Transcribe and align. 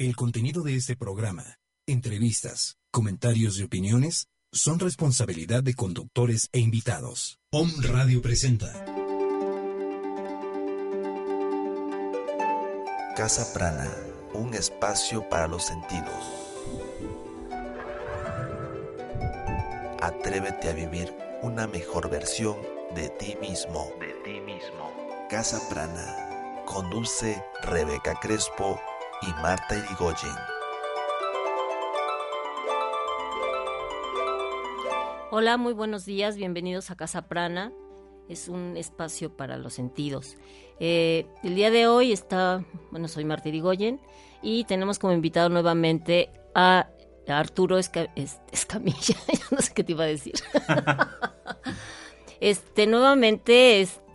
El 0.00 0.14
contenido 0.14 0.62
de 0.62 0.76
este 0.76 0.94
programa, 0.94 1.58
entrevistas, 1.84 2.76
comentarios 2.92 3.58
y 3.58 3.64
opiniones 3.64 4.28
son 4.52 4.78
responsabilidad 4.78 5.64
de 5.64 5.74
conductores 5.74 6.48
e 6.52 6.60
invitados. 6.60 7.40
Om 7.50 7.68
Radio 7.80 8.22
presenta. 8.22 8.72
Casa 13.16 13.52
Prana, 13.52 13.92
un 14.34 14.54
espacio 14.54 15.28
para 15.28 15.48
los 15.48 15.66
sentidos. 15.66 16.24
Atrévete 20.00 20.68
a 20.68 20.74
vivir 20.74 21.12
una 21.42 21.66
mejor 21.66 22.08
versión 22.08 22.56
de 22.94 23.08
ti 23.08 23.36
mismo. 23.40 23.90
De 23.98 24.14
ti 24.22 24.38
mismo. 24.42 24.92
Casa 25.28 25.60
Prana. 25.68 26.62
Conduce 26.66 27.42
Rebeca 27.62 28.20
Crespo 28.20 28.78
y 29.22 29.32
Marta 29.42 29.76
Irigoyen. 29.76 30.34
Hola, 35.30 35.56
muy 35.56 35.72
buenos 35.72 36.04
días, 36.04 36.36
bienvenidos 36.36 36.90
a 36.90 36.96
Casa 36.96 37.28
Prana. 37.28 37.72
Es 38.28 38.48
un 38.48 38.76
espacio 38.76 39.36
para 39.36 39.56
los 39.56 39.74
sentidos. 39.74 40.36
Eh, 40.80 41.26
el 41.42 41.54
día 41.54 41.70
de 41.70 41.86
hoy 41.86 42.12
está, 42.12 42.64
bueno, 42.90 43.08
soy 43.08 43.24
Marta 43.24 43.48
Irigoyen 43.48 44.00
y 44.42 44.64
tenemos 44.64 44.98
como 44.98 45.12
invitado 45.12 45.48
nuevamente 45.48 46.30
a 46.54 46.88
Arturo 47.26 47.78
Escamilla, 47.78 49.16
no 49.50 49.58
sé 49.60 49.74
qué 49.74 49.84
te 49.84 49.92
iba 49.92 50.04
a 50.04 50.08
decir. 50.08 50.34
este, 52.40 52.86
nuevamente, 52.86 53.80
este, 53.80 54.07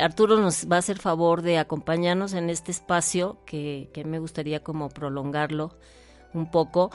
Arturo 0.00 0.38
nos 0.38 0.68
va 0.70 0.76
a 0.76 0.78
hacer 0.80 0.98
favor 0.98 1.42
de 1.42 1.58
acompañarnos 1.58 2.32
en 2.32 2.50
este 2.50 2.70
espacio 2.70 3.38
que, 3.46 3.90
que 3.92 4.04
me 4.04 4.18
gustaría 4.18 4.62
como 4.62 4.88
prolongarlo 4.88 5.76
un 6.32 6.50
poco, 6.50 6.90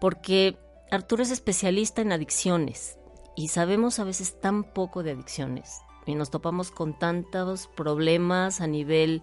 porque 0.00 0.58
Arturo 0.90 1.22
es 1.22 1.30
especialista 1.30 2.02
en 2.02 2.12
adicciones 2.12 2.98
y 3.36 3.48
sabemos 3.48 3.98
a 3.98 4.04
veces 4.04 4.40
tan 4.40 4.64
poco 4.64 5.02
de 5.02 5.12
adicciones 5.12 5.80
y 6.06 6.14
nos 6.14 6.30
topamos 6.30 6.70
con 6.70 6.98
tantos 6.98 7.68
problemas 7.68 8.60
a 8.60 8.66
nivel 8.66 9.22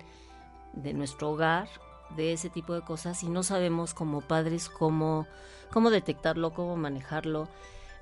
de 0.74 0.94
nuestro 0.94 1.32
hogar, 1.32 1.68
de 2.16 2.34
ese 2.34 2.50
tipo 2.50 2.74
de 2.74 2.82
cosas 2.82 3.24
y 3.24 3.30
no 3.30 3.44
sabemos 3.44 3.94
como 3.94 4.22
padres 4.22 4.70
cómo, 4.70 5.28
cómo 5.72 5.90
detectarlo, 5.90 6.54
cómo 6.54 6.78
manejarlo. 6.78 7.50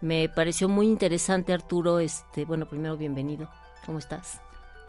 Me 0.01 0.29
pareció 0.29 0.69
muy 0.69 0.87
interesante 0.87 1.53
Arturo, 1.53 1.99
este, 1.99 2.45
bueno, 2.45 2.67
primero 2.67 2.97
bienvenido. 2.97 3.49
¿Cómo 3.85 3.99
estás? 3.99 4.44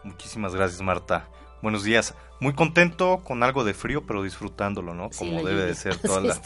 Muchísimas 0.07 0.55
gracias 0.55 0.81
Marta. 0.81 1.27
Buenos 1.61 1.83
días. 1.83 2.15
Muy 2.39 2.53
contento 2.53 3.21
con 3.25 3.43
algo 3.43 3.65
de 3.65 3.73
frío, 3.73 4.05
pero 4.05 4.23
disfrutándolo, 4.23 4.93
¿no? 4.93 5.09
Como 5.09 5.43
debe 5.43 5.65
de 5.65 5.75
ser 5.75 5.97
todas, 6.01 6.41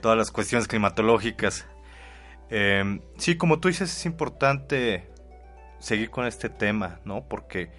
todas 0.00 0.16
las 0.16 0.30
cuestiones 0.30 0.68
climatológicas. 0.68 1.66
Eh, 2.50 3.00
sí, 3.18 3.36
como 3.36 3.58
tú 3.58 3.66
dices, 3.66 3.90
es 3.90 4.06
importante 4.06 5.10
seguir 5.80 6.10
con 6.10 6.24
este 6.24 6.48
tema, 6.48 7.00
¿no? 7.04 7.24
Porque 7.28 7.72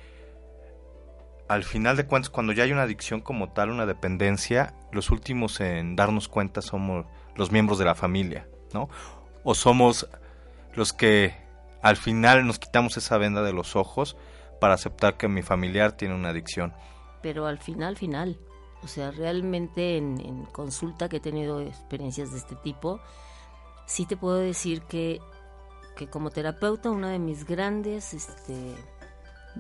al 1.48 1.64
final 1.64 1.96
de 1.96 2.06
cuentas, 2.08 2.30
cuando 2.30 2.52
ya 2.52 2.64
hay 2.64 2.74
una 2.74 2.84
adicción 2.84 3.22
como 3.22 3.54
tal, 3.54 3.70
una 3.70 3.86
dependencia, 3.86 4.74
los 4.92 5.12
últimos 5.12 5.62
en 5.62 5.96
darnos 5.96 6.28
cuenta 6.28 6.62
somos 6.62 7.06
los 7.38 7.54
miembros 7.54 7.80
de 7.80 7.86
la 7.86 7.96
familia, 7.96 8.50
¿no? 8.74 8.90
O 9.46 9.56
somos 9.56 10.10
los 10.74 10.92
que 10.92 11.38
al 11.82 11.96
final 11.96 12.46
nos 12.46 12.60
quitamos 12.60 12.98
esa 12.98 13.18
venda 13.18 13.44
de 13.44 13.54
los 13.54 13.78
ojos 13.78 14.18
para 14.60 14.76
aceptar 14.76 15.18
que 15.18 15.28
mi 15.28 15.42
familiar 15.42 15.94
tiene 15.94 16.16
una 16.16 16.30
adicción. 16.30 16.74
Pero 17.22 17.46
al 17.46 17.58
final, 17.60 17.98
final. 17.98 18.40
O 18.84 18.88
sea, 18.88 19.12
realmente 19.12 19.98
en, 19.98 20.46
consulta 20.46 21.10
que 21.10 21.18
he 21.18 21.20
tenido 21.20 21.62
experiencias 21.62 22.32
de 22.32 22.38
este 22.38 22.56
tipo, 22.56 23.00
sí 23.88 24.06
te 24.06 24.16
puedo 24.16 24.38
decir 24.38 24.84
que, 24.84 25.20
que 25.96 26.08
como 26.08 26.30
terapeuta 26.30 26.92
una 26.92 27.10
de 27.10 27.20
mis 27.20 27.46
grandes 27.46 28.14
este, 28.14 28.76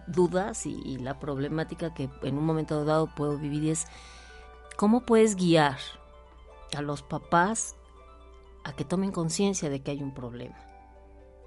dudas 0.07 0.65
y, 0.65 0.97
la 0.97 1.19
problemática 1.19 1.93
que 1.93 2.09
en 2.21 2.37
un 2.37 2.45
momento 2.45 2.85
dado 2.85 3.07
puedo 3.07 3.37
vivir 3.37 3.71
es 3.71 3.87
cómo 4.75 5.01
puedes 5.01 5.35
guiar 5.35 5.77
a 6.75 6.81
los 6.81 7.01
papás 7.01 7.75
a 8.63 8.73
que 8.73 8.83
tomen 8.83 9.11
conciencia 9.11 9.69
de 9.69 9.81
que 9.81 9.91
hay 9.91 10.01
un 10.01 10.13
problema. 10.13 10.55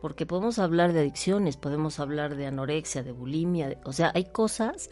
Porque 0.00 0.26
podemos 0.26 0.58
hablar 0.58 0.92
de 0.92 1.00
adicciones, 1.00 1.56
podemos 1.56 1.98
hablar 1.98 2.36
de 2.36 2.46
anorexia, 2.46 3.02
de 3.02 3.12
bulimia, 3.12 3.78
o 3.84 3.92
sea, 3.92 4.12
hay 4.14 4.26
cosas 4.26 4.90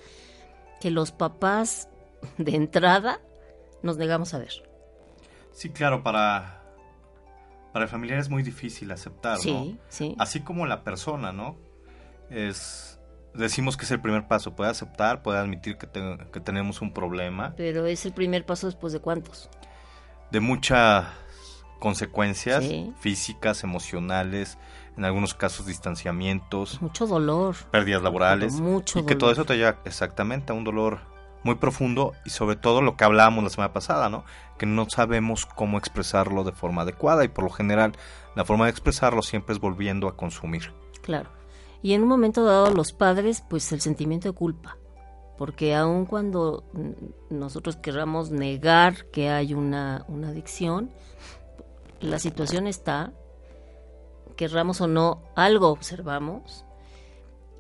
que 0.80 0.90
los 0.90 1.12
papás 1.12 1.88
de 2.38 2.56
entrada 2.56 3.20
nos 3.82 3.96
negamos 3.96 4.34
a 4.34 4.38
ver. 4.38 4.68
Sí, 5.52 5.70
claro, 5.70 6.02
para 6.02 6.62
para 7.72 7.84
el 7.84 7.90
familiar 7.90 8.18
es 8.18 8.30
muy 8.30 8.42
difícil 8.42 8.90
aceptar, 8.90 9.38
sí, 9.38 9.78
Sí. 9.90 10.14
Así 10.18 10.40
como 10.40 10.66
la 10.66 10.82
persona, 10.82 11.32
¿no? 11.32 11.56
Es 12.30 12.98
decimos 13.34 13.76
que 13.76 13.84
es 13.84 13.90
el 13.90 14.00
primer 14.00 14.26
paso, 14.26 14.56
puede 14.56 14.70
aceptar, 14.70 15.22
puede 15.22 15.38
admitir 15.38 15.76
que, 15.76 15.86
que 16.32 16.40
tenemos 16.40 16.80
un 16.80 16.92
problema. 16.92 17.54
Pero 17.56 17.86
es 17.86 18.06
el 18.06 18.12
primer 18.12 18.46
paso 18.46 18.66
después 18.66 18.92
de 18.92 19.00
cuántos? 19.00 19.50
De 20.30 20.40
muchas 20.40 21.06
consecuencias 21.78 22.64
físicas, 23.00 23.62
emocionales, 23.62 24.58
en 24.96 25.04
algunos 25.04 25.34
casos 25.34 25.66
distanciamientos. 25.66 26.80
Mucho 26.80 27.06
dolor. 27.06 27.56
Pérdidas 27.70 28.02
laborales. 28.02 28.60
Mucho 28.60 29.00
y 29.00 29.06
que 29.06 29.14
todo 29.14 29.30
eso 29.30 29.44
te 29.44 29.56
lleva 29.56 29.78
exactamente 29.84 30.52
a 30.52 30.56
un 30.56 30.64
dolor 30.64 31.00
muy 31.42 31.54
profundo 31.54 32.12
y 32.24 32.30
sobre 32.30 32.56
todo 32.56 32.82
lo 32.82 32.96
que 32.96 33.04
hablábamos 33.04 33.44
la 33.44 33.50
semana 33.50 33.72
pasada, 33.72 34.08
¿no? 34.08 34.24
Que 34.58 34.66
no 34.66 34.88
sabemos 34.90 35.46
cómo 35.46 35.78
expresarlo 35.78 36.42
de 36.44 36.52
forma 36.52 36.82
adecuada 36.82 37.24
y 37.24 37.28
por 37.28 37.44
lo 37.44 37.50
general 37.50 37.92
la 38.34 38.44
forma 38.44 38.64
de 38.64 38.72
expresarlo 38.72 39.22
siempre 39.22 39.54
es 39.54 39.60
volviendo 39.60 40.08
a 40.08 40.16
consumir. 40.16 40.72
Claro. 41.02 41.30
Y 41.82 41.92
en 41.92 42.02
un 42.02 42.08
momento 42.08 42.44
dado 42.44 42.74
los 42.74 42.92
padres, 42.92 43.44
pues 43.48 43.70
el 43.72 43.80
sentimiento 43.80 44.28
de 44.28 44.34
culpa, 44.34 44.76
porque 45.38 45.74
aun 45.74 46.04
cuando 46.04 46.64
nosotros 47.30 47.76
querramos 47.76 48.30
negar 48.30 49.06
que 49.12 49.30
hay 49.30 49.54
una, 49.54 50.04
una 50.08 50.30
adicción, 50.30 50.90
la 52.00 52.18
situación 52.18 52.66
está, 52.66 53.12
querramos 54.36 54.80
o 54.80 54.86
no, 54.86 55.22
algo 55.34 55.68
observamos 55.68 56.64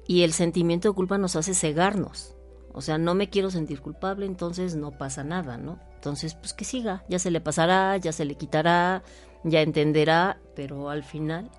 y 0.06 0.22
el 0.22 0.32
sentimiento 0.32 0.88
de 0.88 0.94
culpa 0.94 1.18
nos 1.18 1.34
hace 1.36 1.54
cegarnos 1.54 2.36
o 2.76 2.82
sea, 2.82 2.98
no 2.98 3.14
me 3.14 3.30
quiero 3.30 3.50
sentir 3.50 3.80
culpable, 3.80 4.26
entonces 4.26 4.76
no 4.76 4.90
pasa 4.90 5.24
nada, 5.24 5.56
¿no? 5.56 5.80
Entonces, 5.94 6.34
pues 6.34 6.52
que 6.52 6.66
siga, 6.66 7.04
ya 7.08 7.18
se 7.18 7.30
le 7.30 7.40
pasará, 7.40 7.96
ya 7.96 8.12
se 8.12 8.26
le 8.26 8.34
quitará, 8.34 9.02
ya 9.44 9.62
entenderá, 9.62 10.38
pero 10.54 10.90
al 10.90 11.02
final 11.02 11.50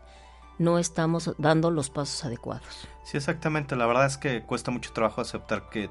no 0.60 0.78
estamos 0.78 1.34
dando 1.40 1.72
los 1.72 1.90
pasos 1.90 2.24
adecuados. 2.24 2.88
Sí, 3.04 3.18
exactamente. 3.18 3.76
La 3.76 3.88
verdad 3.88 4.06
es 4.06 4.20
que 4.20 4.44
cuesta 4.44 4.70
mucho 4.70 4.94
trabajo 4.94 5.20
aceptar 5.20 5.72
que 5.72 5.90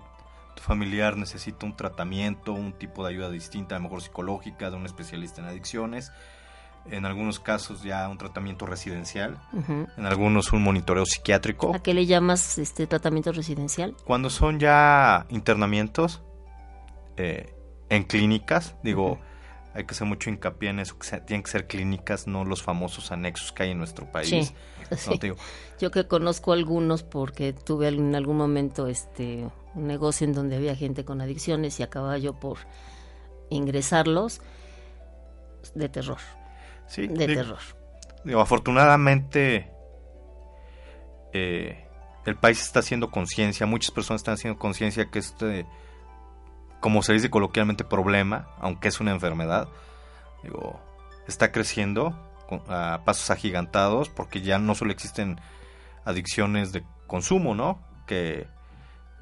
tu 0.55 0.63
familiar 0.63 1.17
necesita 1.17 1.67
un 1.67 1.77
tratamiento, 1.77 2.53
un 2.53 2.73
tipo 2.73 3.03
de 3.03 3.11
ayuda 3.11 3.29
distinta, 3.29 3.75
a 3.75 3.79
lo 3.81 3.83
mejor 3.87 4.03
psicológica, 4.03 4.71
de 4.71 4.77
un 4.77 4.87
especialista 4.87 5.41
en 5.41 5.49
adicciones 5.49 6.13
en 6.91 7.07
algunos 7.07 7.41
casos 7.41 7.83
ya 7.83 8.09
un 8.09 8.19
tratamiento 8.19 8.67
residencial, 8.67 9.39
en 9.97 10.07
algunos 10.07 10.53
un 10.53 10.63
monitoreo 10.63 11.05
psiquiátrico. 11.07 11.75
¿A 11.75 11.81
qué 11.81 11.95
le 11.95 12.07
llamas 12.07 12.59
este 12.59 12.87
tratamiento 12.87 13.33
residencial? 13.33 13.95
Cuando 14.05 14.31
son 14.31 14.59
ya 14.59 15.27
internamientos 15.31 16.23
eh, 17.17 17.55
en 17.89 18.05
clínicas, 18.05 18.75
digo, 18.83 19.19
hay 19.75 19.85
que 19.85 19.93
hacer 19.93 20.07
mucho 20.07 20.31
hincapié 20.31 20.71
en 20.71 20.81
eso, 20.81 20.99
que 20.99 21.21
tienen 21.21 21.43
que 21.43 21.51
ser 21.51 21.67
clínicas, 21.67 22.27
no 22.27 22.45
los 22.45 22.63
famosos 22.63 23.13
anexos 23.13 23.53
que 23.53 23.65
hay 23.65 23.71
en 23.73 23.79
nuestro 23.79 24.11
país. 24.11 24.55
Sí, 24.97 25.19
Yo 25.81 25.91
que 25.91 26.07
conozco 26.07 26.53
algunos 26.53 27.03
porque 27.03 27.53
tuve 27.53 27.89
en 27.89 28.15
algún 28.15 28.37
momento 28.37 28.87
este 28.87 29.49
un 29.75 29.87
negocio 29.87 30.27
en 30.27 30.33
donde 30.33 30.57
había 30.57 30.75
gente 30.75 31.05
con 31.05 31.21
adicciones 31.21 31.79
y 31.81 31.83
acababa 31.83 32.17
yo 32.17 32.41
por 32.41 32.59
ingresarlos 33.51 34.41
de 35.75 35.89
terror 35.89 36.19
de 36.95 37.09
terror. 37.09 37.59
Digo, 38.25 38.41
afortunadamente 38.41 39.71
eh, 41.33 41.87
el 42.25 42.37
país 42.37 42.61
está 42.61 42.81
haciendo 42.81 43.11
conciencia, 43.11 43.67
muchas 43.67 43.91
personas 43.91 44.21
están 44.21 44.35
haciendo 44.35 44.59
conciencia 44.59 45.11
que 45.11 45.19
este, 45.19 45.67
como 46.81 47.03
se 47.03 47.13
dice 47.13 47.31
coloquialmente, 47.31 47.85
problema, 47.85 48.49
aunque 48.59 48.89
es 48.89 49.01
una 49.01 49.13
enfermedad, 49.13 49.69
digo, 50.43 50.81
está 51.29 51.53
creciendo 51.53 52.19
a 52.69 53.03
pasos 53.05 53.31
agigantados 53.31 54.09
porque 54.09 54.41
ya 54.41 54.59
no 54.59 54.75
solo 54.75 54.93
existen 54.93 55.41
adicciones 56.05 56.73
de 56.73 56.85
consumo, 57.07 57.55
¿no? 57.55 57.85
Que, 58.07 58.49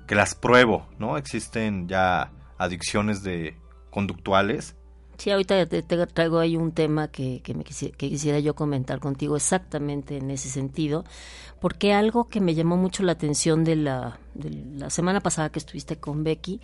que 0.06 0.14
las 0.14 0.34
pruebo, 0.34 0.86
¿no? 0.98 1.16
Existen 1.16 1.88
ya 1.88 2.32
adicciones 2.58 3.22
de 3.22 3.58
conductuales 3.90 4.76
Sí, 5.16 5.30
ahorita 5.30 5.66
te, 5.66 5.82
traigo 5.82 6.38
ahí 6.38 6.56
un 6.56 6.72
tema 6.72 7.08
que, 7.08 7.40
que, 7.42 7.54
me 7.54 7.64
quisiera, 7.64 7.96
que 7.96 8.08
quisiera 8.08 8.38
yo 8.40 8.54
comentar 8.54 8.98
contigo 9.00 9.36
exactamente 9.36 10.16
en 10.16 10.30
ese 10.30 10.48
sentido, 10.48 11.04
porque 11.60 11.92
algo 11.92 12.28
que 12.28 12.40
me 12.40 12.54
llamó 12.54 12.76
mucho 12.76 13.02
la 13.02 13.12
atención 13.12 13.64
de 13.64 13.76
la, 13.76 14.18
de 14.34 14.50
la 14.50 14.90
semana 14.90 15.20
pasada 15.20 15.50
que 15.50 15.58
estuviste 15.58 15.96
con 15.96 16.24
Becky, 16.24 16.60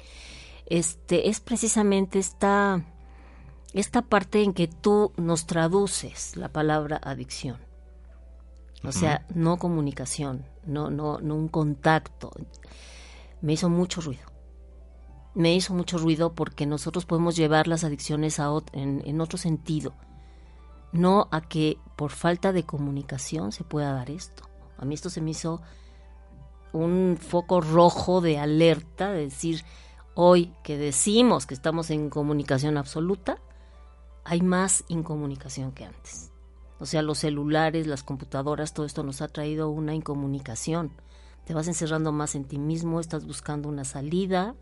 este, 0.66 1.28
es 1.28 1.40
precisamente 1.40 2.18
esta, 2.18 2.84
esta 3.72 4.02
parte 4.02 4.42
en 4.42 4.52
que 4.52 4.68
tú 4.68 5.12
nos 5.16 5.46
traduces 5.46 6.36
la 6.36 6.48
palabra 6.48 7.00
adicción. 7.02 7.58
O 8.82 8.92
sea, 8.92 9.26
no 9.34 9.58
comunicación, 9.58 10.46
no, 10.64 10.90
no, 10.90 11.20
no 11.20 11.34
un 11.34 11.48
contacto. 11.48 12.30
Me 13.42 13.52
hizo 13.52 13.68
mucho 13.68 14.00
ruido. 14.00 14.29
Me 15.34 15.54
hizo 15.54 15.74
mucho 15.74 15.98
ruido 15.98 16.34
porque 16.34 16.66
nosotros 16.66 17.06
podemos 17.06 17.36
llevar 17.36 17.68
las 17.68 17.84
adicciones 17.84 18.40
a 18.40 18.50
en, 18.72 19.02
en 19.04 19.20
otro 19.20 19.38
sentido. 19.38 19.94
No 20.92 21.28
a 21.30 21.40
que 21.40 21.78
por 21.96 22.10
falta 22.10 22.52
de 22.52 22.64
comunicación 22.64 23.52
se 23.52 23.62
pueda 23.62 23.92
dar 23.92 24.10
esto. 24.10 24.48
A 24.76 24.84
mí 24.84 24.94
esto 24.94 25.10
se 25.10 25.20
me 25.20 25.30
hizo 25.30 25.60
un 26.72 27.16
foco 27.20 27.60
rojo 27.60 28.20
de 28.20 28.38
alerta, 28.38 29.12
de 29.12 29.24
decir, 29.24 29.64
hoy 30.14 30.52
que 30.62 30.76
decimos 30.76 31.46
que 31.46 31.54
estamos 31.54 31.90
en 31.90 32.10
comunicación 32.10 32.76
absoluta, 32.76 33.38
hay 34.24 34.40
más 34.40 34.84
incomunicación 34.88 35.72
que 35.72 35.84
antes. 35.84 36.30
O 36.78 36.86
sea, 36.86 37.02
los 37.02 37.18
celulares, 37.18 37.86
las 37.86 38.02
computadoras, 38.02 38.72
todo 38.72 38.86
esto 38.86 39.02
nos 39.02 39.20
ha 39.22 39.28
traído 39.28 39.68
una 39.68 39.94
incomunicación. 39.94 40.92
Te 41.44 41.54
vas 41.54 41.68
encerrando 41.68 42.12
más 42.12 42.34
en 42.34 42.44
ti 42.44 42.58
mismo, 42.58 43.00
estás 43.00 43.26
buscando 43.26 43.68
una 43.68 43.84
salida 43.84 44.54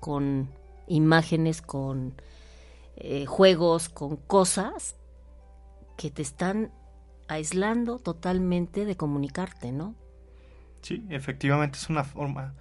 con 0.00 0.48
imágenes, 0.86 1.62
con 1.62 2.14
eh, 2.96 3.26
juegos, 3.26 3.88
con 3.88 4.16
cosas 4.16 4.96
que 5.96 6.10
te 6.10 6.22
están 6.22 6.70
aislando 7.28 7.98
totalmente 7.98 8.84
de 8.84 8.96
comunicarte, 8.96 9.72
¿no? 9.72 9.94
Sí, 10.82 11.04
efectivamente 11.08 11.78
es 11.78 11.88
una 11.88 12.04
forma 12.04 12.54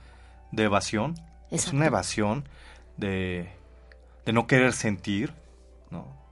de 0.51 0.63
evasión. 0.63 1.15
Es 1.51 1.71
una 1.71 1.85
evasión 1.85 2.47
de, 2.97 3.49
de 4.25 4.33
no 4.33 4.47
querer 4.47 4.73
sentir, 4.73 5.33
¿no? 5.91 6.23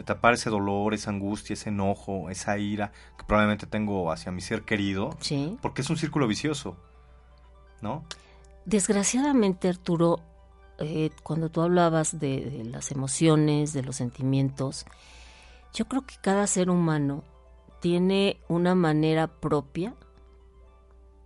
de 0.00 0.02
tapar 0.02 0.32
ese 0.32 0.48
dolor, 0.48 0.94
esa 0.94 1.10
angustia, 1.10 1.54
ese 1.54 1.68
enojo, 1.68 2.30
esa 2.30 2.56
ira 2.56 2.90
que 3.18 3.24
probablemente 3.24 3.66
tengo 3.66 4.10
hacia 4.10 4.32
mi 4.32 4.40
ser 4.40 4.62
querido, 4.62 5.16
sí. 5.20 5.58
porque 5.60 5.82
es 5.82 5.90
un 5.90 5.98
círculo 5.98 6.26
vicioso, 6.26 6.76
¿no? 7.82 8.04
Desgraciadamente, 8.64 9.68
Arturo, 9.68 10.20
eh, 10.78 11.10
cuando 11.22 11.50
tú 11.50 11.60
hablabas 11.60 12.18
de, 12.18 12.62
las 12.64 12.90
emociones, 12.90 13.72
de 13.72 13.82
los 13.82 13.96
sentimientos, 13.96 14.86
yo 15.74 15.86
creo 15.86 16.06
que 16.06 16.16
cada 16.20 16.46
ser 16.46 16.70
humano 16.70 17.22
tiene 17.80 18.40
una 18.48 18.74
manera 18.74 19.26
propia 19.28 19.94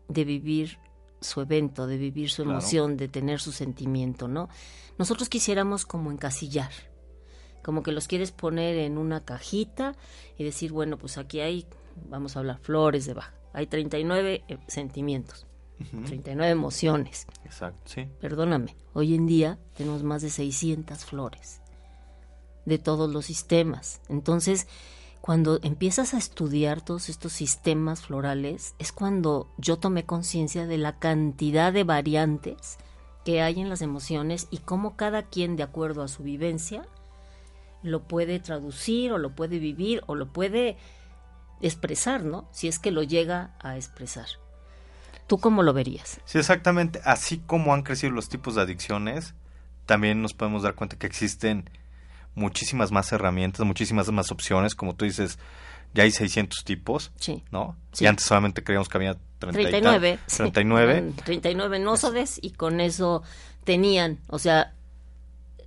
de 0.08 0.24
vivir 0.24 0.78
su 1.20 1.40
evento, 1.40 1.86
de 1.86 1.96
vivir 1.96 2.30
su 2.30 2.42
emoción, 2.42 2.96
de 2.96 3.08
tener 3.08 3.40
su 3.40 3.52
sentimiento, 3.52 4.28
¿no? 4.28 4.48
Nosotros 4.98 5.28
quisiéramos 5.28 5.86
como 5.86 6.12
encasillar, 6.12 6.70
como 7.62 7.82
que 7.82 7.92
los 7.92 8.08
quieres 8.08 8.32
poner 8.32 8.76
en 8.78 8.98
una 8.98 9.24
cajita 9.24 9.96
y 10.36 10.44
decir, 10.44 10.72
bueno, 10.72 10.98
pues 10.98 11.16
aquí 11.16 11.40
hay, 11.40 11.66
vamos 12.08 12.36
a 12.36 12.40
hablar, 12.40 12.58
flores 12.60 13.06
de 13.06 13.14
baja. 13.14 13.34
Hay 13.52 13.66
39 13.66 14.44
eh, 15.84 15.90
sentimientos, 15.90 16.10
39 16.10 16.52
emociones. 16.52 17.26
Exacto, 17.44 17.80
sí. 17.84 18.08
Perdóname, 18.20 18.76
hoy 18.92 19.14
en 19.14 19.26
día 19.26 19.58
tenemos 19.76 20.02
más 20.02 20.22
de 20.22 20.30
600 20.30 21.04
flores 21.04 21.60
de 22.64 22.78
todos 22.78 23.10
los 23.10 23.26
sistemas. 23.26 24.00
Entonces, 24.08 24.66
cuando 25.20 25.58
empiezas 25.62 26.14
a 26.14 26.18
estudiar 26.18 26.82
todos 26.82 27.08
estos 27.08 27.32
sistemas 27.32 28.02
florales, 28.02 28.74
es 28.78 28.92
cuando 28.92 29.50
yo 29.58 29.78
tomé 29.78 30.04
conciencia 30.04 30.66
de 30.66 30.78
la 30.78 30.98
cantidad 30.98 31.72
de 31.72 31.84
variantes 31.84 32.78
que 33.24 33.40
hay 33.40 33.60
en 33.60 33.70
las 33.70 33.80
emociones 33.80 34.48
y 34.50 34.58
cómo 34.58 34.96
cada 34.96 35.22
quien, 35.22 35.56
de 35.56 35.62
acuerdo 35.62 36.02
a 36.02 36.08
su 36.08 36.22
vivencia, 36.22 36.86
lo 37.82 38.02
puede 38.02 38.38
traducir 38.38 39.12
o 39.12 39.18
lo 39.18 39.34
puede 39.34 39.58
vivir 39.58 40.02
o 40.06 40.14
lo 40.14 40.32
puede 40.32 40.76
expresar, 41.60 42.24
¿no? 42.24 42.48
Si 42.50 42.68
es 42.68 42.78
que 42.78 42.90
lo 42.90 43.02
llega 43.02 43.54
a 43.60 43.76
expresar. 43.76 44.26
¿Tú 45.26 45.38
cómo 45.38 45.62
lo 45.62 45.72
verías? 45.72 46.20
Sí, 46.24 46.38
exactamente. 46.38 47.00
Así 47.04 47.38
como 47.38 47.72
han 47.74 47.82
crecido 47.82 48.12
los 48.12 48.28
tipos 48.28 48.54
de 48.54 48.62
adicciones, 48.62 49.34
también 49.86 50.22
nos 50.22 50.34
podemos 50.34 50.62
dar 50.62 50.74
cuenta 50.74 50.96
que 50.96 51.06
existen 51.06 51.70
muchísimas 52.34 52.92
más 52.92 53.12
herramientas, 53.12 53.64
muchísimas 53.66 54.10
más 54.10 54.30
opciones, 54.30 54.74
como 54.74 54.94
tú 54.94 55.04
dices, 55.04 55.38
ya 55.94 56.02
hay 56.02 56.10
600 56.10 56.64
tipos, 56.64 57.12
sí. 57.16 57.42
¿no? 57.50 57.76
Y 57.98 58.06
antes 58.06 58.26
solamente 58.26 58.62
creíamos 58.62 58.88
que 58.88 58.98
había 58.98 59.16
39. 59.38 60.18
39. 60.26 61.12
39 61.24 61.78
nósodes 61.78 62.38
y 62.42 62.50
con 62.50 62.80
eso 62.80 63.22
tenían, 63.64 64.18
o 64.28 64.38
sea, 64.38 64.74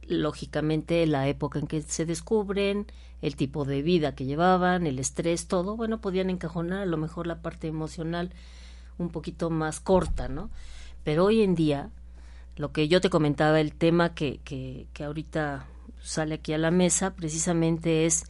lógicamente 0.08 1.06
la 1.06 1.28
época 1.28 1.60
en 1.60 1.68
que 1.68 1.82
se 1.82 2.06
descubren, 2.06 2.88
el 3.22 3.36
tipo 3.36 3.66
de 3.66 3.82
vida 3.82 4.14
que 4.14 4.26
llevaban, 4.26 4.86
el 4.86 5.00
estrés, 5.00 5.48
todo, 5.48 5.76
bueno, 5.76 6.00
podían 6.00 6.30
encajonar 6.30 6.82
a 6.82 6.86
lo 6.86 6.98
mejor 6.98 7.26
la 7.26 7.42
parte 7.42 7.68
emocional 7.68 8.32
un 8.98 9.10
poquito 9.10 9.50
más 9.50 9.80
corta, 9.80 10.28
¿no? 10.28 10.50
Pero 11.04 11.26
hoy 11.26 11.42
en 11.42 11.56
día, 11.56 11.90
lo 12.56 12.72
que 12.72 12.88
yo 12.88 13.02
te 13.02 13.10
comentaba, 13.10 13.60
el 13.60 13.74
tema 13.74 14.14
que, 14.14 14.40
que, 14.44 14.88
que 14.94 15.04
ahorita 15.04 15.68
sale 16.02 16.36
aquí 16.36 16.54
a 16.54 16.58
la 16.58 16.72
mesa, 16.72 17.14
precisamente 17.14 18.06
es 18.06 18.26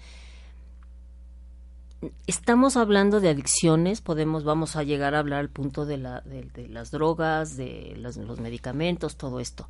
estamos 2.28 2.78
hablando 2.78 3.20
de 3.20 3.30
adicciones, 3.30 4.02
podemos, 4.02 4.44
vamos 4.44 4.76
a 4.76 4.84
llegar 4.84 5.16
a 5.16 5.20
hablar 5.20 5.40
al 5.40 5.50
punto 5.50 5.86
de, 5.86 5.98
la, 5.98 6.22
de, 6.22 6.68
las 6.70 6.92
drogas, 6.92 7.58
de 7.58 7.96
los, 7.98 8.18
los, 8.18 8.40
medicamentos, 8.40 9.18
todo 9.18 9.40
esto. 9.40 9.68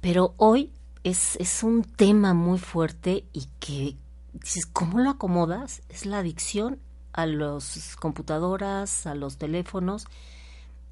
Pero 0.00 0.34
hoy 0.36 0.72
es, 1.04 1.36
es 1.36 1.62
un 1.62 1.84
tema 1.84 2.34
muy 2.34 2.58
fuerte 2.58 3.24
y 3.32 3.46
que 3.60 3.96
dices, 4.32 4.66
¿cómo 4.66 4.98
lo 4.98 5.10
acomodas? 5.10 5.82
Es 5.88 6.06
la 6.06 6.18
adicción 6.18 6.78
a 7.12 7.26
las 7.26 7.96
computadoras, 7.96 9.06
a 9.06 9.14
los 9.14 9.38
teléfonos, 9.38 10.06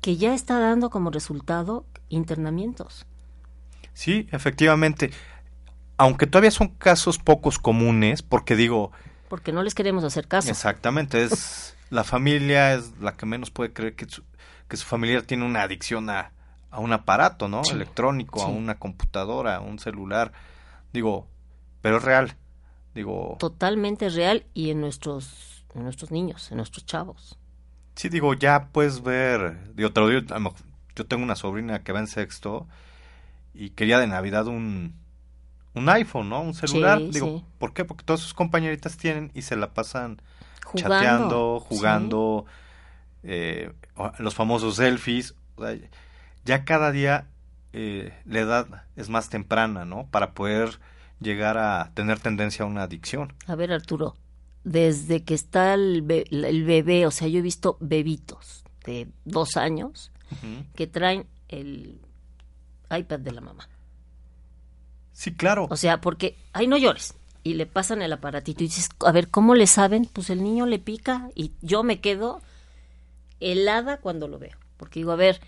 que 0.01 0.17
ya 0.17 0.35
está 0.35 0.59
dando 0.59 0.91
como 0.91 1.11
resultado 1.11 1.85
internamientos. 2.09 3.07
Sí, 3.93 4.29
efectivamente. 4.33 5.11
Aunque 5.97 6.27
todavía 6.27 6.51
son 6.51 6.69
casos 6.69 7.19
pocos 7.19 7.59
comunes, 7.59 8.23
porque 8.23 8.57
digo... 8.57 8.93
Porque 9.29 9.53
no 9.53 9.63
les 9.63 9.75
queremos 9.75 10.03
hacer 10.05 10.27
caso. 10.27 10.51
Exactamente, 10.51 11.23
es 11.23 11.77
la 11.91 12.05
familia 12.05 12.75
es 12.75 12.99
la 13.01 13.17
que 13.17 13.27
menos 13.27 13.51
puede 13.51 13.73
creer 13.73 13.95
que 13.95 14.09
su, 14.09 14.23
que 14.69 14.77
su 14.77 14.87
familiar 14.87 15.23
tiene 15.23 15.45
una 15.45 15.63
adicción 15.63 16.09
a, 16.09 16.33
a 16.71 16.79
un 16.79 16.93
aparato, 16.93 17.49
¿no? 17.49 17.63
Electrónico, 17.71 18.43
a 18.43 18.47
una 18.47 18.79
computadora, 18.79 19.57
a 19.57 19.61
un 19.61 19.79
celular. 19.79 20.33
Digo, 20.93 21.29
pero 21.83 21.99
es 21.99 22.05
real. 22.05 22.37
Digo. 22.95 23.37
Totalmente 23.39 24.09
real 24.09 24.47
y 24.55 24.71
en 24.71 24.81
nuestros, 24.81 25.50
en 25.75 25.85
nuestros 25.85 26.11
niños, 26.11 26.51
en 26.51 26.59
nuestros 26.59 26.85
chavos. 26.87 27.39
Sí, 27.95 28.09
digo, 28.09 28.35
ya 28.35 28.69
puedes 28.73 29.03
ver. 29.03 29.75
Digo, 29.75 29.93
te 29.93 30.01
lo 30.01 30.09
digo, 30.09 30.55
yo 30.97 31.07
tengo 31.07 31.23
una 31.23 31.37
sobrina 31.37 31.83
que 31.83 31.93
va 31.93 32.01
en 32.01 32.07
sexto 32.07 32.67
y 33.55 33.71
quería 33.71 33.99
de 33.99 34.07
Navidad 34.07 34.47
un, 34.47 34.95
un 35.75 35.89
iPhone, 35.89 36.29
¿no? 36.29 36.43
Un 36.43 36.55
celular. 36.55 37.01
digo, 37.11 37.45
¿por 37.59 37.73
qué? 37.73 37.85
Porque 37.85 38.05
todas 38.05 38.21
sus 38.21 38.35
compañeritas 38.35 38.97
tienen 38.97 39.31
y 39.35 39.43
se 39.43 39.57
la 39.57 39.73
pasan 39.75 40.21
chateando, 40.75 41.61
jugando, 41.61 42.47
eh, 43.23 43.73
los 44.19 44.35
famosos 44.35 44.77
selfies. 44.77 45.35
O 45.57 45.65
sea, 45.65 45.77
ya 46.45 46.65
cada 46.65 46.93
día 46.93 47.27
eh, 47.73 48.13
la 48.25 48.41
edad 48.41 48.85
es 48.97 49.09
más 49.09 49.29
temprana, 49.29 49.85
¿no? 49.85 50.07
Para 50.11 50.33
poder 50.33 50.81
llegar 51.21 51.59
a 51.59 51.91
tener 51.95 52.19
tendencia 52.19 52.65
a 52.65 52.69
una 52.69 52.83
adicción. 52.83 53.35
A 53.47 53.55
ver, 53.55 53.73
Arturo, 53.73 54.17
desde 54.65 55.25
que 55.25 55.35
está 55.35 55.75
el, 55.75 56.03
bebé, 56.03 57.07
o 57.07 57.11
sea, 57.11 57.29
yo 57.29 57.39
he 57.39 57.43
visto 57.43 57.77
bebitos 57.81 58.65
de 58.85 59.09
dos 59.25 59.57
años 59.57 60.13
que 60.75 60.87
traen 60.87 61.27
el 61.49 62.01
iPad 62.91 63.21
de 63.21 63.33
la 63.33 63.41
mamá. 63.41 63.69
Sí, 65.13 65.35
claro. 65.35 65.67
O 65.71 65.77
sea, 65.77 66.01
porque, 66.01 66.37
ay, 66.53 66.67
no 66.67 66.79
llores. 66.79 67.15
Y 67.43 67.55
le 67.55 67.67
pasan 67.67 68.03
el 68.03 68.13
aparatito 68.13 68.63
y 68.63 68.69
dices, 68.69 68.91
a 69.05 69.13
ver, 69.13 69.29
¿cómo 69.29 69.55
le 69.55 69.67
saben? 69.67 70.09
Pues 70.11 70.31
el 70.31 70.43
niño 70.43 70.67
le 70.67 70.79
pica 70.79 71.31
y 71.35 71.53
yo 71.63 71.83
me 71.83 72.01
quedo 72.01 72.41
helada 73.41 73.99
cuando 73.99 74.29
lo 74.29 74.39
veo. 74.39 74.57
Porque 74.77 75.01
digo, 75.01 75.13
a 75.13 75.17
ver, 75.17 75.41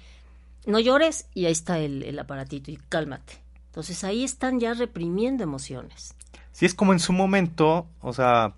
no 0.66 0.78
llores 0.80 1.26
y 1.34 1.46
ahí 1.46 1.52
está 1.52 1.78
el, 1.78 2.18
aparatito 2.18 2.70
y 2.70 2.76
cálmate. 2.76 3.34
Entonces 3.66 4.04
ahí 4.04 4.24
están 4.24 4.60
ya 4.60 4.74
reprimiendo 4.74 5.42
emociones. 5.42 6.14
Sí, 6.52 6.66
es 6.66 6.74
como 6.74 6.92
en 6.92 7.00
su 7.00 7.12
momento, 7.12 7.86
o 8.00 8.12
sea, 8.12 8.54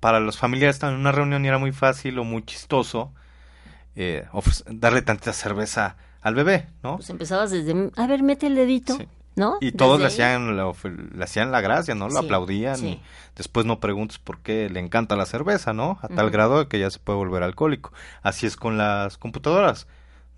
para 0.00 0.20
los 0.20 0.38
familiares 0.38 0.76
estar 0.76 0.92
en 0.92 0.98
una 0.98 1.12
reunión 1.12 1.44
y 1.44 1.48
era 1.48 1.58
muy 1.58 1.72
fácil 1.72 2.18
o 2.18 2.24
muy 2.24 2.44
chistoso 2.44 3.12
eh, 3.96 4.26
darle 4.70 5.02
tanta 5.02 5.32
cerveza 5.32 5.96
al 6.20 6.34
bebé, 6.34 6.68
¿no? 6.82 6.96
Pues 6.96 7.10
empezabas 7.10 7.50
desde, 7.50 7.90
a 7.96 8.06
ver, 8.06 8.22
mete 8.22 8.46
el 8.46 8.54
dedito, 8.54 8.96
¿no? 9.34 9.58
Y 9.60 9.72
todos 9.72 10.00
le 10.00 10.06
hacían, 10.06 10.56
le, 10.56 11.24
hacían 11.24 11.50
la 11.50 11.60
gracia, 11.60 11.94
¿no? 11.94 12.08
Lo 12.08 12.20
aplaudían 12.20 12.84
y 12.86 13.02
después 13.34 13.66
no 13.66 13.80
preguntes 13.80 14.18
por 14.18 14.40
qué 14.40 14.70
le 14.70 14.80
encanta 14.80 15.16
la 15.16 15.26
cerveza, 15.26 15.72
¿no? 15.72 15.98
A 16.02 16.08
tal 16.08 16.30
grado 16.30 16.68
que 16.68 16.78
ya 16.78 16.90
se 16.90 17.00
puede 17.00 17.18
volver 17.18 17.42
alcohólico. 17.42 17.92
Así 18.22 18.46
es 18.46 18.56
con 18.56 18.78
las 18.78 19.18
computadoras, 19.18 19.88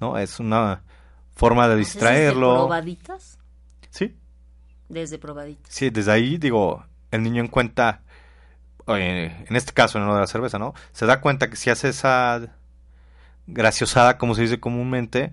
¿no? 0.01 0.17
Es 0.17 0.41
una 0.41 0.83
forma 1.35 1.69
de 1.69 1.77
distraerlo. 1.77 2.49
¿Desde 2.49 2.61
probaditas? 2.61 3.39
Sí. 3.91 4.17
Desde 4.89 5.19
probaditas. 5.19 5.73
Sí, 5.73 5.91
desde 5.91 6.13
ahí 6.13 6.39
digo, 6.39 6.85
el 7.11 7.23
niño 7.23 7.43
en 7.43 7.49
en 8.87 9.57
este 9.57 9.73
caso, 9.73 9.99
en 9.99 10.07
lo 10.07 10.15
de 10.15 10.21
la 10.21 10.27
cerveza, 10.27 10.59
¿no? 10.59 10.75
Se 10.93 11.07
da 11.07 11.21
cuenta 11.21 11.51
que 11.51 11.57
si 11.57 11.71
hace 11.71 11.89
esa 11.89 12.57
graciosada, 13.47 14.19
como 14.19 14.35
se 14.35 14.43
dice 14.43 14.61
comúnmente, 14.61 15.33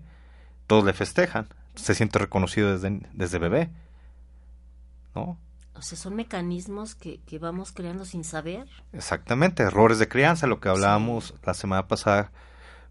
todos 0.68 0.84
le 0.84 0.94
festejan. 0.94 1.48
Se 1.76 1.96
siente 1.96 2.20
reconocido 2.20 2.72
desde, 2.72 3.02
desde 3.14 3.40
bebé. 3.40 3.70
¿No? 5.16 5.38
O 5.76 5.82
sea, 5.82 5.98
son 5.98 6.16
mecanismos 6.16 6.96
que, 6.96 7.20
que 7.22 7.38
vamos 7.38 7.72
creando 7.72 8.06
sin 8.06 8.24
saber. 8.24 8.68
Exactamente, 8.94 9.64
errores 9.64 10.00
de 10.00 10.08
crianza, 10.08 10.48
lo 10.48 10.60
que 10.60 10.70
hablábamos 10.70 11.36
la 11.46 11.54
semana 11.54 11.88
pasada 11.88 12.32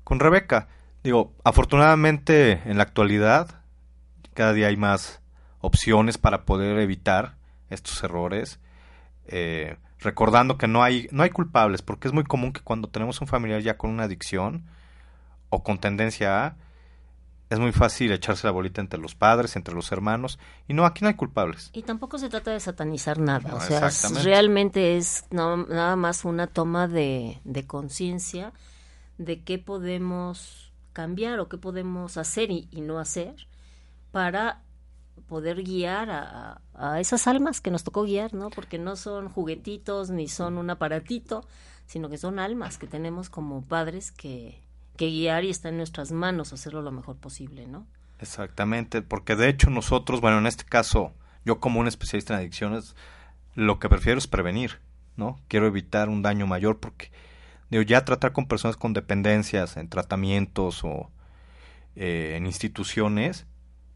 con 0.04 0.20
Rebeca. 0.20 0.68
Digo, 1.02 1.32
afortunadamente 1.44 2.62
en 2.64 2.76
la 2.76 2.84
actualidad 2.84 3.62
cada 4.36 4.52
día 4.52 4.68
hay 4.68 4.76
más 4.76 5.20
opciones 5.60 6.18
para 6.18 6.44
poder 6.44 6.78
evitar 6.78 7.36
estos 7.70 8.04
errores. 8.04 8.60
Eh, 9.26 9.76
recordando 10.06 10.56
que 10.56 10.68
no 10.68 10.82
hay, 10.82 11.08
no 11.10 11.24
hay 11.24 11.30
culpables, 11.30 11.82
porque 11.82 12.08
es 12.08 12.14
muy 12.14 12.24
común 12.24 12.52
que 12.52 12.60
cuando 12.60 12.88
tenemos 12.88 13.20
un 13.20 13.26
familiar 13.26 13.60
ya 13.60 13.76
con 13.76 13.90
una 13.90 14.04
adicción 14.04 14.64
o 15.50 15.62
con 15.62 15.78
tendencia 15.78 16.46
a, 16.46 16.56
es 17.50 17.58
muy 17.58 17.72
fácil 17.72 18.10
echarse 18.12 18.46
la 18.46 18.52
bolita 18.52 18.80
entre 18.80 18.98
los 18.98 19.14
padres, 19.14 19.56
entre 19.56 19.74
los 19.74 19.92
hermanos, 19.92 20.38
y 20.68 20.74
no, 20.74 20.86
aquí 20.86 21.02
no 21.02 21.08
hay 21.08 21.14
culpables. 21.14 21.70
Y 21.72 21.82
tampoco 21.82 22.18
se 22.18 22.28
trata 22.28 22.52
de 22.52 22.60
satanizar 22.60 23.18
nada, 23.18 23.54
o 23.54 23.60
sea, 23.60 23.90
realmente 24.22 24.96
es 24.96 25.24
nada 25.30 25.96
más 25.96 26.24
una 26.24 26.46
toma 26.46 26.88
de, 26.88 27.40
de 27.44 27.66
conciencia 27.66 28.52
de 29.18 29.42
qué 29.42 29.58
podemos 29.58 30.72
cambiar 30.92 31.40
o 31.40 31.48
qué 31.48 31.58
podemos 31.58 32.16
hacer 32.16 32.50
y, 32.50 32.68
no 32.80 32.98
hacer 32.98 33.34
para 34.12 34.62
poder 35.28 35.62
guiar 35.62 36.10
a, 36.10 36.60
a, 36.74 37.00
esas 37.00 37.26
almas 37.26 37.60
que 37.60 37.70
nos 37.70 37.84
tocó 37.84 38.04
guiar, 38.04 38.34
¿no? 38.34 38.50
Porque 38.50 38.78
no 38.78 38.96
son 38.96 39.28
juguetitos 39.28 40.10
ni 40.10 40.28
son 40.28 40.58
un 40.58 40.70
aparatito, 40.70 41.46
sino 41.86 42.08
que 42.08 42.18
son 42.18 42.38
almas 42.38 42.78
que 42.78 42.86
tenemos 42.86 43.30
como 43.30 43.64
padres 43.64 44.12
que, 44.12 44.62
que 44.96 45.06
guiar 45.06 45.44
y 45.44 45.50
está 45.50 45.68
en 45.68 45.76
nuestras 45.76 46.12
manos 46.12 46.52
hacerlo 46.52 46.82
lo 46.82 46.92
mejor 46.92 47.16
posible, 47.16 47.66
¿no? 47.66 47.86
Exactamente, 48.18 49.02
porque 49.02 49.36
de 49.36 49.48
hecho 49.48 49.70
nosotros, 49.70 50.20
bueno, 50.20 50.38
en 50.38 50.46
este 50.46 50.64
caso, 50.64 51.12
yo 51.44 51.60
como 51.60 51.80
un 51.80 51.86
especialista 51.86 52.34
en 52.34 52.40
adicciones, 52.40 52.96
lo 53.54 53.78
que 53.78 53.88
prefiero 53.88 54.18
es 54.18 54.26
prevenir, 54.26 54.80
¿no? 55.16 55.38
Quiero 55.48 55.66
evitar 55.66 56.08
un 56.08 56.22
daño 56.22 56.46
mayor 56.46 56.78
porque 56.78 57.10
digo, 57.70 57.82
ya 57.82 58.04
tratar 58.04 58.32
con 58.32 58.46
personas 58.46 58.76
con 58.76 58.92
dependencias 58.92 59.76
en 59.76 59.88
tratamientos 59.88 60.82
o 60.84 61.10
eh, 61.94 62.34
en 62.36 62.46
instituciones, 62.46 63.46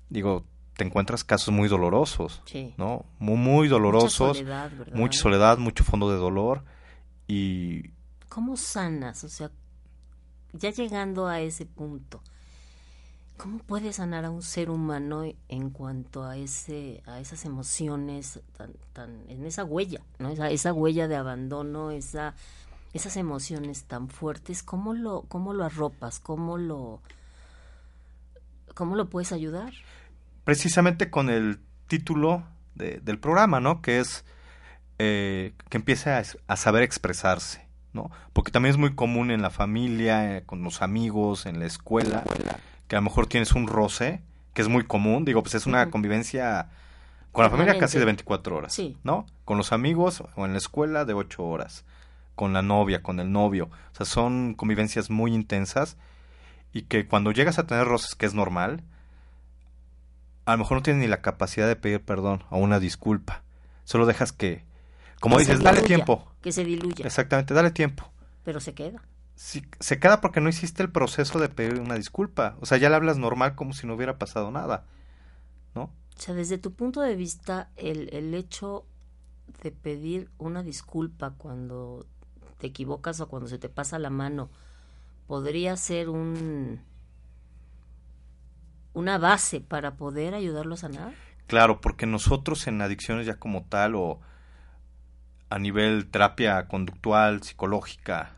digo, 0.09 0.45
te 0.81 0.87
encuentras 0.87 1.25
casos 1.25 1.53
muy 1.53 1.69
dolorosos, 1.69 2.41
¿no? 2.79 3.05
Muy, 3.19 3.37
muy 3.37 3.69
dolorosos, 3.69 4.29
mucha 4.29 4.39
soledad, 4.39 4.71
mucha 4.95 5.21
soledad, 5.21 5.59
mucho 5.59 5.85
fondo 5.85 6.11
de 6.11 6.17
dolor 6.17 6.65
y... 7.29 7.91
¿Cómo 8.31 8.57
sanas? 8.57 9.23
O 9.25 9.29
sea, 9.29 9.51
ya 10.55 10.71
llegando 10.71 11.27
a 11.27 11.41
ese 11.41 11.67
punto, 11.67 12.23
¿cómo 13.37 13.59
puede 13.59 13.93
sanar 13.93 14.25
a 14.25 14.31
un 14.31 14.41
ser 14.41 14.71
humano 14.71 15.25
en 15.49 15.69
cuanto 15.69 16.25
a 16.25 16.39
ese, 16.39 17.03
a 17.05 17.21
esas 17.21 17.45
emociones 17.45 18.41
tan, 18.57 18.73
tan, 18.95 19.29
en 19.29 19.45
esa 19.45 19.65
huella, 19.65 20.01
¿no? 20.19 20.31
Esa, 20.31 20.49
esa 20.49 20.73
huella 20.73 21.09
de 21.09 21.17
abandono, 21.17 21.91
esa, 21.91 22.35
esas 22.95 23.19
emociones 23.19 23.85
tan 23.85 24.09
fuertes, 24.09 24.63
¿cómo 24.63 24.95
lo, 24.95 25.27
cómo 25.29 25.53
lo 25.53 25.65
arropas? 25.65 26.21
¿Cómo 26.21 26.57
lo, 26.57 27.03
cómo 28.73 28.97
lo 28.97 29.11
puedes 29.11 29.31
ayudar? 29.33 29.75
Precisamente 30.45 31.11
con 31.11 31.31
el 31.31 31.61
título 31.87 32.45
del 32.75 33.19
programa, 33.19 33.61
¿no? 33.61 33.83
Que 33.83 34.01
es 34.01 34.25
eh, 34.99 35.53
que 35.69 35.77
empiece 35.77 36.11
a 36.11 36.57
saber 36.57 36.83
expresarse. 36.83 37.71
¿no? 37.93 38.11
Porque 38.33 38.53
también 38.53 38.73
es 38.73 38.79
muy 38.79 38.95
común 38.95 39.31
en 39.31 39.43
la 39.43 39.51
familia, 39.51 40.37
eh, 40.37 40.43
con 40.45 40.63
los 40.63 40.83
amigos, 40.83 41.47
en 41.47 41.59
la 41.59 41.67
escuela, 41.67 42.25
que 42.89 42.97
a 42.97 43.01
lo 43.01 43.03
mejor 43.03 43.27
tienes 43.27 43.53
un 43.53 43.67
roce, 43.67 44.23
que 44.55 44.63
es 44.63 44.69
muy 44.69 44.85
común, 44.85 45.25
digo, 45.25 45.43
pues 45.43 45.55
es 45.55 45.67
una 45.67 45.91
convivencia 45.91 46.69
con 47.33 47.45
la 47.45 47.51
familia 47.51 47.79
casi 47.79 47.99
de 47.99 48.05
24 48.05 48.57
horas, 48.57 48.81
¿no? 49.05 49.27
Con 49.45 49.57
los 49.57 49.73
amigos 49.73 50.23
o 50.35 50.47
en 50.47 50.53
la 50.53 50.59
escuela 50.59 51.05
de 51.05 51.15
8 51.15 51.45
horas, 51.45 51.85
con 52.35 52.53
la 52.53 52.63
novia, 52.63 53.03
con 53.03 53.21
el 53.21 53.31
novio, 53.31 53.71
o 53.93 53.95
sea, 53.95 54.07
son 54.07 54.55
convivencias 54.55 55.11
muy 55.11 55.35
intensas 55.35 55.97
y 56.73 56.83
que 56.83 57.07
cuando 57.07 57.33
llegas 57.33 57.59
a 57.59 57.67
tener 57.67 57.87
roces, 57.87 58.15
que 58.15 58.27
es 58.27 58.35
normal, 58.35 58.83
a 60.45 60.53
lo 60.53 60.59
mejor 60.59 60.79
no 60.79 60.83
tienes 60.83 61.03
ni 61.03 61.09
la 61.09 61.23
capacidad 61.23 61.67
de 61.67 61.77
pedir 61.77 62.05
perdón 62.05 62.45
o 62.51 62.59
una 62.59 62.81
disculpa, 62.81 63.43
solo 63.85 64.07
dejas 64.07 64.33
que 64.33 64.65
como 65.21 65.39
dices, 65.39 65.63
dale 65.63 65.83
tiempo. 65.83 66.27
Que 66.41 66.51
se 66.51 66.65
diluya. 66.65 67.05
Exactamente, 67.07 67.53
dale 67.53 67.71
tiempo. 67.71 68.11
Pero 68.43 68.59
se 68.59 68.73
queda. 68.73 69.03
Sí, 69.37 69.63
se 69.79 70.01
queda 70.01 70.21
porque 70.21 70.41
no 70.41 70.49
hiciste 70.49 70.83
el 70.83 70.91
proceso 70.91 71.39
de 71.39 71.51
pedir 71.51 71.79
una 71.79 71.95
disculpa. 71.95 72.57
O 72.61 72.67
sea, 72.67 72.79
ya 72.79 72.89
le 72.89 72.97
hablas 72.97 73.19
normal 73.19 73.55
como 73.55 73.75
si 73.75 73.87
no 73.87 73.95
hubiera 73.95 74.19
pasado 74.19 74.51
nada. 74.51 74.87
¿No? 75.75 75.85
O 75.85 76.21
sea, 76.21 76.35
desde 76.35 76.59
tu 76.59 76.73
punto 76.73 77.03
de 77.03 77.17
vista, 77.17 77.69
el, 77.77 78.09
el 78.15 78.35
hecho 78.35 78.87
de 79.63 79.71
pedir 79.73 80.31
una 80.39 80.63
disculpa 80.63 81.35
cuando 81.37 82.07
te 82.59 82.69
equivocas 82.69 83.21
o 83.21 83.29
cuando 83.29 83.49
se 83.49 83.59
te 83.59 83.69
pasa 83.69 83.99
la 83.99 84.11
mano 84.11 84.49
podría 85.27 85.77
ser 85.77 86.09
un 86.09 86.81
una 88.93 89.19
base 89.19 89.61
para 89.61 89.97
poder 89.97 90.35
ayudarlo 90.35 90.75
a 90.75 90.79
sanar. 90.79 91.13
Claro, 91.47 91.81
porque 91.81 92.07
nosotros 92.07 92.67
en 92.67 92.81
adicciones 92.81 93.27
ya 93.27 93.35
como 93.35 93.65
tal 93.65 93.95
o 93.95 94.21
a 95.49 95.59
nivel 95.59 96.09
terapia 96.09 96.69
conductual, 96.69 97.43
psicológica, 97.43 98.37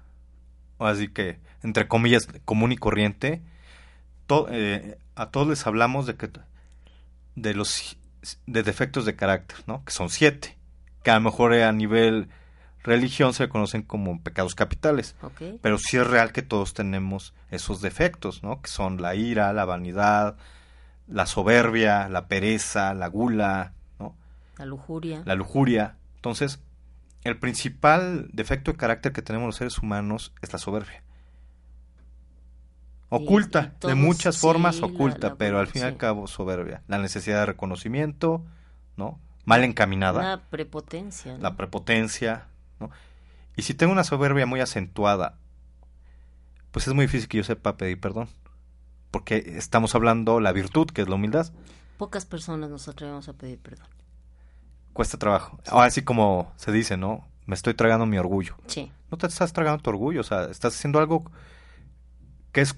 así 0.79 1.09
que, 1.09 1.39
entre 1.63 1.89
comillas, 1.89 2.27
común 2.45 2.73
y 2.73 2.77
corriente, 2.77 3.43
eh, 4.51 4.99
a 5.15 5.31
todos 5.31 5.47
les 5.47 5.67
hablamos 5.67 6.07
de 6.07 6.17
que 6.17 6.31
de 7.35 7.55
los 7.55 7.99
de 8.47 8.63
defectos 8.63 9.05
de 9.05 9.17
carácter, 9.17 9.59
¿no? 9.67 9.85
Que 9.85 9.93
son 9.93 10.09
siete, 10.09 10.57
que 11.03 11.11
a 11.11 11.15
lo 11.17 11.21
mejor 11.21 11.55
a 11.55 11.73
nivel 11.73 12.29
religión 12.83 13.35
se 13.35 13.49
conocen 13.49 13.83
como 13.83 14.21
pecados 14.23 14.55
capitales, 14.55 15.15
pero 15.61 15.79
sí 15.79 15.97
es 15.97 16.07
real 16.07 16.33
que 16.33 16.43
todos 16.43 16.75
tenemos 16.75 17.35
esos 17.51 17.81
defectos, 17.81 18.43
¿no? 18.43 18.61
Que 18.61 18.69
son 18.69 19.01
la 19.01 19.15
ira, 19.15 19.53
la 19.53 19.65
vanidad, 19.65 20.37
la 21.07 21.27
soberbia, 21.27 22.09
la 22.09 22.27
pereza, 22.27 22.95
la 22.95 23.07
gula, 23.09 23.73
¿no? 23.99 24.17
La 24.59 24.67
lujuria. 24.67 25.23
La 25.25 25.35
lujuria. 25.35 25.97
Entonces, 26.17 26.61
el 27.25 27.39
principal 27.39 28.29
defecto 28.33 28.73
de 28.73 28.79
carácter 28.79 29.13
que 29.13 29.23
tenemos 29.23 29.47
los 29.47 29.57
seres 29.57 29.79
humanos 29.79 30.33
es 30.43 30.53
la 30.53 30.59
soberbia. 30.59 31.03
Oculta, 33.15 33.75
de 33.83 33.95
muchas 33.95 34.39
formas 34.39 34.81
oculta, 34.81 35.35
pero 35.35 35.59
al 35.59 35.67
fin 35.67 35.83
y 35.83 35.85
al 35.85 35.99
cabo 35.99 36.27
soberbia. 36.27 36.83
La 36.89 36.97
necesidad 36.97 37.41
de 37.41 37.47
reconocimiento, 37.47 38.43
¿no? 38.97 39.21
Mal 39.45 39.65
encaminada. 39.65 40.23
La 40.23 40.41
prepotencia. 40.41 41.37
La 41.39 41.55
prepotencia, 41.57 42.47
¿no? 42.83 42.91
Y 43.57 43.63
si 43.63 43.75
tengo 43.75 43.93
una 43.93 44.05
soberbia 44.05 44.47
muy 44.47 44.61
acentuada, 44.61 45.39
pues 46.71 46.87
es 46.87 46.95
muy 46.95 47.07
difícil 47.07 47.29
que 47.29 47.39
yo 47.39 47.45
sepa 47.45 47.77
pedir 47.77 48.01
perdón. 48.01 48.29
Porque 49.11 49.37
estamos 49.57 49.95
hablando 49.95 50.41
la 50.41 50.53
virtud, 50.53 50.87
que 50.87 51.03
es 51.03 51.09
la 51.09 51.17
humildad. 51.17 51.53
Pocas 51.99 52.25
personas 52.25 52.71
nos 52.71 52.89
atrevemos 52.89 53.29
a 53.29 53.35
pedir 53.35 53.59
perdón 53.59 53.89
cuesta 54.93 55.19
trabajo. 55.19 55.59
Ahora 55.67 55.91
sí 55.91 56.03
como 56.03 56.53
se 56.57 56.73
dice, 56.73 56.97
¿no? 56.97 57.27
Me 57.47 57.55
estoy 57.55 57.75
tragando 57.75 58.07
mi 58.07 58.19
orgullo. 58.19 58.57
Sí. 58.67 58.91
No 59.11 59.19
te 59.19 59.27
estás 59.27 59.53
tragando 59.53 59.83
tu 59.83 59.91
orgullo, 59.91 60.21
o 60.21 60.25
sea, 60.25 60.45
estás 60.45 60.77
haciendo 60.77 60.99
algo 60.99 61.31
que 62.53 62.61
es, 62.61 62.77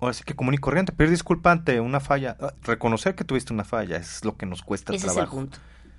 ahora 0.00 0.14
sí 0.14 0.24
que 0.24 0.34
común 0.34 0.54
y 0.54 0.58
corriente. 0.58 0.92
Pedir 0.92 1.10
disculpa 1.10 1.52
ante 1.52 1.80
una 1.80 2.00
falla, 2.00 2.36
ah, 2.40 2.54
reconocer 2.62 3.14
que 3.14 3.24
tuviste 3.24 3.52
una 3.52 3.64
falla 3.64 3.96
es 3.96 4.24
lo 4.24 4.36
que 4.36 4.46
nos 4.46 4.62
cuesta 4.62 4.94
Ese 4.94 5.06
trabajo. 5.06 5.20
Es 5.20 5.32
el 5.32 5.38
punto. 5.38 5.58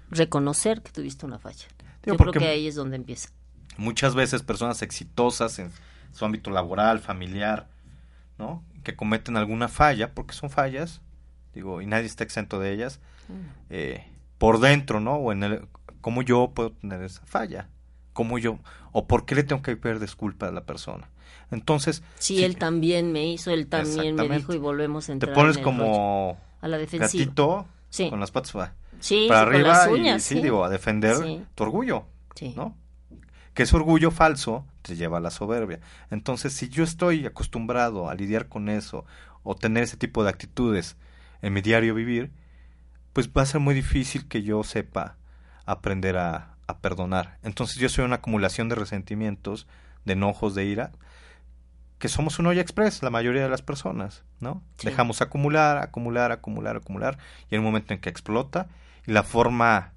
Reconocer 0.10 0.82
que 0.82 0.92
tuviste 0.92 1.26
una 1.26 1.40
falla. 1.40 1.66
Yo 2.04 2.16
creo 2.16 2.32
que 2.32 2.48
ahí 2.48 2.68
es 2.68 2.76
donde 2.76 2.96
empieza. 2.96 3.30
Muchas 3.78 4.16
veces 4.16 4.44
personas 4.44 4.82
exitosas 4.82 5.60
en 5.60 5.72
su 6.12 6.26
ámbito 6.26 6.50
laboral, 6.50 7.00
familiar, 7.00 7.68
¿no? 8.38 8.64
Que 8.84 8.96
cometen 8.96 9.38
alguna 9.38 9.68
falla, 9.68 10.14
porque 10.14 10.34
son 10.34 10.50
fallas, 10.50 11.02
digo, 11.54 11.82
y 11.82 11.86
nadie 11.86 12.06
está 12.06 12.24
exento 12.24 12.60
de 12.60 12.74
ellas. 12.74 13.00
Eh, 13.70 14.06
por 14.38 14.60
dentro, 14.60 15.00
¿no? 15.00 15.16
O 15.16 15.32
en 15.32 15.44
el, 15.44 15.68
¿cómo 16.02 16.22
yo 16.22 16.52
puedo 16.54 16.72
tener 16.72 17.02
esa 17.04 17.26
falla? 17.26 17.70
¿Cómo 18.14 18.38
yo? 18.38 18.60
¿O 18.92 19.08
por 19.08 19.26
qué 19.26 19.36
le 19.36 19.44
tengo 19.44 19.62
que 19.62 19.76
pedir 19.76 20.00
disculpas 20.00 20.50
a 20.50 20.52
la 20.52 20.66
persona? 20.66 21.10
Entonces... 21.52 22.04
Si 22.18 22.44
él 22.44 22.58
también 22.58 23.12
me 23.12 23.28
hizo, 23.28 23.52
él 23.52 23.68
también 23.68 24.16
me 24.16 24.28
dijo 24.30 24.54
y 24.54 24.58
volvemos 24.58 25.10
a 25.10 25.14
entrar 25.14 25.34
Te 25.34 25.40
pones 25.40 25.58
como... 25.58 26.38
A 26.62 26.68
la 26.68 26.78
defensiva. 26.78 27.08
Gatito 27.08 27.68
con 28.10 28.20
las 28.20 28.32
patas 28.32 28.52
para, 28.52 29.42
arriba 29.42 29.88
y 29.98 30.20
sí, 30.20 30.42
digo, 30.42 30.64
a 30.64 30.70
defender 30.70 31.16
tu 31.56 31.64
orgullo, 31.64 32.06
¿no? 32.56 32.76
Que 33.58 33.64
ese 33.64 33.76
orgullo 33.76 34.12
falso 34.12 34.68
te 34.84 34.96
lleva 34.96 35.18
a 35.18 35.20
la 35.20 35.32
soberbia. 35.32 35.80
Entonces, 36.12 36.54
si 36.54 36.70
yo 36.70 36.84
estoy 36.84 37.26
acostumbrado 37.26 38.08
a 38.08 38.14
lidiar 38.14 38.50
con 38.50 38.70
eso 38.70 39.04
o 39.42 39.56
tener 39.56 39.82
ese 39.82 39.98
tipo 39.98 40.24
de 40.24 40.30
actitudes 40.30 40.96
en 41.42 41.54
mi 41.54 41.62
diario 41.62 41.96
vivir, 41.96 42.32
pues 43.14 43.30
va 43.30 43.42
a 43.42 43.48
ser 43.48 43.60
muy 43.60 43.74
difícil 43.74 44.28
que 44.28 44.44
yo 44.44 44.64
sepa 44.64 45.18
aprender 45.66 46.18
a, 46.18 46.56
a 46.68 46.78
perdonar. 46.78 47.40
Entonces 47.42 47.78
yo 47.78 47.90
soy 47.90 48.06
una 48.06 48.18
acumulación 48.18 48.70
de 48.70 48.76
resentimientos, 48.76 49.66
de 50.06 50.14
enojos, 50.14 50.54
de 50.54 50.66
ira, 50.66 50.92
que 51.98 52.10
somos 52.10 52.38
un 52.38 52.46
olla 52.46 52.62
express, 52.62 53.02
la 53.02 53.10
mayoría 53.10 53.42
de 53.42 53.50
las 53.50 53.64
personas, 53.64 54.24
¿no? 54.40 54.62
Dejamos 54.84 55.24
acumular, 55.24 55.80
acumular, 55.80 56.32
acumular, 56.32 56.76
acumular, 56.76 57.18
y 57.50 57.56
en 57.56 57.62
un 57.62 57.66
momento 57.66 57.96
en 57.96 58.02
que 58.02 58.10
explota, 58.10 58.68
y 59.08 59.14
la 59.14 59.24
forma 59.24 59.94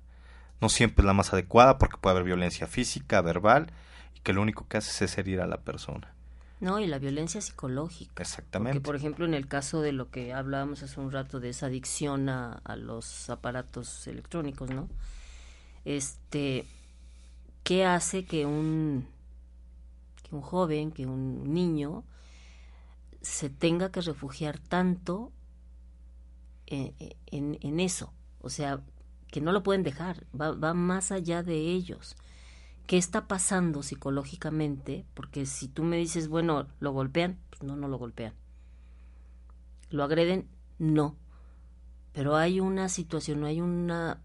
no 0.61 0.69
siempre 0.69 1.02
es 1.02 1.07
la 1.07 1.12
más 1.12 1.33
adecuada 1.33 1.79
porque 1.79 1.97
puede 1.97 2.12
haber 2.12 2.25
violencia 2.25 2.67
física, 2.67 3.21
verbal, 3.21 3.73
y 4.14 4.21
que 4.21 4.33
lo 4.33 4.43
único 4.43 4.67
que 4.69 4.79
hace 4.79 5.05
es 5.05 5.19
herir 5.19 5.40
a 5.40 5.47
la 5.47 5.59
persona. 5.59 6.14
No, 6.61 6.79
y 6.79 6.87
la 6.87 6.99
violencia 6.99 7.40
psicológica. 7.40 8.23
Exactamente. 8.23 8.81
Porque, 8.81 8.87
por 8.87 8.97
ejemplo, 8.97 9.25
en 9.25 9.33
el 9.33 9.49
caso 9.49 9.81
de 9.81 9.93
lo 9.93 10.11
que 10.11 10.35
hablábamos 10.35 10.83
hace 10.83 11.00
un 11.00 11.11
rato 11.11 11.40
de 11.40 11.49
esa 11.49 11.67
adicción 11.67 12.29
a, 12.29 12.52
a 12.52 12.76
los 12.76 13.31
aparatos 13.31 14.07
electrónicos, 14.07 14.69
¿no? 14.71 14.88
Este, 15.87 16.67
¿qué 17.62 17.87
hace 17.87 18.26
que 18.26 18.45
un, 18.45 19.09
que 20.23 20.35
un 20.35 20.43
joven, 20.43 20.93
que 20.93 21.07
un 21.07 21.55
niño 21.55 22.05
se 23.23 23.49
tenga 23.49 23.90
que 23.90 24.02
refugiar 24.02 24.59
tanto 24.59 25.33
en, 26.67 26.95
en, 27.26 27.59
en 27.62 27.81
eso? 27.81 28.12
O 28.43 28.50
sea, 28.50 28.83
que 29.31 29.41
no 29.41 29.53
lo 29.53 29.63
pueden 29.63 29.83
dejar, 29.83 30.27
va, 30.39 30.53
va 30.53 30.75
más 30.75 31.13
allá 31.13 31.43
de 31.43 31.57
ellos 31.57 32.17
qué 32.91 32.99
está 32.99 33.29
pasando 33.29 33.85
psicológicamente, 33.85 35.07
porque 35.15 35.47
si 35.47 35.69
tú 35.69 35.85
me 35.85 35.97
dices, 35.97 36.27
bueno, 36.27 36.67
lo 36.81 36.91
golpean, 36.91 37.39
pues 37.49 37.63
no, 37.63 37.77
no 37.77 37.87
lo 37.87 37.99
golpean. 37.99 38.35
¿Lo 39.91 40.03
agreden? 40.03 40.49
No. 40.81 41.15
Pero 42.13 42.35
hay 42.35 42.59
una 42.59 42.89
situación, 42.89 43.45
hay 43.45 43.61
una, 43.61 44.21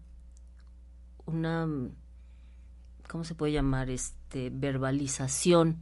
una, 1.26 1.68
¿cómo 3.08 3.22
se 3.22 3.36
puede 3.36 3.52
llamar? 3.52 3.88
Este, 3.88 4.50
verbalización 4.50 5.78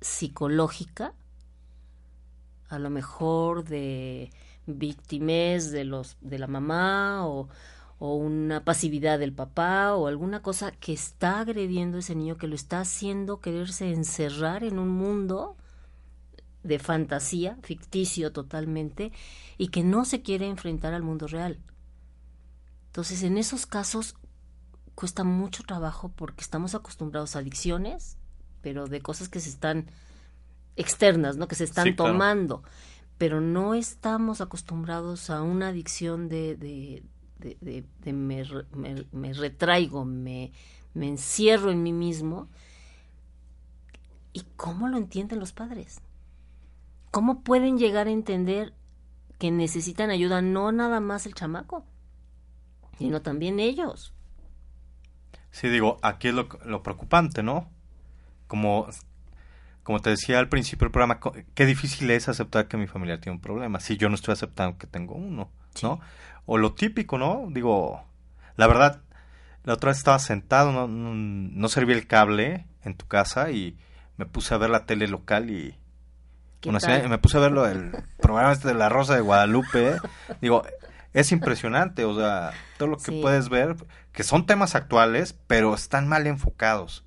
psicológica, 0.00 1.14
a 2.68 2.78
lo 2.78 2.90
mejor 2.90 3.64
de 3.64 4.30
víctimas 4.66 5.72
de 5.72 5.82
los, 5.82 6.16
de 6.20 6.38
la 6.38 6.46
mamá 6.46 7.26
o 7.26 7.48
o 7.98 8.14
una 8.14 8.64
pasividad 8.64 9.18
del 9.18 9.32
papá 9.32 9.94
o 9.94 10.06
alguna 10.06 10.42
cosa 10.42 10.70
que 10.70 10.92
está 10.92 11.40
agrediendo 11.40 11.96
a 11.96 12.00
ese 12.00 12.14
niño, 12.14 12.36
que 12.36 12.46
lo 12.46 12.54
está 12.54 12.80
haciendo 12.80 13.40
quererse 13.40 13.92
encerrar 13.92 14.64
en 14.64 14.78
un 14.78 14.88
mundo 14.88 15.56
de 16.62 16.78
fantasía, 16.78 17.58
ficticio 17.62 18.32
totalmente, 18.32 19.12
y 19.56 19.68
que 19.68 19.82
no 19.82 20.04
se 20.04 20.22
quiere 20.22 20.46
enfrentar 20.46 20.92
al 20.92 21.02
mundo 21.02 21.26
real. 21.26 21.60
Entonces, 22.88 23.22
en 23.22 23.38
esos 23.38 23.66
casos 23.66 24.16
cuesta 24.94 25.24
mucho 25.24 25.62
trabajo 25.62 26.10
porque 26.16 26.42
estamos 26.42 26.74
acostumbrados 26.74 27.36
a 27.36 27.40
adicciones, 27.40 28.18
pero 28.62 28.86
de 28.86 29.00
cosas 29.00 29.28
que 29.28 29.40
se 29.40 29.50
están 29.50 29.90
externas, 30.74 31.36
¿no? 31.36 31.48
Que 31.48 31.54
se 31.54 31.64
están 31.64 31.94
tomando. 31.96 32.62
Pero 33.18 33.40
no 33.40 33.74
estamos 33.74 34.40
acostumbrados 34.40 35.30
a 35.30 35.42
una 35.42 35.68
adicción 35.68 36.28
de, 36.28 36.56
de, 36.56 37.02
me, 37.60 39.02
me, 39.12 39.32
retraigo, 39.32 40.04
me, 40.04 40.52
me 40.94 41.08
encierro 41.08 41.70
en 41.70 41.82
mí 41.82 41.92
mismo. 41.92 42.48
¿Y 44.32 44.44
cómo 44.56 44.88
lo 44.88 44.96
entienden 44.98 45.38
los 45.40 45.52
padres? 45.52 46.00
¿Cómo 47.10 47.40
pueden 47.40 47.78
llegar 47.78 48.06
a 48.06 48.10
entender 48.10 48.74
que 49.38 49.50
necesitan 49.50 50.10
ayuda 50.10 50.42
no 50.42 50.72
nada 50.72 51.00
más 51.00 51.26
el 51.26 51.34
chamaco, 51.34 51.84
sino 52.98 53.22
también 53.22 53.60
ellos? 53.60 54.12
Sí, 55.50 55.68
digo, 55.68 55.98
aquí 56.02 56.28
es 56.28 56.34
lo, 56.34 56.48
lo 56.64 56.82
preocupante, 56.82 57.42
¿no? 57.42 57.70
Como, 58.46 58.86
como 59.82 60.00
te 60.00 60.10
decía 60.10 60.38
al 60.38 60.48
principio 60.48 60.84
del 60.84 60.92
programa, 60.92 61.20
qué 61.54 61.64
difícil 61.64 62.10
es 62.10 62.28
aceptar 62.28 62.68
que 62.68 62.76
mi 62.76 62.86
familia 62.86 63.20
tiene 63.20 63.36
un 63.36 63.40
problema, 63.40 63.80
si 63.80 63.96
yo 63.96 64.08
no 64.08 64.14
estoy 64.16 64.32
aceptando 64.32 64.76
que 64.76 64.86
tengo 64.86 65.14
uno, 65.14 65.50
¿no? 65.82 66.00
O 66.46 66.58
lo 66.58 66.72
típico, 66.74 67.18
¿no? 67.18 67.46
Digo, 67.50 68.02
la 68.56 68.66
verdad, 68.66 69.02
la 69.64 69.74
otra 69.74 69.90
vez 69.90 69.98
estaba 69.98 70.18
sentado, 70.18 70.72
no, 70.72 70.86
no, 70.88 71.68
servía 71.68 71.96
el 71.96 72.06
cable 72.06 72.66
en 72.84 72.96
tu 72.96 73.06
casa 73.06 73.50
y 73.50 73.76
me 74.16 74.26
puse 74.26 74.54
a 74.54 74.58
ver 74.58 74.70
la 74.70 74.86
tele 74.86 75.08
local 75.08 75.50
y 75.50 75.76
me 76.64 77.18
puse 77.18 77.36
a 77.36 77.40
ver 77.40 77.52
lo 77.52 77.66
el 77.66 77.92
programa 78.18 78.52
este 78.52 78.68
de 78.68 78.74
la 78.74 78.88
Rosa 78.88 79.14
de 79.14 79.20
Guadalupe. 79.20 79.96
Digo, 80.40 80.62
es 81.12 81.32
impresionante, 81.32 82.04
o 82.04 82.16
sea, 82.16 82.52
todo 82.78 82.88
lo 82.88 82.96
que 82.96 83.12
puedes 83.12 83.48
ver, 83.48 83.76
que 84.12 84.22
son 84.22 84.46
temas 84.46 84.74
actuales, 84.74 85.36
pero 85.46 85.74
están 85.74 86.08
mal 86.08 86.26
enfocados, 86.26 87.04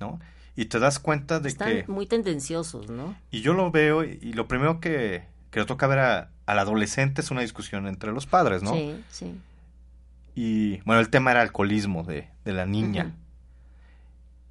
¿no? 0.00 0.20
Y 0.56 0.66
te 0.66 0.78
das 0.78 0.98
cuenta 0.98 1.38
de 1.38 1.54
que... 1.54 1.80
Están 1.80 1.94
muy 1.94 2.06
tendenciosos, 2.06 2.90
¿no? 2.90 3.16
Y 3.30 3.42
yo 3.42 3.54
lo 3.54 3.70
veo 3.70 4.04
y, 4.04 4.32
lo 4.32 4.48
primero 4.48 4.80
que, 4.80 5.24
que 5.50 5.60
le 5.60 5.66
toca 5.66 5.86
ver 5.86 5.98
a, 6.00 6.30
al 6.48 6.58
adolescente 6.58 7.20
es 7.20 7.30
una 7.30 7.42
discusión 7.42 7.86
entre 7.86 8.10
los 8.10 8.26
padres, 8.26 8.62
¿no? 8.62 8.72
Sí, 8.72 9.04
sí. 9.10 9.38
Y 10.34 10.80
bueno, 10.86 11.02
el 11.02 11.10
tema 11.10 11.30
era 11.30 11.42
alcoholismo 11.42 12.04
de, 12.04 12.26
de 12.46 12.52
la 12.54 12.64
niña. 12.64 13.14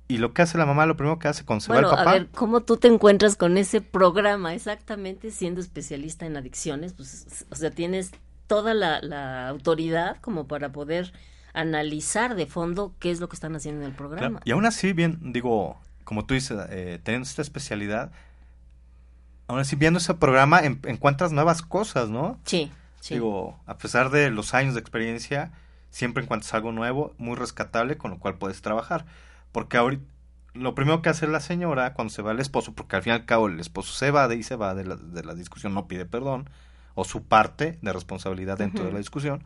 Y 0.07 0.19
lo 0.19 0.31
que 0.31 0.43
hace 0.43 0.60
la 0.60 0.67
mamá, 0.67 0.86
lo 0.86 0.95
primero 0.95 1.17
que 1.17 1.27
hace 1.27 1.43
con 1.43 1.60
se 1.60 1.71
bueno, 1.71 1.88
va 1.88 1.93
el 1.93 1.97
papá. 1.97 2.10
A 2.12 2.13
ver, 2.13 2.27
¿cómo 2.27 2.62
tú 2.62 2.77
te 2.77 2.88
encuentras 2.88 3.36
con 3.36 3.57
ese 3.57 3.81
programa 3.81 4.53
exactamente 4.53 5.31
siendo 5.31 5.60
especialista 5.60 6.27
en 6.27 6.38
adicciones? 6.38 6.93
Pues, 6.93 7.47
o 7.49 7.55
sea, 7.55 7.71
tienes 7.71 8.12
toda 8.45 8.75
la, 8.75 9.01
la 9.01 9.49
autoridad 9.49 10.17
como 10.21 10.47
para 10.47 10.71
poder 10.71 11.13
analizar 11.53 12.36
de 12.36 12.45
fondo 12.45 12.93
qué 12.99 13.10
es 13.10 13.19
lo 13.19 13.27
que 13.27 13.36
están 13.36 13.55
haciendo 13.55 13.81
en 13.81 13.88
el 13.88 13.95
programa. 13.95 14.39
Y 14.45 14.51
aún 14.51 14.67
así, 14.67 14.93
bien, 14.93 15.17
digo, 15.33 15.77
como 16.03 16.27
tú 16.27 16.36
dices, 16.36 16.60
eh, 16.69 16.99
teniendo 17.01 17.27
esta 17.27 17.41
especialidad, 17.41 18.12
aún 19.47 19.60
así 19.60 19.75
viendo 19.75 19.99
ese 19.99 20.13
programa 20.13 20.62
encuentras 20.62 21.31
nuevas 21.31 21.62
cosas, 21.62 22.10
¿no? 22.10 22.39
Sí, 22.43 22.71
sí. 22.99 23.15
Digo, 23.15 23.60
a 23.65 23.77
pesar 23.77 24.10
de 24.10 24.29
los 24.29 24.53
años 24.53 24.73
de 24.73 24.79
experiencia, 24.79 25.51
siempre 25.89 26.23
encuentras 26.23 26.53
algo 26.53 26.71
nuevo, 26.71 27.15
muy 27.17 27.36
rescatable, 27.36 27.97
con 27.97 28.12
lo 28.12 28.19
cual 28.19 28.38
puedes 28.38 28.62
trabajar. 28.62 29.05
Porque 29.51 29.77
ahorita, 29.77 30.03
lo 30.53 30.75
primero 30.75 31.01
que 31.01 31.10
hace 31.10 31.27
la 31.27 31.39
señora 31.39 31.93
cuando 31.93 32.13
se 32.13 32.21
va 32.21 32.31
el 32.31 32.39
esposo, 32.39 32.73
porque 32.73 32.95
al 32.95 33.03
fin 33.03 33.13
y 33.13 33.15
al 33.15 33.25
cabo 33.25 33.47
el 33.47 33.60
esposo 33.60 33.93
se 33.93 34.12
va 34.12 34.27
de 34.27 34.36
y 34.36 34.43
se 34.43 34.55
va 34.55 34.75
de 34.75 34.86
la, 34.86 34.95
de 34.95 35.23
la 35.23 35.33
discusión, 35.33 35.73
no 35.73 35.88
pide 35.88 36.05
perdón, 36.05 36.49
o 36.95 37.03
su 37.03 37.23
parte 37.23 37.77
de 37.81 37.93
responsabilidad 37.93 38.57
dentro 38.57 38.83
de 38.83 38.91
la 38.91 38.97
discusión, 38.97 39.43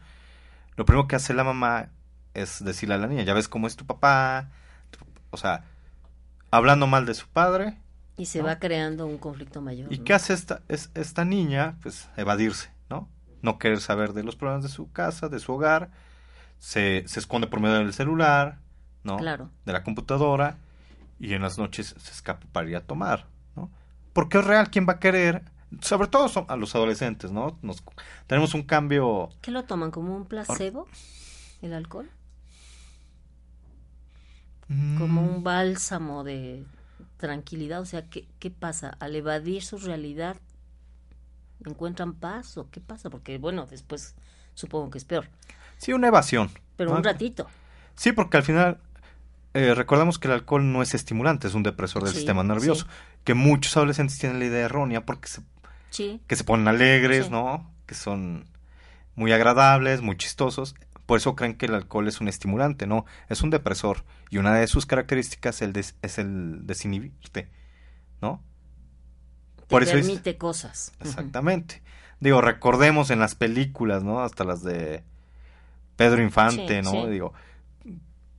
lo 0.77 0.85
primero 0.85 1.07
que 1.07 1.17
hace 1.17 1.33
la 1.33 1.43
mamá 1.43 1.89
es 2.33 2.63
decirle 2.63 2.95
a 2.95 2.97
la 2.97 3.07
niña, 3.07 3.23
ya 3.23 3.33
ves 3.33 3.49
cómo 3.49 3.67
es 3.67 3.75
tu 3.75 3.85
papá, 3.85 4.49
o 5.31 5.37
sea, 5.37 5.65
hablando 6.49 6.87
mal 6.87 7.05
de 7.05 7.13
su 7.13 7.27
padre, 7.27 7.77
y 8.21 8.27
se 8.27 8.43
va 8.43 8.60
creando 8.60 9.07
un 9.07 9.17
conflicto 9.17 9.62
mayor. 9.62 9.91
¿Y 9.91 9.97
qué 9.97 10.13
hace 10.13 10.34
esta, 10.34 10.62
es, 10.67 10.91
esta 10.93 11.25
niña? 11.25 11.79
Pues 11.81 12.07
evadirse, 12.17 12.69
¿no? 12.88 13.10
No 13.41 13.57
querer 13.57 13.81
saber 13.81 14.13
de 14.13 14.21
los 14.21 14.36
problemas 14.36 14.62
de 14.62 14.69
su 14.69 14.91
casa, 14.91 15.27
de 15.27 15.39
su 15.39 15.53
hogar. 15.53 15.89
Se, 16.60 17.03
se 17.07 17.19
esconde 17.19 17.47
por 17.47 17.62
medio 17.62 17.77
del 17.77 17.93
celular, 17.93 18.60
¿no? 19.03 19.17
Claro. 19.17 19.49
De 19.65 19.73
la 19.73 19.81
computadora. 19.81 20.57
Y 21.19 21.34
en 21.34 21.41
las 21.41 21.57
noches 21.57 21.95
se 21.97 22.12
escapa 22.12 22.45
para 22.51 22.69
ir 22.69 22.75
a 22.75 22.81
tomar, 22.81 23.25
¿no? 23.55 23.71
Porque 24.13 24.38
es 24.38 24.45
real, 24.45 24.69
¿quién 24.69 24.88
va 24.88 24.93
a 24.93 24.99
querer? 24.99 25.41
Sobre 25.81 26.07
todo 26.07 26.29
son 26.29 26.45
a 26.47 26.55
los 26.55 26.75
adolescentes, 26.75 27.31
¿no? 27.31 27.57
Nos, 27.63 27.84
tenemos 28.27 28.53
un 28.53 28.62
cambio... 28.62 29.29
¿Qué 29.41 29.49
lo 29.49 29.63
toman? 29.63 29.89
¿Como 29.89 30.15
un 30.15 30.25
placebo? 30.25 30.88
¿El 31.63 31.73
alcohol? 31.73 32.07
Como 34.99 35.23
un 35.23 35.43
bálsamo 35.43 36.23
de 36.23 36.67
tranquilidad, 37.21 37.79
o 37.79 37.86
sea, 37.86 38.10
¿qué, 38.10 38.27
¿qué 38.39 38.51
pasa? 38.51 38.97
Al 38.99 39.15
evadir 39.15 39.63
su 39.63 39.77
realidad, 39.77 40.36
¿encuentran 41.65 42.13
paz 42.13 42.57
o 42.57 42.69
qué 42.69 42.81
pasa? 42.81 43.10
Porque, 43.10 43.38
bueno, 43.38 43.67
después 43.67 44.15
supongo 44.55 44.89
que 44.89 44.97
es 44.97 45.05
peor. 45.05 45.29
Sí, 45.77 45.93
una 45.93 46.07
evasión. 46.07 46.51
Pero 46.75 46.91
un 46.91 47.03
ratito. 47.03 47.47
Sí, 47.95 48.12
porque 48.12 48.38
al 48.38 48.43
final 48.43 48.79
eh, 49.53 49.73
recordamos 49.75 50.19
que 50.19 50.27
el 50.27 50.34
alcohol 50.34 50.71
no 50.71 50.81
es 50.81 50.93
estimulante, 50.93 51.47
es 51.47 51.53
un 51.53 51.63
depresor 51.63 52.03
del 52.03 52.13
sistema 52.13 52.43
nervioso. 52.43 52.88
Que 53.23 53.34
muchos 53.34 53.77
adolescentes 53.77 54.17
tienen 54.17 54.39
la 54.39 54.45
idea 54.45 54.65
errónea 54.65 55.05
porque 55.05 55.27
se, 55.27 55.41
que 56.27 56.36
se 56.36 56.43
ponen 56.43 56.67
alegres, 56.67 57.29
¿no? 57.29 57.71
Que 57.86 57.95
son 57.95 58.45
muy 59.15 59.31
agradables, 59.31 60.01
muy 60.01 60.17
chistosos. 60.17 60.75
Por 61.12 61.17
eso 61.17 61.36
creen 61.36 61.56
que 61.56 61.65
el 61.65 61.76
alcohol 61.76 62.08
es 62.08 62.21
un 62.21 62.30
estimulante, 62.30 62.88
no, 62.88 63.06
es 63.28 63.41
un 63.41 63.50
depresor. 63.50 64.06
Y 64.30 64.38
una 64.38 64.56
de 64.56 64.65
sus 64.67 64.86
características 64.86 65.62
es 65.62 66.17
el 66.17 66.65
desinhibirte, 66.65 67.50
¿no? 68.21 68.41
Por 69.67 69.84
eso 69.84 69.91
permite 69.91 70.38
cosas. 70.38 70.93
Exactamente. 71.02 71.84
Digo, 72.21 72.39
recordemos 72.39 73.12
en 73.12 73.19
las 73.19 73.36
películas, 73.36 74.06
¿no? 74.06 74.21
Hasta 74.24 74.45
las 74.45 74.63
de 74.63 75.04
Pedro 75.97 76.21
Infante, 76.21 76.82
¿no? 76.82 77.08
Digo, 77.08 77.34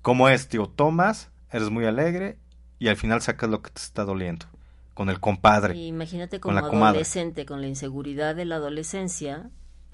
¿cómo 0.00 0.30
es? 0.30 0.48
Digo, 0.48 0.66
tomas, 0.70 1.30
eres 1.50 1.68
muy 1.68 1.84
alegre 1.84 2.38
y 2.78 2.88
al 2.88 2.96
final 2.96 3.20
sacas 3.20 3.50
lo 3.50 3.60
que 3.60 3.68
te 3.68 3.82
está 3.82 4.06
doliendo 4.06 4.46
con 4.94 5.10
el 5.10 5.20
compadre. 5.20 5.76
imagínate 5.76 6.40
como 6.40 6.56
adolescente, 6.56 7.44
con 7.44 7.60
la 7.60 7.66
inseguridad 7.66 8.34
de 8.34 8.46
la 8.46 8.54
adolescencia 8.54 9.50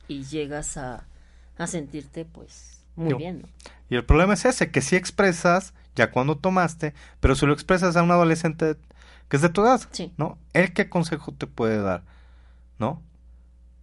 y 0.07 0.23
llegas 0.23 0.77
a 0.77 1.08
a 1.59 1.67
sentirte 1.67 2.25
pues 2.25 2.85
muy 2.97 3.15
bien. 3.15 3.47
Y 3.91 3.97
el 3.97 4.05
problema 4.05 4.35
es 4.35 4.45
ese, 4.45 4.71
que 4.71 4.81
sí 4.81 4.97
expresas 4.97 5.75
ya 5.95 6.11
cuando 6.11 6.37
tomaste, 6.37 6.95
pero 7.21 7.35
si 7.35 7.47
lo 7.47 7.53
expresas 7.53 7.97
a 7.97 8.03
un 8.03 8.11
adolescente 8.11 8.77
que 9.29 9.37
es 9.37 9.43
de 9.43 9.49
tu 9.51 9.63
edad, 9.63 9.81
¿no? 10.17 10.39
¿Él 10.53 10.73
qué 10.73 10.89
consejo 10.89 11.33
te 11.33 11.47
puede 11.47 11.81
dar? 11.81 12.03
¿No? 12.79 13.03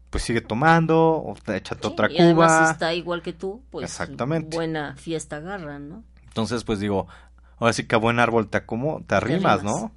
Pues 0.09 0.23
sigue 0.23 0.41
tomando, 0.41 1.23
o 1.23 1.35
te 1.43 1.57
échate 1.57 1.87
otra 1.87 2.09
y 2.11 2.17
cuba. 2.17 2.65
si 2.65 2.71
está 2.71 2.93
igual 2.93 3.21
que 3.21 3.33
tú, 3.33 3.61
pues 3.69 3.83
Exactamente. 3.83 4.55
buena 4.55 4.95
fiesta 4.95 5.37
agarran, 5.37 5.89
¿no? 5.89 6.03
Entonces, 6.27 6.63
pues 6.63 6.79
digo, 6.79 7.07
ahora 7.57 7.73
sí 7.73 7.85
que 7.85 7.95
a 7.95 7.99
buen 7.99 8.19
árbol 8.19 8.49
te, 8.49 8.65
como, 8.65 9.01
te 9.05 9.15
arrimas, 9.15 9.63
¿no? 9.63 9.91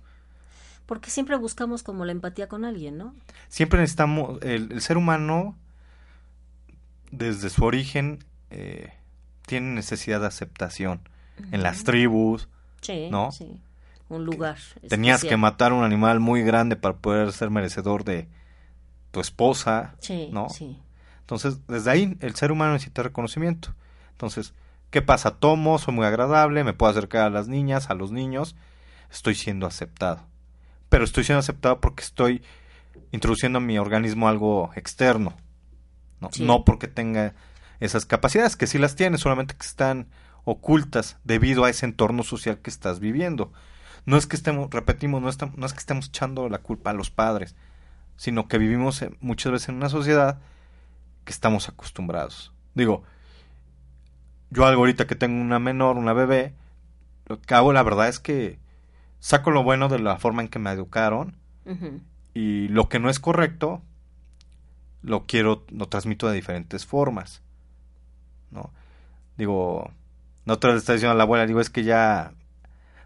Porque 0.87 1.11
siempre 1.11 1.37
buscamos 1.37 1.83
como 1.83 2.05
la 2.05 2.13
empatía 2.13 2.49
con 2.49 2.65
alguien, 2.65 2.97
¿no? 2.97 3.15
Siempre 3.49 3.81
necesitamos, 3.81 4.41
el, 4.43 4.81
ser 4.81 4.97
humano, 4.97 5.57
desde 7.11 7.51
su 7.51 7.65
origen, 7.65 8.25
eh, 8.51 8.93
tiene 9.47 9.75
necesidad 9.75 10.21
de 10.21 10.27
aceptación. 10.27 11.01
En 11.53 11.63
las 11.63 11.85
tribus, 11.85 12.49
sí, 12.81 13.09
¿no? 13.13 13.31
Sí. 13.31 13.61
Un 14.09 14.25
lugar. 14.25 14.57
Tenías 14.89 15.23
que 15.23 15.37
matar 15.37 15.73
un 15.73 15.85
animal 15.85 16.19
muy 16.19 16.43
grande 16.43 16.75
para 16.75 16.97
poder 16.97 17.31
ser 17.33 17.51
merecedor 17.51 18.03
de 18.03 18.27
tu 19.13 19.21
esposa, 19.21 19.95
sí, 20.01 20.31
¿no? 20.33 20.49
Sí. 20.49 20.77
Entonces, 21.21 21.65
desde 21.69 21.91
ahí 21.93 22.17
el 22.21 22.35
ser 22.35 22.51
humano 22.51 22.73
necesita 22.73 23.05
reconocimiento. 23.05 23.73
Entonces, 24.11 24.53
¿qué 24.91 25.01
pasa? 25.01 25.37
Tomo, 25.37 25.79
soy 25.79 25.95
muy 25.95 26.07
agradable, 26.07 26.65
me 26.65 26.73
puedo 26.73 26.91
acercar 26.91 27.23
a 27.23 27.31
las 27.31 27.47
niñas, 27.47 27.89
a 27.89 27.95
los 27.95 28.11
niños, 28.11 28.57
estoy 29.11 29.37
siendo 29.37 29.65
aceptado 29.65 30.27
pero 30.89 31.05
estoy 31.05 31.25
siendo 31.25 31.41
aceptado 31.41 31.81
porque 31.81 32.03
estoy 32.03 32.43
introduciendo 33.13 33.59
a 33.59 33.61
mi 33.61 33.79
organismo 33.79 34.29
algo 34.29 34.71
externo, 34.75 35.35
¿no? 36.21 36.31
no 36.41 36.65
porque 36.65 36.89
tenga 36.89 37.35
esas 37.81 38.07
capacidades, 38.07 38.57
que 38.57 38.67
sí 38.67 38.79
las 38.79 38.97
tiene, 38.97 39.19
solamente 39.19 39.55
que 39.55 39.67
están 39.67 40.09
ocultas 40.45 41.19
debido 41.25 41.65
a 41.65 41.71
ese 41.71 41.87
entorno 41.87 42.23
social 42.23 42.59
que 42.59 42.71
estás 42.71 43.01
viviendo. 43.01 43.53
No 44.07 44.17
es 44.17 44.27
que 44.27 44.37
estemos, 44.37 44.71
repetimos, 44.71 45.23
no, 45.23 45.53
no 45.57 45.67
es 45.67 45.73
que 45.73 45.79
estemos 45.79 46.09
echando 46.09 46.49
la 46.49 46.59
culpa 46.59 46.91
a 46.91 46.95
los 46.95 47.11
padres, 47.11 47.55
sino 48.17 48.49
que 48.49 48.59
vivimos 48.59 49.05
muchas 49.21 49.53
veces 49.53 49.69
en 49.69 49.77
una 49.77 49.89
sociedad 49.89 50.41
que 51.25 51.33
estamos 51.33 51.69
acostumbrados. 51.69 52.53
Digo, 52.75 53.05
yo 54.51 54.65
algo 54.65 54.81
ahorita 54.81 55.07
que 55.07 55.15
tengo 55.15 55.41
una 55.41 55.59
menor, 55.59 55.97
una 55.99 56.15
bebé, 56.15 56.55
lo 57.27 57.41
que 57.41 57.55
hago 57.55 57.73
la 57.73 57.83
verdad 57.83 58.09
es 58.09 58.19
que 58.19 58.59
saco 59.21 59.51
lo 59.51 59.63
bueno 59.63 59.89
de 59.89 59.99
la 59.99 60.17
forma 60.19 60.43
en 60.43 60.49
que 60.49 60.59
me 60.59 60.71
educaron 60.71 61.37
y 62.33 62.69
lo 62.69 62.89
que 62.89 62.99
no 62.99 63.11
es 63.11 63.21
correcto 63.21 63.83
lo 65.03 65.27
quiero, 65.27 65.65
lo 65.71 65.89
transmito 65.89 66.29
de 66.29 66.35
diferentes 66.35 66.87
formas, 66.87 67.43
¿no? 68.51 68.73
Digo, 69.37 69.91
no 70.45 70.59
te 70.59 70.67
lo 70.67 70.75
está 70.75 70.95
diciendo 70.95 71.13
a 71.13 71.17
la 71.17 71.25
abuela, 71.25 71.47
digo, 71.47 71.61
es 71.61 71.71
que 71.71 71.85
ya 71.85 72.33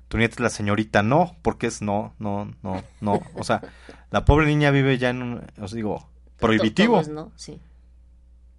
tu 0.09 0.19
nieta 0.19 0.35
es 0.35 0.41
la 0.41 0.51
señorita, 0.51 1.03
no, 1.03 1.37
porque 1.43 1.67
es 1.67 1.83
no, 1.83 2.15
no, 2.19 2.51
no, 2.63 2.83
no, 3.01 3.21
o 3.35 3.45
sea, 3.45 3.63
la 4.11 4.25
pobre 4.25 4.47
niña 4.47 4.71
vive 4.71 4.99
ya 4.99 5.11
en 5.11 5.23
un, 5.23 5.47
os 5.61 5.73
digo, 5.73 6.09
prohibitivo. 6.39 7.03
no, 7.05 7.33
sí. 7.37 7.61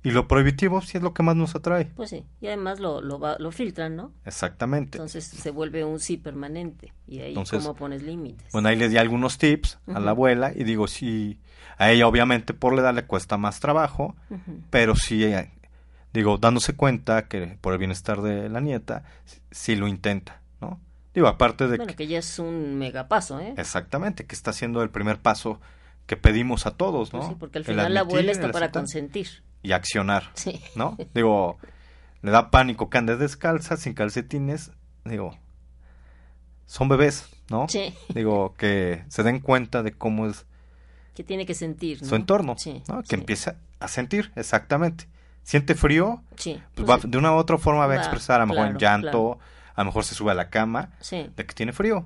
Y 0.05 0.11
lo 0.11 0.27
prohibitivo 0.27 0.81
sí 0.81 0.97
es 0.97 1.03
lo 1.03 1.13
que 1.13 1.23
más 1.23 1.37
nos 1.37 1.55
atrae. 1.55 1.85
Pues 1.95 2.09
sí, 2.09 2.25
y 2.41 2.47
además 2.47 2.81
lo, 2.81 3.01
lo, 3.01 3.19
lo 3.39 3.51
filtran, 3.51 3.95
¿no? 3.95 4.11
Exactamente. 4.25 4.97
Entonces 4.97 5.23
se 5.23 5.49
vuelve 5.49 5.85
un 5.85 6.01
sí 6.01 6.17
permanente. 6.17 6.91
Y 7.07 7.19
ahí 7.19 7.33
cómo 7.49 7.73
pones 7.73 8.03
límites. 8.03 8.51
Bueno, 8.51 8.67
ahí 8.67 8.75
le 8.75 8.89
di 8.89 8.97
algunos 8.97 9.37
tips 9.37 9.79
a 9.87 10.01
la 10.01 10.11
abuela 10.11 10.51
y 10.53 10.65
digo, 10.65 10.87
sí, 10.87 11.39
a 11.77 11.91
ella 11.91 12.07
obviamente 12.07 12.53
por 12.53 12.73
la 12.73 12.81
edad 12.81 12.93
le 12.93 13.05
cuesta 13.05 13.37
más 13.37 13.59
trabajo, 13.59 14.15
pero 14.69 14.95
sí, 14.95 15.23
eh, 15.23 15.51
digo, 16.13 16.37
dándose 16.37 16.75
cuenta 16.75 17.27
que 17.27 17.57
por 17.61 17.73
el 17.73 17.79
bienestar 17.79 18.21
de 18.21 18.49
la 18.49 18.59
nieta, 18.59 19.03
sí 19.51 19.75
lo 19.75 19.87
intenta, 19.87 20.41
¿no? 20.61 20.79
Digo, 21.13 21.27
aparte 21.27 21.67
de 21.67 21.77
bueno, 21.77 21.95
que, 21.95 22.07
ya 22.07 22.19
es 22.19 22.39
un 22.39 22.77
megapaso, 22.77 23.39
¿eh? 23.39 23.53
Exactamente, 23.57 24.25
que 24.25 24.35
está 24.35 24.51
haciendo 24.51 24.81
el 24.81 24.89
primer 24.89 25.19
paso 25.19 25.59
que 26.05 26.17
pedimos 26.17 26.65
a 26.65 26.71
todos, 26.71 27.11
pues 27.11 27.23
¿no? 27.23 27.29
sí, 27.29 27.35
porque 27.39 27.59
al 27.59 27.65
final 27.65 27.93
la 27.93 28.01
abuela 28.01 28.31
está 28.31 28.51
para 28.51 28.71
consentir 28.71 29.43
y 29.61 29.71
accionar, 29.71 30.31
¿no? 30.75 30.97
Digo, 31.13 31.57
le 32.21 32.31
da 32.31 32.51
pánico 32.51 32.89
que 32.89 32.97
ande 32.97 33.17
descalza, 33.17 33.77
sin 33.77 33.93
calcetines, 33.93 34.71
digo, 35.05 35.37
son 36.65 36.89
bebés, 36.89 37.29
¿no? 37.49 37.67
Sí. 37.69 37.93
Digo, 38.13 38.53
que 38.55 39.03
se 39.09 39.23
den 39.23 39.39
cuenta 39.39 39.83
de 39.83 39.91
cómo 39.91 40.27
es... 40.27 40.45
Que 41.13 41.23
tiene 41.23 41.45
que 41.45 41.53
sentir, 41.53 42.05
Su 42.05 42.15
entorno, 42.15 42.55
¿no? 42.87 43.03
Que 43.03 43.15
empieza 43.15 43.55
a 43.79 43.87
sentir, 43.87 44.31
exactamente. 44.35 45.07
Siente 45.43 45.75
frío, 45.75 46.23
sí, 46.37 46.61
pues, 46.73 46.87
pues 46.87 47.11
de 47.11 47.17
una 47.17 47.33
u 47.33 47.35
otra 47.35 47.57
forma 47.57 47.85
va, 47.85 47.93
a 47.93 47.97
expresar, 47.97 48.39
a 48.39 48.45
lo 48.45 48.53
mejor 48.53 48.67
en 48.67 48.77
llanto, 48.77 49.39
a 49.75 49.81
lo 49.81 49.85
mejor 49.85 50.05
se 50.05 50.15
sube 50.15 50.31
a 50.31 50.35
la 50.35 50.49
cama, 50.49 50.91
de 51.11 51.45
que 51.45 51.53
tiene 51.53 51.73
frío. 51.73 52.05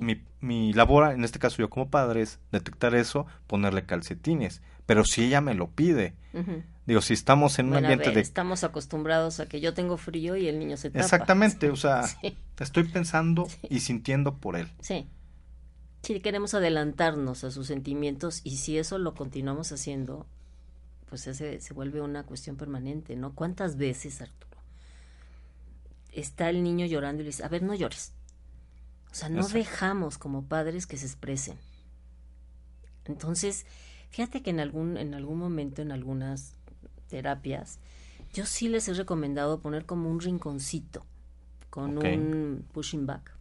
mi, 0.00 0.22
mi 0.40 0.72
labor, 0.72 1.12
en 1.12 1.24
este 1.24 1.38
caso 1.38 1.58
yo 1.58 1.68
como 1.68 1.90
padre, 1.90 2.22
es 2.22 2.38
detectar 2.50 2.94
eso, 2.94 3.26
ponerle 3.46 3.84
calcetines 3.84 4.62
pero 4.86 5.04
si 5.04 5.24
ella 5.24 5.40
me 5.40 5.54
lo 5.54 5.70
pide. 5.70 6.14
Digo, 6.86 7.00
si 7.00 7.14
estamos 7.14 7.58
en 7.58 7.68
un 7.68 7.76
ambiente 7.76 8.10
de... 8.10 8.20
Estamos 8.20 8.64
acostumbrados 8.64 9.40
a 9.40 9.46
que 9.46 9.60
yo 9.60 9.72
tengo 9.74 9.96
frío 9.96 10.36
y 10.36 10.48
el 10.48 10.58
niño 10.58 10.76
se 10.76 10.90
tapa. 10.90 11.04
Exactamente, 11.04 11.70
o 11.70 11.76
sea, 11.76 12.04
estoy 12.58 12.84
pensando 12.84 13.46
y 13.70 13.80
sintiendo 13.80 14.36
por 14.36 14.56
él. 14.56 14.68
Sí. 14.80 15.06
Sí, 16.02 16.20
queremos 16.20 16.54
adelantarnos 16.54 17.44
a 17.44 17.50
sus 17.50 17.66
sentimientos 17.66 18.40
y 18.44 18.56
si 18.56 18.78
eso 18.78 18.98
lo 18.98 19.14
continuamos 19.14 19.70
haciendo, 19.72 20.26
pues 21.08 21.22
se, 21.22 21.60
se 21.60 21.74
vuelve 21.74 22.00
una 22.00 22.24
cuestión 22.24 22.56
permanente, 22.56 23.16
¿no? 23.16 23.34
¿Cuántas 23.34 23.76
veces, 23.76 24.20
Arturo, 24.20 24.58
está 26.12 26.50
el 26.50 26.62
niño 26.62 26.86
llorando 26.86 27.22
y 27.22 27.24
le 27.24 27.30
dice, 27.30 27.44
a 27.44 27.48
ver, 27.48 27.62
no 27.62 27.74
llores? 27.74 28.12
O 29.10 29.14
sea, 29.14 29.28
no 29.28 29.46
dejamos 29.46 30.18
como 30.18 30.44
padres 30.44 30.86
que 30.86 30.96
se 30.96 31.06
expresen. 31.06 31.58
Entonces, 33.04 33.66
Fíjate 34.12 34.42
que 34.42 34.50
en 34.50 34.60
algún, 34.60 34.98
en 34.98 35.14
algún 35.14 35.38
momento, 35.38 35.80
en 35.80 35.90
algunas 35.90 36.54
terapias, 37.08 37.78
yo 38.34 38.44
sí 38.44 38.68
les 38.68 38.86
he 38.88 38.92
recomendado 38.92 39.60
poner 39.60 39.86
como 39.86 40.10
un 40.10 40.20
rinconcito 40.20 41.06
con 41.70 41.96
un 41.96 42.66
pushing 42.72 43.06
back. 43.06 43.34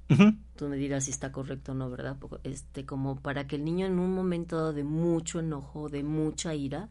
Tú 0.56 0.67
me 0.67 0.76
dirás 0.76 1.06
si 1.06 1.12
está 1.12 1.32
correcto 1.32 1.71
o 1.71 1.76
no, 1.76 1.89
¿verdad? 1.89 2.17
Este, 2.43 2.86
como 2.86 3.19
para 3.19 3.47
que 3.47 3.56
el 3.56 3.63
niño 3.63 3.86
en 3.86 4.00
un 4.00 4.13
momento 4.13 4.74
de 4.74 4.84
mucho 4.84 5.39
enojo, 5.39 5.89
de 5.89 6.04
mucha 6.04 6.54
ira, 6.54 6.89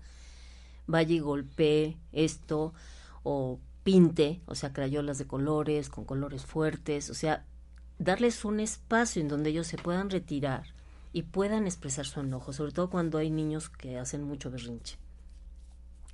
vaya 0.87 1.15
y 1.15 1.19
golpee 1.19 1.99
esto 2.13 2.73
o 3.23 3.61
pinte, 3.83 4.41
o 4.47 4.55
sea, 4.55 4.73
crayolas 4.73 5.19
de 5.19 5.27
colores, 5.27 5.89
con 5.89 6.05
colores 6.05 6.45
fuertes, 6.45 7.11
o 7.11 7.15
sea, 7.15 7.45
darles 7.99 8.45
un 8.45 8.61
espacio 8.61 9.21
en 9.21 9.29
donde 9.29 9.51
ellos 9.51 9.67
se 9.67 9.77
puedan 9.77 10.11
retirar 10.11 10.65
y 11.13 11.23
puedan 11.23 11.67
expresar 11.67 12.07
su 12.07 12.21
enojo, 12.21 12.53
sobre 12.53 12.73
todo 12.73 12.91
cuando 12.91 13.19
hay 13.19 13.31
niños 13.31 13.69
que 13.69 13.99
hacen 13.99 14.23
mucho 14.23 14.51
berrinche. 14.51 14.97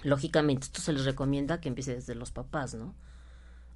Lógicamente, 0.03 0.67
esto 0.67 0.81
se 0.81 0.93
les 0.93 1.05
recomienda 1.05 1.61
que 1.61 1.69
empiece 1.69 1.95
desde 1.95 2.15
los 2.15 2.31
papás, 2.31 2.75
¿no? 2.75 2.95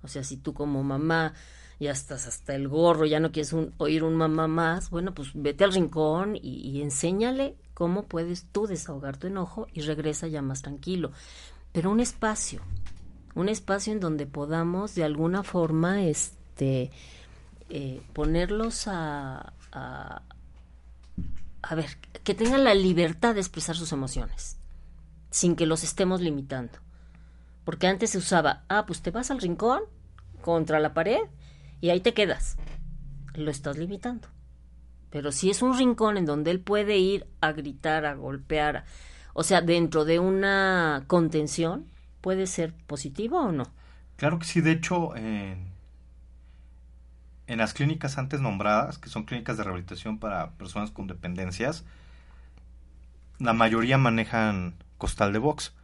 O 0.02 0.08
sea, 0.08 0.24
si 0.24 0.36
tú 0.36 0.54
como 0.54 0.82
mamá 0.82 1.34
ya 1.80 1.92
estás 1.92 2.26
hasta 2.26 2.54
el 2.54 2.68
gorro, 2.68 3.06
ya 3.06 3.20
no 3.20 3.32
quieres 3.32 3.56
oír 3.78 4.04
un 4.04 4.14
mamá 4.14 4.46
más, 4.46 4.90
bueno, 4.90 5.14
pues 5.14 5.30
vete 5.32 5.64
al 5.64 5.72
rincón 5.72 6.36
y, 6.36 6.82
enséñale 6.82 7.56
cómo 7.72 8.04
puedes 8.04 8.44
tú 8.52 8.66
desahogar 8.66 9.16
tu 9.16 9.28
enojo 9.28 9.66
y 9.72 9.80
regresa 9.80 10.28
ya 10.28 10.42
más 10.42 10.60
tranquilo. 10.60 11.10
Pero 11.72 11.90
un 11.90 12.00
espacio, 12.00 12.60
un 13.34 13.48
espacio 13.48 13.94
en 13.94 14.00
donde 14.00 14.26
podamos 14.26 14.94
de 14.94 15.04
alguna 15.04 15.42
forma 15.42 16.02
este, 16.02 16.90
eh, 17.70 18.02
ponerlos 18.12 18.86
a, 18.86 19.54
a 19.72 21.74
ver, 21.74 21.96
que 22.24 22.34
tengan 22.34 22.64
la 22.64 22.74
libertad 22.74 23.34
de 23.34 23.40
expresar 23.40 23.74
sus 23.74 23.92
emociones, 23.92 24.58
sin 25.30 25.56
que 25.56 25.64
los 25.64 25.82
estemos 25.82 26.20
limitando. 26.20 26.78
Porque 27.64 27.86
antes 27.86 28.10
se 28.10 28.18
usaba, 28.18 28.64
ah, 28.68 28.84
pues 28.84 29.00
te 29.00 29.10
vas 29.10 29.30
al 29.30 29.40
rincón 29.40 29.80
contra 30.42 30.78
la 30.78 30.92
pared 30.92 31.22
y 31.80 31.90
ahí 31.90 32.00
te 32.00 32.14
quedas. 32.14 32.56
Lo 33.34 33.50
estás 33.50 33.78
limitando. 33.78 34.28
Pero 35.10 35.32
si 35.32 35.50
es 35.50 35.62
un 35.62 35.76
rincón 35.76 36.16
en 36.16 36.26
donde 36.26 36.50
él 36.50 36.60
puede 36.60 36.98
ir 36.98 37.26
a 37.40 37.52
gritar, 37.52 38.06
a 38.06 38.14
golpear, 38.14 38.84
o 39.34 39.42
sea, 39.42 39.60
dentro 39.60 40.04
de 40.04 40.18
una 40.18 41.04
contención, 41.06 41.86
¿puede 42.20 42.46
ser 42.46 42.74
positivo 42.86 43.40
o 43.40 43.52
no? 43.52 43.64
Claro 44.16 44.38
que 44.38 44.44
sí, 44.44 44.60
de 44.60 44.72
hecho, 44.72 45.16
en 45.16 45.72
las 47.46 47.74
clínicas 47.74 48.18
antes 48.18 48.40
nombradas, 48.40 48.98
que 48.98 49.08
son 49.08 49.24
clínicas 49.24 49.56
de 49.56 49.64
rehabilitación 49.64 50.18
para 50.18 50.52
personas 50.52 50.90
con 50.90 51.06
dependencias, 51.06 51.84
la 53.38 53.52
mayoría 53.52 53.98
manejan 53.98 54.74
costal 54.98 55.32
de 55.32 55.38
box. 55.38 55.74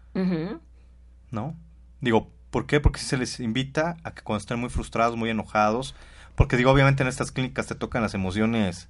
¿No? 1.30 1.56
Digo, 2.00 2.30
¿por 2.56 2.64
qué? 2.64 2.80
Porque 2.80 3.00
se 3.00 3.18
les 3.18 3.38
invita 3.38 3.98
a 4.02 4.12
que 4.12 4.22
cuando 4.22 4.38
estén 4.38 4.58
muy 4.58 4.70
frustrados, 4.70 5.14
muy 5.14 5.28
enojados, 5.28 5.94
porque 6.36 6.56
digo, 6.56 6.70
obviamente 6.70 7.02
en 7.02 7.08
estas 7.10 7.30
clínicas 7.30 7.66
te 7.66 7.74
tocan 7.74 8.00
las 8.00 8.14
emociones 8.14 8.88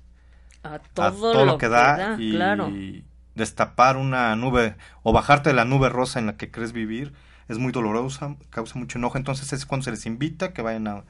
a 0.62 0.78
todo, 0.78 1.44
lo, 1.44 1.58
que 1.58 1.68
da, 1.68 2.16
y 2.16 3.04
destapar 3.34 3.96
una 3.96 4.36
nube 4.36 4.76
o 5.02 5.12
bajarte 5.12 5.50
de 5.50 5.56
la 5.56 5.64
nube 5.64 5.88
rosa 5.88 6.20
en 6.20 6.26
la 6.26 6.36
que 6.36 6.52
crees 6.52 6.70
vivir 6.70 7.12
es 7.48 7.58
muy 7.58 7.72
dolorosa, 7.72 8.36
causa 8.50 8.78
mucho 8.78 8.98
enojo, 8.98 9.18
entonces 9.18 9.52
es 9.52 9.66
cuando 9.66 9.82
se 9.82 9.90
les 9.90 10.06
invita 10.06 10.52
que 10.52 10.62
vayan 10.62 10.86
a, 10.86 11.02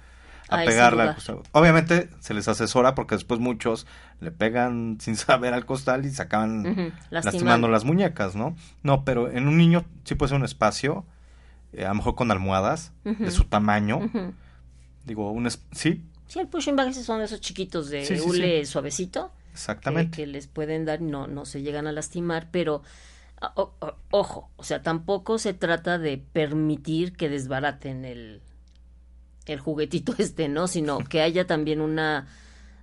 a, 0.48 0.60
al 0.60 1.14
costal. 1.14 1.42
Obviamente 1.52 2.08
se 2.20 2.32
les 2.32 2.48
asesora 2.48 2.94
porque 2.94 3.16
después 3.16 3.38
muchos 3.38 3.86
le 4.20 4.30
pegan 4.30 4.96
sin 5.02 5.16
saber 5.16 5.52
al 5.52 5.66
costal 5.66 6.06
y 6.06 6.10
se 6.10 6.22
acaban 6.22 6.94
lastimando 7.10 7.68
las 7.68 7.84
muñecas, 7.84 8.34
¿no? 8.34 8.56
No, 8.82 9.04
pero 9.04 9.30
en 9.30 9.46
un 9.46 9.58
niño 9.58 9.84
sí 10.04 10.14
puede 10.14 10.30
ser 10.30 10.38
un 10.38 10.46
espacio, 10.46 11.04
eh, 11.72 11.84
a 11.84 11.88
lo 11.88 11.96
mejor 11.96 12.14
con 12.14 12.30
almohadas 12.30 12.92
de 13.04 13.30
su 13.30 13.44
tamaño. 13.44 14.10
Digo, 15.04 15.30
un 15.30 15.48
sí. 15.50 16.04
Sí, 16.26 16.38
el 16.40 16.48
pushing 16.48 16.74
bag 16.74 16.92
son 16.94 17.22
esos 17.22 17.40
chiquitos 17.40 17.88
de 17.90 18.20
hule 18.24 18.64
suavecito. 18.66 19.32
Exactamente. 19.52 20.16
Que, 20.16 20.26
les 20.26 20.48
pueden 20.48 20.84
dar, 20.84 21.00
no, 21.00 21.26
no 21.26 21.46
se 21.46 21.62
llegan 21.62 21.86
a 21.86 21.92
lastimar, 21.92 22.48
pero 22.50 22.82
ojo, 24.10 24.50
o 24.56 24.62
sea, 24.64 24.82
tampoco 24.82 25.38
se 25.38 25.54
trata 25.54 25.98
de 25.98 26.18
permitir 26.18 27.12
que 27.12 27.28
desbaraten 27.28 28.04
el, 28.04 28.42
el 29.46 29.60
juguetito 29.60 30.14
este, 30.18 30.48
¿no? 30.48 30.68
Sino 30.68 30.98
que 30.98 31.22
haya 31.22 31.46
también 31.46 31.80
una 31.80 32.26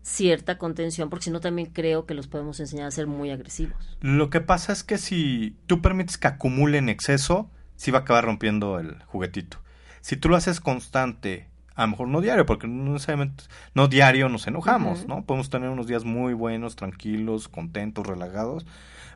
cierta 0.01 0.57
contención, 0.57 1.09
porque 1.09 1.25
si 1.25 1.31
no 1.31 1.39
también 1.39 1.69
creo 1.71 2.05
que 2.05 2.13
los 2.13 2.27
podemos 2.27 2.59
enseñar 2.59 2.87
a 2.87 2.91
ser 2.91 3.07
muy 3.07 3.31
agresivos. 3.31 3.97
Lo 4.01 4.29
que 4.29 4.41
pasa 4.41 4.73
es 4.73 4.83
que 4.83 4.97
si 4.97 5.55
tú 5.65 5.81
permites 5.81 6.17
que 6.17 6.27
acumule 6.27 6.77
en 6.77 6.89
exceso, 6.89 7.49
sí 7.75 7.91
va 7.91 7.99
a 7.99 8.01
acabar 8.01 8.25
rompiendo 8.25 8.79
el 8.79 9.01
juguetito. 9.03 9.57
Si 10.01 10.17
tú 10.17 10.29
lo 10.29 10.35
haces 10.35 10.59
constante, 10.59 11.47
a 11.75 11.83
lo 11.83 11.89
mejor 11.89 12.07
no 12.07 12.21
diario, 12.21 12.45
porque 12.45 12.67
no 12.67 12.93
necesariamente, 12.93 13.45
no 13.73 13.87
diario 13.87 14.29
nos 14.29 14.47
enojamos, 14.47 15.07
¿no? 15.07 15.25
Podemos 15.25 15.49
tener 15.49 15.69
unos 15.69 15.87
días 15.87 16.03
muy 16.03 16.33
buenos, 16.33 16.75
tranquilos, 16.75 17.47
contentos, 17.47 18.05
relagados, 18.05 18.65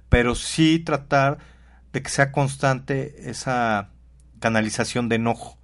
pero 0.09 0.35
sí 0.35 0.79
tratar 0.79 1.37
de 1.93 2.01
que 2.01 2.09
sea 2.09 2.31
constante 2.31 3.29
esa 3.29 3.89
canalización 4.39 5.09
de 5.09 5.15
enojo 5.15 5.57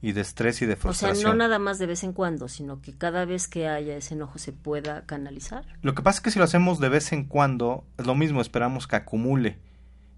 y 0.00 0.12
de 0.12 0.20
estrés 0.20 0.60
y 0.62 0.66
de 0.66 0.76
frustración. 0.76 1.16
O 1.16 1.20
sea, 1.20 1.30
no 1.30 1.36
nada 1.36 1.58
más 1.58 1.78
de 1.78 1.86
vez 1.86 2.02
en 2.02 2.12
cuando, 2.12 2.48
sino 2.48 2.82
que 2.82 2.92
cada 2.92 3.24
vez 3.24 3.46
que 3.46 3.68
haya 3.68 3.96
ese 3.96 4.14
enojo 4.14 4.38
se 4.38 4.52
pueda 4.52 5.06
canalizar. 5.06 5.64
Lo 5.80 5.94
que 5.94 6.02
pasa 6.02 6.16
es 6.18 6.22
que 6.22 6.30
si 6.32 6.38
lo 6.38 6.44
hacemos 6.44 6.80
de 6.80 6.88
vez 6.88 7.12
en 7.12 7.24
cuando, 7.24 7.84
es 7.98 8.06
lo 8.06 8.16
mismo, 8.16 8.40
esperamos 8.40 8.88
que 8.88 8.96
acumule. 8.96 9.58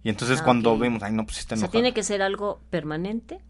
Y 0.05 0.11
entonces 0.11 0.41
ah, 0.41 0.45
cuando 0.45 0.79
vemos, 0.79 1.03
ay, 1.03 1.13
no, 1.13 1.25
pues 1.25 1.39
está 1.39 1.55
enojado. 1.55 1.71
O 1.71 1.73
sea, 1.73 1.81
tiene 1.81 1.95
que 1.95 2.03
ser 2.03 2.23
algo 2.23 2.61
permanente 2.71 3.41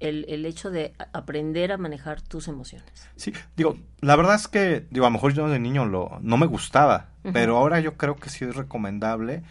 el, 0.00 0.24
el, 0.28 0.46
hecho 0.46 0.70
de 0.70 0.94
aprender 1.12 1.72
a 1.72 1.76
manejar 1.76 2.22
tus 2.22 2.48
emociones. 2.48 3.08
Sí, 3.16 3.32
digo, 3.56 3.78
la 4.00 4.16
verdad 4.16 4.36
es 4.36 4.48
que, 4.48 4.86
digo, 4.90 5.06
a 5.06 5.10
lo 5.10 5.14
mejor 5.14 5.34
yo 5.34 5.48
de 5.48 5.58
niño 5.58 5.84
lo, 5.84 6.18
no 6.22 6.36
me 6.36 6.46
gustaba, 6.46 7.10
pero 7.32 7.58
ahora 7.58 7.80
yo 7.80 7.96
creo 7.96 8.16
que 8.16 8.30
sí 8.30 8.44
es 8.44 8.56
recomendable 8.56 9.42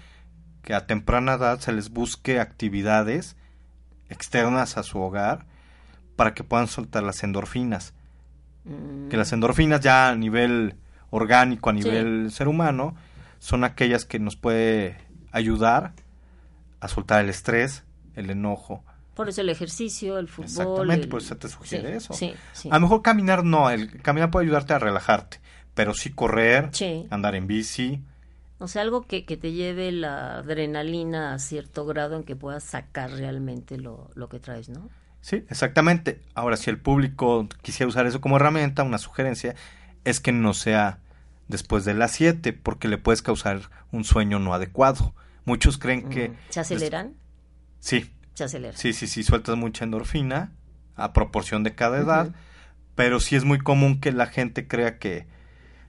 que 0.63 0.73
a 0.73 0.87
temprana 0.87 1.35
edad 1.35 1.59
se 1.59 1.71
les 1.71 1.91
busque 1.91 2.39
actividades 2.39 3.35
externas 4.09 4.77
a 4.77 4.83
su 4.83 4.99
hogar 4.99 5.45
para 6.15 6.33
que 6.33 6.43
puedan 6.43 6.67
soltar 6.67 7.03
las 7.03 7.23
endorfinas. 7.23 7.93
Que 9.09 9.15
las 9.15 9.31
mm. 9.31 9.35
endorfinas 9.35 9.79
ya 9.79 10.09
a 10.09 10.15
nivel 10.15 10.75
orgánico, 11.09 11.69
a 11.69 11.73
nivel 11.73 12.31
ser 12.31 12.47
humano, 12.47 12.95
son 13.39 13.63
aquellas 13.63 14.03
que 14.03 14.19
nos 14.19 14.35
puede 14.35 14.97
ayudar 15.31 15.93
a 16.79 16.87
soltar 16.87 17.23
el 17.23 17.29
estrés, 17.29 17.83
el 18.15 18.29
enojo. 18.29 18.83
Por 19.15 19.29
eso 19.29 19.41
el 19.41 19.49
ejercicio, 19.49 20.19
el 20.19 20.27
fútbol. 20.27 20.49
Exactamente, 20.49 21.07
pues 21.07 21.23
se 21.25 21.35
te 21.35 21.49
sugiere 21.49 21.95
eso. 21.95 22.13
A 22.69 22.75
lo 22.75 22.81
mejor 22.81 23.01
caminar 23.01 23.43
no, 23.43 23.69
el 23.69 24.01
caminar 24.01 24.29
puede 24.29 24.45
ayudarte 24.45 24.73
a 24.73 24.79
relajarte, 24.79 25.39
pero 25.73 25.93
sí 25.93 26.11
correr, 26.11 26.69
andar 27.09 27.35
en 27.35 27.47
bici. 27.47 28.03
O 28.59 28.67
sea, 28.67 28.81
algo 28.81 29.03
que, 29.03 29.25
que, 29.25 29.37
te 29.37 29.51
lleve 29.51 29.91
la 29.91 30.39
adrenalina 30.39 31.33
a 31.33 31.39
cierto 31.39 31.85
grado 31.85 32.15
en 32.15 32.23
que 32.23 32.35
puedas 32.35 32.63
sacar 32.63 33.11
realmente 33.11 33.77
lo, 33.77 34.09
lo 34.15 34.29
que 34.29 34.39
traes, 34.39 34.69
¿no? 34.69 34.89
Sí, 35.21 35.43
exactamente. 35.49 36.21
Ahora, 36.33 36.57
si 36.57 36.69
el 36.69 36.79
público 36.79 37.47
quisiera 37.61 37.87
usar 37.87 38.07
eso 38.07 38.21
como 38.21 38.37
herramienta, 38.37 38.83
una 38.83 38.97
sugerencia 38.97 39.55
es 40.05 40.19
que 40.19 40.31
no 40.31 40.53
sea 40.53 40.99
después 41.47 41.85
de 41.85 41.93
las 41.93 42.11
7, 42.11 42.53
porque 42.53 42.87
le 42.87 42.97
puedes 42.97 43.21
causar 43.21 43.69
un 43.91 44.03
sueño 44.03 44.39
no 44.39 44.53
adecuado. 44.53 45.13
Muchos 45.47 45.77
creen 45.77 46.09
que... 46.09 46.33
¿Se 46.49 46.59
aceleran? 46.59 47.15
Sí. 47.79 48.11
Se 48.33 48.43
aceleran. 48.43 48.75
Sí, 48.75 48.91
sí, 48.91 49.07
sí, 49.07 49.23
sueltas 49.23 49.55
mucha 49.55 49.85
endorfina 49.85 50.51
a 50.95 51.13
proporción 51.13 51.63
de 51.63 51.73
cada 51.73 51.99
edad, 51.99 52.35
pero 52.95 53.21
sí 53.21 53.37
es 53.37 53.45
muy 53.45 53.57
común 53.57 54.01
que 54.01 54.11
la 54.11 54.25
gente 54.25 54.67
crea 54.67 54.99
que 54.99 55.25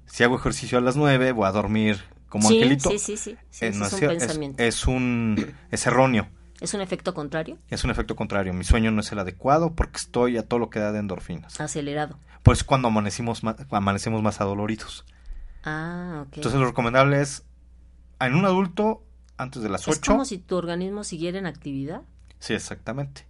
si 0.07 0.23
hago 0.23 0.37
ejercicio 0.37 0.79
a 0.79 0.81
las 0.81 0.94
9 0.94 1.33
voy 1.33 1.49
a 1.49 1.51
dormir 1.51 2.05
como 2.29 2.49
angelito. 2.49 2.88
Sí, 2.90 3.01
sí, 3.01 3.16
sí. 3.16 3.31
Eh, 3.61 3.68
es, 3.68 3.92
un 3.92 3.99
pensamiento. 3.99 4.62
es, 4.62 4.87
un, 4.87 5.55
es 5.73 5.87
erróneo. 5.88 6.29
¿Es 6.61 6.73
un 6.73 6.81
efecto 6.81 7.12
contrario? 7.12 7.59
Es 7.68 7.83
un 7.83 7.90
efecto 7.90 8.14
contrario. 8.14 8.55
Mi 8.55 8.62
sueño 8.62 8.92
no 8.92 9.01
es 9.01 9.11
el 9.11 9.18
adecuado 9.18 9.75
porque 9.75 9.97
estoy 9.97 10.38
a 10.38 10.47
todo 10.47 10.61
lo 10.61 10.71
que 10.71 10.79
da 10.79 10.92
de 10.92 11.01
endorfinas. 11.01 11.61
Acelerado. 11.61 12.21
Pues 12.44 12.62
cuando 12.62 12.87
amanecimos 12.87 13.42
más, 13.42 13.57
amanecemos 13.73 14.23
más 14.23 14.40
adoloridos. 14.40 15.05
Ah, 15.64 16.27
ok. 16.29 16.37
Entonces 16.37 16.61
lo 16.61 16.66
recomendable 16.66 17.21
es 17.21 17.44
en 18.21 18.37
un 18.37 18.44
adulto 18.44 19.03
antes 19.38 19.62
de 19.62 19.68
las 19.68 19.88
8. 19.88 19.92
¿Es 19.92 20.01
como 20.01 20.24
si 20.24 20.38
tu 20.38 20.57
organismo 20.57 21.05
siguiera 21.05 21.38
en 21.38 21.46
actividad? 21.46 22.03
Sí, 22.38 22.55
exactamente. 22.55 23.27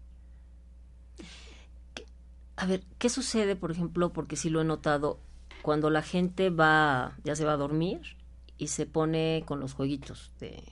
A 2.56 2.66
ver, 2.66 2.82
¿qué 2.98 3.08
sucede, 3.08 3.54
por 3.54 3.70
ejemplo, 3.70 4.12
porque 4.12 4.34
sí 4.34 4.50
lo 4.50 4.60
he 4.60 4.64
notado, 4.64 5.20
cuando 5.62 5.90
la 5.90 6.02
gente 6.02 6.50
va, 6.50 7.16
ya 7.22 7.36
se 7.36 7.44
va 7.44 7.52
a 7.52 7.56
dormir 7.56 8.16
y 8.56 8.68
se 8.68 8.86
pone 8.86 9.44
con 9.46 9.60
los 9.60 9.74
jueguitos 9.74 10.32
de, 10.40 10.64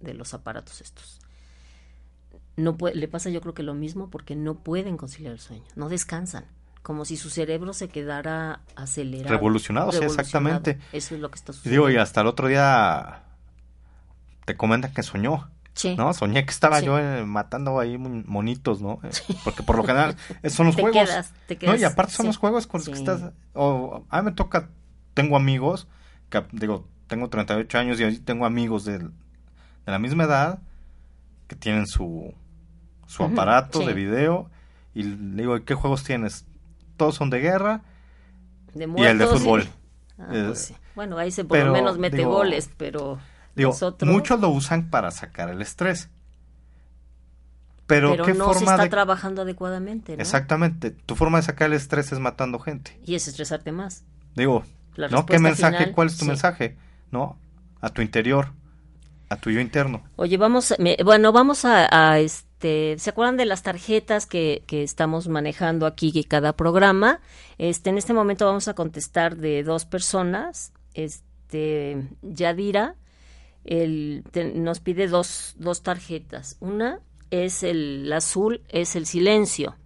de 0.00 0.14
los 0.14 0.32
aparatos 0.32 0.80
estos? 0.80 1.20
no 2.60 2.76
le 2.92 3.08
pasa 3.08 3.30
yo 3.30 3.40
creo 3.40 3.54
que 3.54 3.62
lo 3.62 3.74
mismo 3.74 4.10
porque 4.10 4.36
no 4.36 4.54
pueden 4.54 4.96
conciliar 4.96 5.32
el 5.32 5.40
sueño, 5.40 5.64
no 5.76 5.88
descansan, 5.88 6.44
como 6.82 7.04
si 7.04 7.16
su 7.16 7.30
cerebro 7.30 7.72
se 7.72 7.88
quedara 7.88 8.60
acelerado. 8.76 9.30
Revolucionado, 9.30 9.92
sí, 9.92 9.98
exactamente. 10.02 10.78
Eso 10.92 11.14
es 11.14 11.20
lo 11.20 11.30
que 11.30 11.36
está 11.36 11.52
sucediendo. 11.52 11.86
Digo, 11.86 11.96
y 11.96 12.00
hasta 12.00 12.20
el 12.20 12.26
otro 12.26 12.48
día 12.48 13.24
te 14.50 14.56
comentan 14.56 14.92
que 14.92 15.04
soñó. 15.04 15.48
Sí. 15.74 15.94
¿No? 15.96 16.12
Soñé 16.12 16.44
que 16.44 16.50
estaba 16.50 16.80
yo 16.80 16.98
eh, 16.98 17.24
matando 17.24 17.78
ahí 17.78 17.96
monitos, 17.96 18.82
¿no? 18.82 18.98
Eh, 19.04 19.10
porque 19.44 19.62
por 19.62 19.76
lo 19.76 19.84
general 19.84 20.16
son 20.48 20.66
los 20.66 20.74
te 20.74 20.82
juegos. 20.82 21.08
Quedas, 21.08 21.32
te 21.46 21.56
quedas, 21.56 21.76
no, 21.76 21.80
y 21.80 21.84
aparte 21.84 22.14
son 22.14 22.26
los 22.26 22.36
juegos 22.36 22.66
con 22.66 22.80
los 22.80 22.88
que 22.88 22.96
estás. 22.96 23.30
O, 23.54 24.04
a 24.10 24.20
mí 24.20 24.24
me 24.24 24.32
toca, 24.32 24.68
tengo 25.14 25.36
amigos, 25.36 25.86
que 26.28 26.42
digo, 26.50 26.88
tengo 27.06 27.28
38 27.28 27.78
años 27.78 28.00
y 28.00 28.18
tengo 28.18 28.44
amigos 28.44 28.84
de, 28.84 28.98
de 28.98 29.10
la 29.86 30.00
misma 30.00 30.24
edad 30.24 30.58
que 31.46 31.54
tienen 31.54 31.86
su 31.86 32.34
su 33.06 33.22
aparato 33.22 33.80
de 33.80 33.94
video 33.94 34.50
y 34.94 35.04
le 35.04 35.42
digo, 35.42 35.64
¿qué 35.64 35.74
juegos 35.74 36.02
tienes? 36.02 36.44
Todos 36.96 37.14
son 37.14 37.30
de 37.30 37.38
guerra 37.38 37.82
y 38.74 38.82
el 38.82 39.18
de 39.18 39.26
fútbol. 39.26 39.68
Ah, 40.18 40.26
pues 40.28 40.74
bueno, 40.96 41.18
ahí 41.18 41.30
se 41.30 41.44
por 41.44 41.58
lo 41.58 41.72
menos 41.72 41.98
mete 41.98 42.24
goles, 42.24 42.68
pero 42.76 43.20
digo, 43.54 43.74
muchos 44.02 44.40
lo 44.40 44.48
usan 44.50 44.90
para 44.90 45.10
sacar 45.10 45.50
el 45.50 45.62
estrés. 45.62 46.10
Pero, 47.86 48.24
¿qué 48.24 48.34
no 48.34 48.44
forma 48.44 48.58
se 48.58 48.64
está 48.64 48.88
trabajando 48.88 49.42
adecuadamente, 49.42 50.16
¿no? 50.16 50.22
Exactamente. 50.22 50.92
Tu 50.92 51.16
forma 51.16 51.38
de 51.38 51.42
sacar 51.42 51.66
el 51.66 51.72
estrés 51.72 52.12
es 52.12 52.20
matando 52.20 52.60
gente. 52.60 52.96
Y 53.04 53.16
es 53.16 53.26
estresarte 53.26 53.72
más. 53.72 54.04
Digo, 54.36 54.64
¿no? 55.10 55.26
¿Qué 55.26 55.40
mensaje? 55.40 55.90
¿Cuál 55.90 56.06
es 56.06 56.16
tu 56.16 56.24
mensaje? 56.24 56.76
¿No? 57.10 57.36
A 57.80 57.88
tu 57.88 58.00
interior, 58.00 58.52
a 59.28 59.36
tu 59.36 59.50
yo 59.50 59.60
interno. 59.60 60.04
Oye, 60.16 60.36
vamos, 60.36 60.72
bueno, 61.04 61.32
vamos 61.32 61.64
a, 61.64 61.88
a, 61.90 62.20
este 62.20 62.50
¿se 62.98 63.10
acuerdan 63.10 63.36
de 63.36 63.46
las 63.46 63.62
tarjetas 63.62 64.26
que, 64.26 64.62
estamos 64.68 65.28
manejando 65.28 65.86
aquí 65.86 66.12
en 66.14 66.22
cada 66.24 66.54
programa? 66.54 67.20
Este, 67.58 67.90
en 67.90 67.98
este 67.98 68.12
momento 68.12 68.46
vamos 68.46 68.68
a 68.68 68.74
contestar 68.74 69.36
de 69.36 69.62
dos 69.62 69.84
personas. 69.84 70.72
Este, 70.94 72.08
Yadira 72.22 72.96
el, 73.64 74.24
nos 74.54 74.80
pide 74.80 75.08
dos, 75.08 75.54
dos 75.58 75.82
tarjetas. 75.82 76.56
Una 76.60 77.00
es 77.30 77.62
el, 77.62 78.12
azul, 78.12 78.62
es 78.68 78.96
el 78.96 79.06
silencio. 79.06 79.76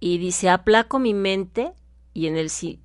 Y 0.00 0.18
dice, 0.18 0.48
aplaco 0.48 0.98
mi 0.98 1.14
mente 1.14 1.72
y 2.14 2.26
en 2.26 2.36
el, 2.36 2.50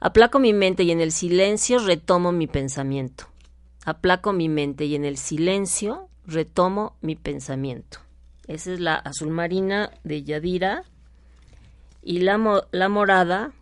Aplaco 0.00 0.38
mi 0.38 0.52
mente 0.52 0.84
y 0.84 0.90
en 0.90 1.00
el 1.00 1.12
silencio 1.12 1.78
retomo 1.78 2.30
mi 2.30 2.46
pensamiento. 2.46 3.24
Aplaco 3.84 4.32
mi 4.34 4.48
mente 4.50 4.84
y 4.84 4.94
en 4.94 5.06
el 5.06 5.16
silencio 5.16 6.08
retomo 6.26 6.96
mi 7.00 7.16
pensamiento. 7.16 8.00
Esa 8.46 8.72
es 8.72 8.80
la 8.80 8.94
azul 8.94 9.30
marina 9.30 9.90
de 10.04 10.24
Yadira. 10.24 10.84
Y 12.08 12.20
la, 12.20 12.66
la 12.70 12.88
morada 12.88 13.52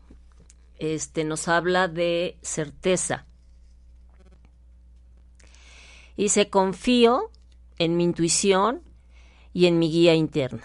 este, 0.79 1.25
nos 1.25 1.49
habla 1.49 1.89
de 1.89 2.39
certeza. 2.43 3.27
Y 6.17 6.29
se 6.29 6.49
confío 6.49 7.33
en 7.77 7.97
mi 7.97 8.05
intuición 8.05 8.83
y 9.53 9.67
en 9.67 9.81
mi 9.81 9.91
guía 9.91 10.15
interna. 10.15 10.63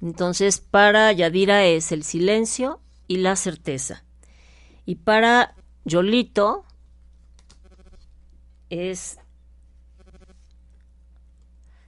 Entonces, 0.00 0.58
para 0.58 1.12
Yadira 1.12 1.66
es 1.66 1.92
el 1.92 2.02
silencio 2.02 2.80
y 3.08 3.18
la 3.18 3.36
certeza. 3.36 4.02
Y 4.86 4.94
para 4.94 5.54
Yolito 5.84 6.64
es 8.70 9.18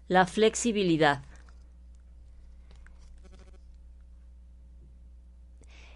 la 0.06 0.26
flexibilidad. 0.26 1.24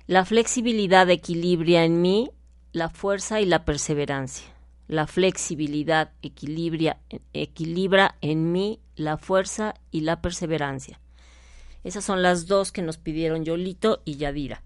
La 0.09 0.25
flexibilidad 0.25 1.09
equilibra 1.11 1.85
en 1.85 2.03
mí 2.03 2.29
la 2.73 2.89
fuerza 2.89 3.41
y 3.41 3.47
la 3.47 3.65
perseverancia. 3.65 4.47
La 4.89 5.07
flexibilidad 5.07 6.11
equilibra, 6.23 6.99
equilibra 7.33 8.17
en 8.21 8.51
mí 8.51 8.81
la 8.97 9.17
fuerza 9.17 9.75
y 9.93 10.01
la 10.01 10.21
perseverancia. 10.21 11.01
Esas 11.85 12.05
son 12.05 12.21
las 12.21 12.49
dos 12.49 12.73
que 12.73 12.83
nos 12.83 12.99
pidieron 12.99 13.45
Yolito 13.45 14.03
y 14.05 14.17
Yadira. 14.17 14.65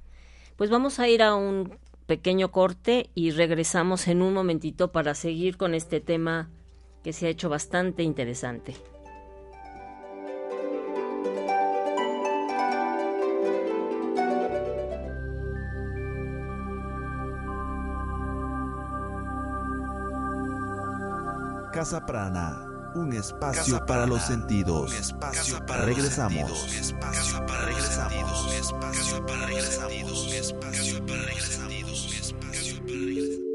Pues 0.56 0.70
vamos 0.70 0.98
a 1.00 1.08
ir 1.08 1.22
a 1.22 1.34
un 1.34 1.78
pequeño 2.06 2.50
corte 2.50 3.10
y 3.14 3.30
regresamos 3.30 4.08
en 4.08 4.22
un 4.22 4.32
momentito 4.32 4.90
para 4.90 5.14
seguir 5.14 5.58
con 5.58 5.74
este 5.74 6.00
tema 6.00 6.48
que 7.04 7.12
se 7.12 7.26
ha 7.26 7.30
hecho 7.30 7.50
bastante 7.50 8.02
interesante. 8.02 8.74
Casa 21.76 22.06
Prana, 22.06 22.66
un 22.94 23.12
espacio 23.12 23.84
para 23.84 24.06
los 24.06 24.22
sentidos. 24.22 24.92
Un 24.92 24.96
espacio 24.96 25.66
para 25.66 25.82
regresamos. 25.84 26.48
Los 26.48 26.58
sentidos. 26.60 26.90
Espacio 26.90 27.46
para 27.46 27.66
regresamos. 27.66 28.54
Espacio 28.54 29.26
para 29.26 29.46
regresamos. 29.46 30.32
Espacio 30.32 31.06
para 31.06 31.20
regresamos. 31.20 32.14
Espacio 32.18 32.86
para 32.86 32.98
regresamos. 33.02 33.52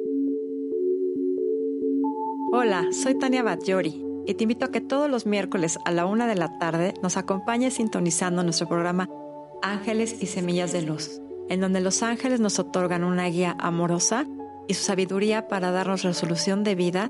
Hola, 2.54 2.86
soy 2.92 3.18
Tania 3.18 3.42
Batllori 3.42 4.06
y 4.28 4.36
te 4.36 4.44
invito 4.44 4.66
a 4.66 4.72
que 4.72 4.82
todos 4.82 5.10
los 5.10 5.26
miércoles 5.26 5.80
a 5.84 5.92
la 5.92 6.06
una 6.06 6.28
de 6.28 6.36
la 6.36 6.60
tarde 6.60 6.94
nos 7.02 7.18
acompañes 7.18 7.74
sintonizando 7.74 8.44
nuestro 8.44 8.68
programa 8.68 9.10
Ángeles 9.64 10.22
y 10.22 10.28
Semillas 10.28 10.72
de 10.72 10.84
Luz, 10.84 11.20
en 11.50 11.60
donde 11.60 11.82
los 11.82 12.04
ángeles 12.04 12.40
nos 12.40 12.60
otorgan 12.60 13.04
una 13.04 13.26
guía 13.26 13.56
amorosa 13.58 14.28
y 14.68 14.76
su 14.76 14.84
sabiduría 14.84 15.48
para 15.48 15.72
darnos 15.72 16.04
resolución 16.04 16.64
de 16.64 16.76
vida 16.76 17.10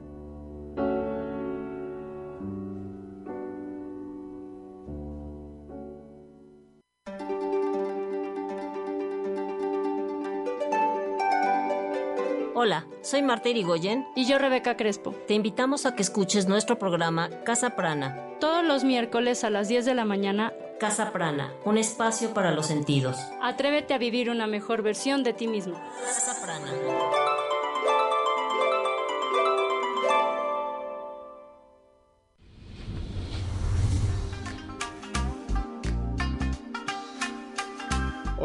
Hola, 12.63 12.85
soy 13.01 13.23
Marta 13.23 13.49
Irigoyen. 13.49 14.07
Y 14.15 14.27
yo, 14.27 14.37
Rebeca 14.37 14.77
Crespo. 14.77 15.15
Te 15.27 15.33
invitamos 15.33 15.87
a 15.87 15.95
que 15.95 16.03
escuches 16.03 16.47
nuestro 16.47 16.77
programa 16.77 17.31
Casa 17.43 17.75
Prana. 17.75 18.37
Todos 18.39 18.63
los 18.63 18.83
miércoles 18.83 19.43
a 19.43 19.49
las 19.49 19.67
10 19.67 19.83
de 19.83 19.95
la 19.95 20.05
mañana. 20.05 20.53
Casa 20.79 21.11
Prana, 21.11 21.51
un 21.65 21.79
espacio 21.79 22.35
para 22.35 22.51
los 22.51 22.67
sentidos. 22.67 23.17
Atrévete 23.41 23.95
a 23.95 23.97
vivir 23.97 24.29
una 24.29 24.45
mejor 24.45 24.83
versión 24.83 25.23
de 25.23 25.33
ti 25.33 25.47
mismo. 25.47 25.73
Casa 26.05 26.39
Prana. 26.39 26.71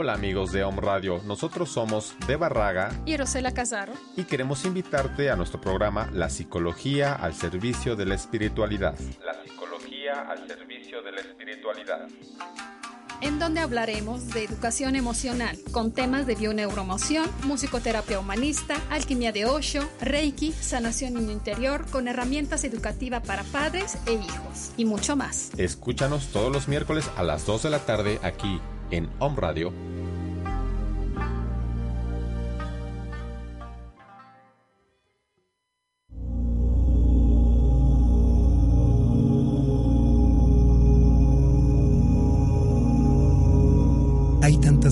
Hola 0.07 0.14
amigos 0.14 0.53
de 0.53 0.62
Home 0.62 0.81
Radio, 0.81 1.21
nosotros 1.25 1.69
somos 1.69 2.14
De 2.29 2.37
Barraga 2.37 2.92
y 3.05 3.16
Rosela 3.16 3.53
Casaro 3.53 3.92
y 4.16 4.23
queremos 4.23 4.64
invitarte 4.64 5.31
a 5.31 5.35
nuestro 5.35 5.61
programa 5.61 6.09
La 6.12 6.31
Psicología 6.31 7.12
al 7.12 7.35
Servicio 7.35 7.97
de 7.97 8.07
la 8.07 8.14
Espiritualidad. 8.14 8.97
La 9.25 9.42
Psicología 9.42 10.31
al 10.31 10.47
Servicio 10.47 11.03
de 11.03 11.11
la 11.11 11.21
Espiritualidad. 11.23 12.07
En 13.21 13.40
donde 13.40 13.59
hablaremos 13.59 14.29
de 14.29 14.45
educación 14.45 14.95
emocional 14.95 15.59
con 15.73 15.90
temas 15.90 16.25
de 16.25 16.37
bioneuromoción, 16.37 17.29
musicoterapia 17.42 18.21
humanista, 18.21 18.77
alquimia 18.90 19.33
de 19.33 19.47
Osho, 19.47 19.81
Reiki, 20.01 20.53
sanación 20.53 21.14
niño 21.14 21.33
interior 21.33 21.85
con 21.90 22.07
herramientas 22.07 22.62
educativas 22.62 23.27
para 23.27 23.42
padres 23.42 23.99
e 24.07 24.12
hijos 24.12 24.71
y 24.77 24.85
mucho 24.85 25.16
más. 25.16 25.51
Escúchanos 25.59 26.29
todos 26.29 26.53
los 26.53 26.69
miércoles 26.69 27.11
a 27.16 27.25
las 27.25 27.45
2 27.45 27.64
de 27.64 27.71
la 27.71 27.81
tarde 27.81 28.21
aquí 28.23 28.61
en 28.90 29.11
Home 29.19 29.37
Radio. 29.37 29.95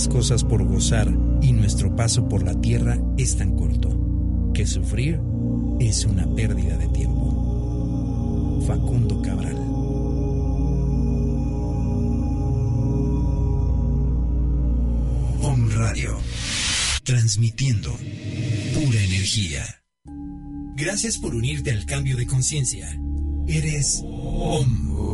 Cosas 0.09 0.45
por 0.45 0.65
gozar 0.65 1.13
y 1.43 1.53
nuestro 1.53 1.95
paso 1.95 2.29
por 2.29 2.43
la 2.43 2.61
tierra 2.61 2.99
es 3.17 3.37
tan 3.37 3.57
corto 3.57 4.53
que 4.55 4.67
sufrir 4.67 5.21
es 5.81 6.05
una 6.05 6.27
pérdida 6.35 6.77
de 6.79 6.89
tiempo. 6.89 8.63
Facundo 8.67 9.21
Cabral. 9.21 9.57
Om 15.43 15.71
Radio. 15.71 16.19
Transmitiendo 17.03 17.93
pura 18.75 19.03
energía. 19.03 19.65
Gracias 20.77 21.19
por 21.19 21.35
unirte 21.35 21.71
al 21.71 21.85
cambio 21.85 22.17
de 22.17 22.27
conciencia. 22.27 22.89
Eres 23.47 24.03
Om. 24.05 25.14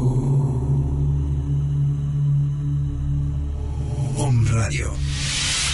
Om 4.23 4.45
Radio. 4.51 4.93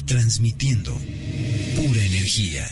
Transmitiendo 0.06 0.94
pura 1.76 2.02
energía. 2.02 2.66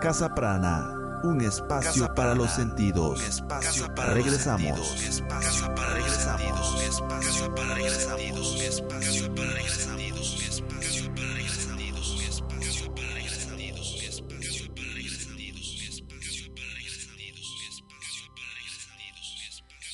Casa 0.00 0.34
Prana, 0.34 1.20
un 1.24 1.42
espacio 1.42 2.14
para 2.14 2.34
los 2.34 2.50
sentidos. 2.52 3.20
Espacio 3.22 3.94
para 3.94 4.14
regresamos. 4.14 4.98
Espacio 5.02 5.74
para 5.74 5.92
regresamos. 5.92 6.82
Espacio 6.82 7.54
para 7.54 7.74
regresamos. 7.74 8.60
Espacio 8.62 9.34
para 9.34 9.50
regresamos. 9.52 10.01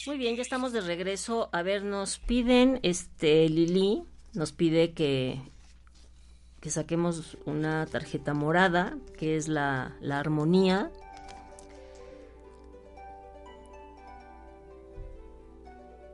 Muy 0.09 0.17
bien, 0.17 0.37
ya 0.37 0.41
estamos 0.41 0.73
de 0.73 0.81
regreso. 0.81 1.51
A 1.53 1.61
ver, 1.61 1.85
nos 1.85 2.19
piden, 2.19 2.81
este, 2.83 3.47
Lili, 3.47 4.05
nos 4.33 4.53
pide 4.53 4.95
que, 4.95 5.39
que 6.63 6.71
saquemos 6.71 7.37
una 7.45 7.85
tarjeta 7.85 8.33
morada, 8.33 8.97
que 9.19 9.37
es 9.37 9.49
la, 9.49 9.99
la 10.01 10.19
armonía. 10.19 10.91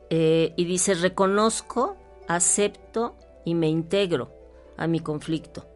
Eh, 0.09 0.53
y 0.57 0.65
dice, 0.65 0.95
reconozco, 0.95 1.95
acepto 2.27 3.15
y 3.45 3.55
me 3.55 3.69
integro 3.69 4.29
a 4.75 4.87
mi 4.87 4.99
conflicto. 4.99 5.69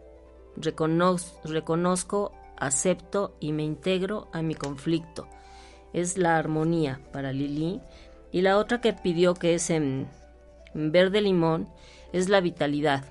reconozco, 0.58 2.34
acepto 2.58 3.38
y 3.40 3.54
me 3.54 3.64
integro 3.64 4.28
a 4.34 4.42
mi 4.42 4.56
conflicto. 4.56 5.26
Es 5.94 6.18
la 6.18 6.38
armonía 6.38 7.00
para 7.14 7.32
Lili. 7.32 7.82
Y 8.32 8.42
la 8.42 8.58
otra 8.58 8.82
que 8.82 8.94
pidió, 8.94 9.34
que 9.34 9.56
es 9.56 9.70
en, 9.70 10.08
verde 10.74 11.22
limón, 11.22 11.68
es 12.14 12.30
la 12.30 12.42
vitalidad. 12.42 13.06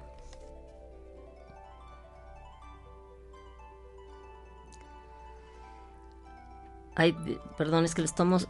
Ay, 6.94 7.16
perdón, 7.56 7.84
es 7.84 7.94
que 7.94 8.02
le 8.02 8.06
estamos 8.06 8.48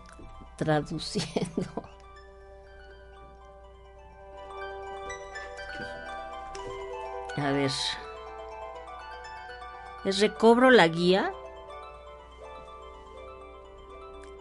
traduciendo. 0.57 1.83
A 7.37 7.53
ver. 7.53 7.71
Es 10.05 10.21
recobro 10.21 10.71
la 10.71 10.89
guía 10.89 11.33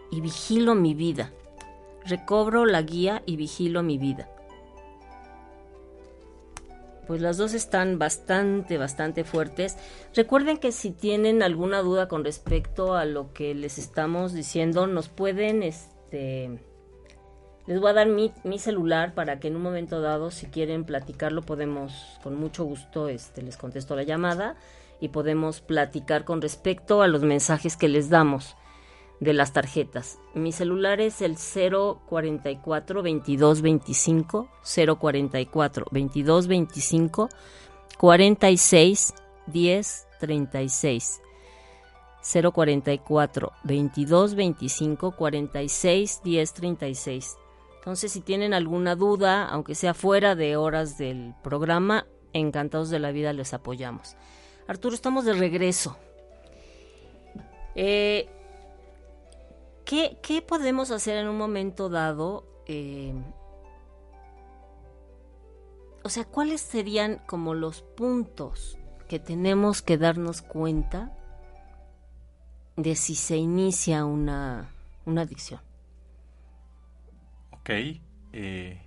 y 0.10 0.22
vigilo 0.22 0.74
mi 0.76 0.94
vida. 0.94 1.32
Recobro 2.08 2.66
la 2.66 2.82
guía 2.82 3.22
y 3.26 3.36
vigilo 3.36 3.84
mi 3.84 3.98
vida. 3.98 4.30
Pues 7.06 7.22
las 7.22 7.38
dos 7.38 7.54
están 7.54 8.00
bastante, 8.00 8.78
bastante 8.78 9.24
fuertes. 9.24 9.78
Recuerden 10.14 10.58
que 10.58 10.72
si 10.72 10.92
tienen 10.92 11.42
alguna 11.42 11.82
duda 11.82 12.08
con 12.08 12.26
respecto 12.26 12.96
a 12.96 13.06
lo 13.06 13.34
que 13.34 13.56
les 13.56 13.78
estamos 13.78 14.34
diciendo, 14.34 14.88
nos 14.88 15.08
pueden, 15.08 15.64
este, 15.64 16.60
les 17.66 17.80
voy 17.80 17.92
a 17.92 17.94
dar 17.94 18.08
mi, 18.08 18.34
mi 18.44 18.60
celular 18.60 19.14
para 19.14 19.40
que 19.40 19.48
en 19.48 19.56
un 19.56 19.62
momento 19.62 20.02
dado, 20.02 20.32
si 20.32 20.48
quieren 20.48 20.84
platicarlo, 20.84 21.42
podemos, 21.44 22.20
con 22.24 22.36
mucho 22.36 22.66
gusto, 22.66 23.08
este, 23.08 23.42
les 23.42 23.56
contesto 23.56 23.96
la 23.96 24.04
llamada 24.04 24.58
y 25.00 25.10
podemos 25.10 25.62
platicar 25.62 26.26
con 26.26 26.42
respecto 26.42 27.02
a 27.02 27.08
los 27.08 27.24
mensajes 27.24 27.78
que 27.78 27.88
les 27.88 28.10
damos 28.10 28.58
de 29.20 29.34
las 29.34 29.54
tarjetas. 29.54 30.20
Mi 30.34 30.52
celular 30.52 31.02
es 31.02 31.22
el 31.22 31.38
044 31.38 33.02
2225 33.02 34.50
044 35.00 35.86
2225 35.92 37.30
46 37.98 39.14
10 39.48 40.08
36 40.20 41.22
044 42.22 43.52
2225 43.64 45.12
46 45.12 46.22
10 46.24 46.54
36 46.54 47.38
entonces 47.88 48.12
si 48.12 48.20
tienen 48.20 48.54
alguna 48.54 48.96
duda 48.98 49.46
aunque 49.46 49.74
sea 49.74 49.94
fuera 49.94 50.36
de 50.36 50.58
horas 50.58 50.98
del 50.98 51.34
programa 51.42 52.06
encantados 52.34 52.90
de 52.90 53.00
la 53.00 53.12
vida 53.12 53.32
les 53.32 53.54
apoyamos. 53.54 54.18
Arturo 54.68 54.94
estamos 54.94 55.24
de 55.24 55.34
regreso. 55.34 55.98
Eh, 57.76 58.28
¿Qué, 59.88 60.44
podemos 60.46 60.92
hacer 60.92 61.16
en 61.16 61.30
un 61.30 61.38
momento 61.38 61.88
dado? 61.88 62.44
Eh, 62.66 63.14
o 66.04 66.10
sea, 66.10 66.26
¿cuáles 66.26 66.60
serían 66.60 67.20
como 67.26 67.54
los 67.54 67.84
puntos 67.84 68.78
que 69.08 69.18
tenemos 69.18 69.82
que 69.82 69.98
darnos 69.98 70.42
cuenta 70.42 71.14
de 72.76 72.98
si 72.98 73.16
se 73.16 73.38
inicia 73.38 74.04
una, 74.04 74.70
adicción? 75.06 75.62
Ok. 77.52 77.70
Eh, 78.34 78.82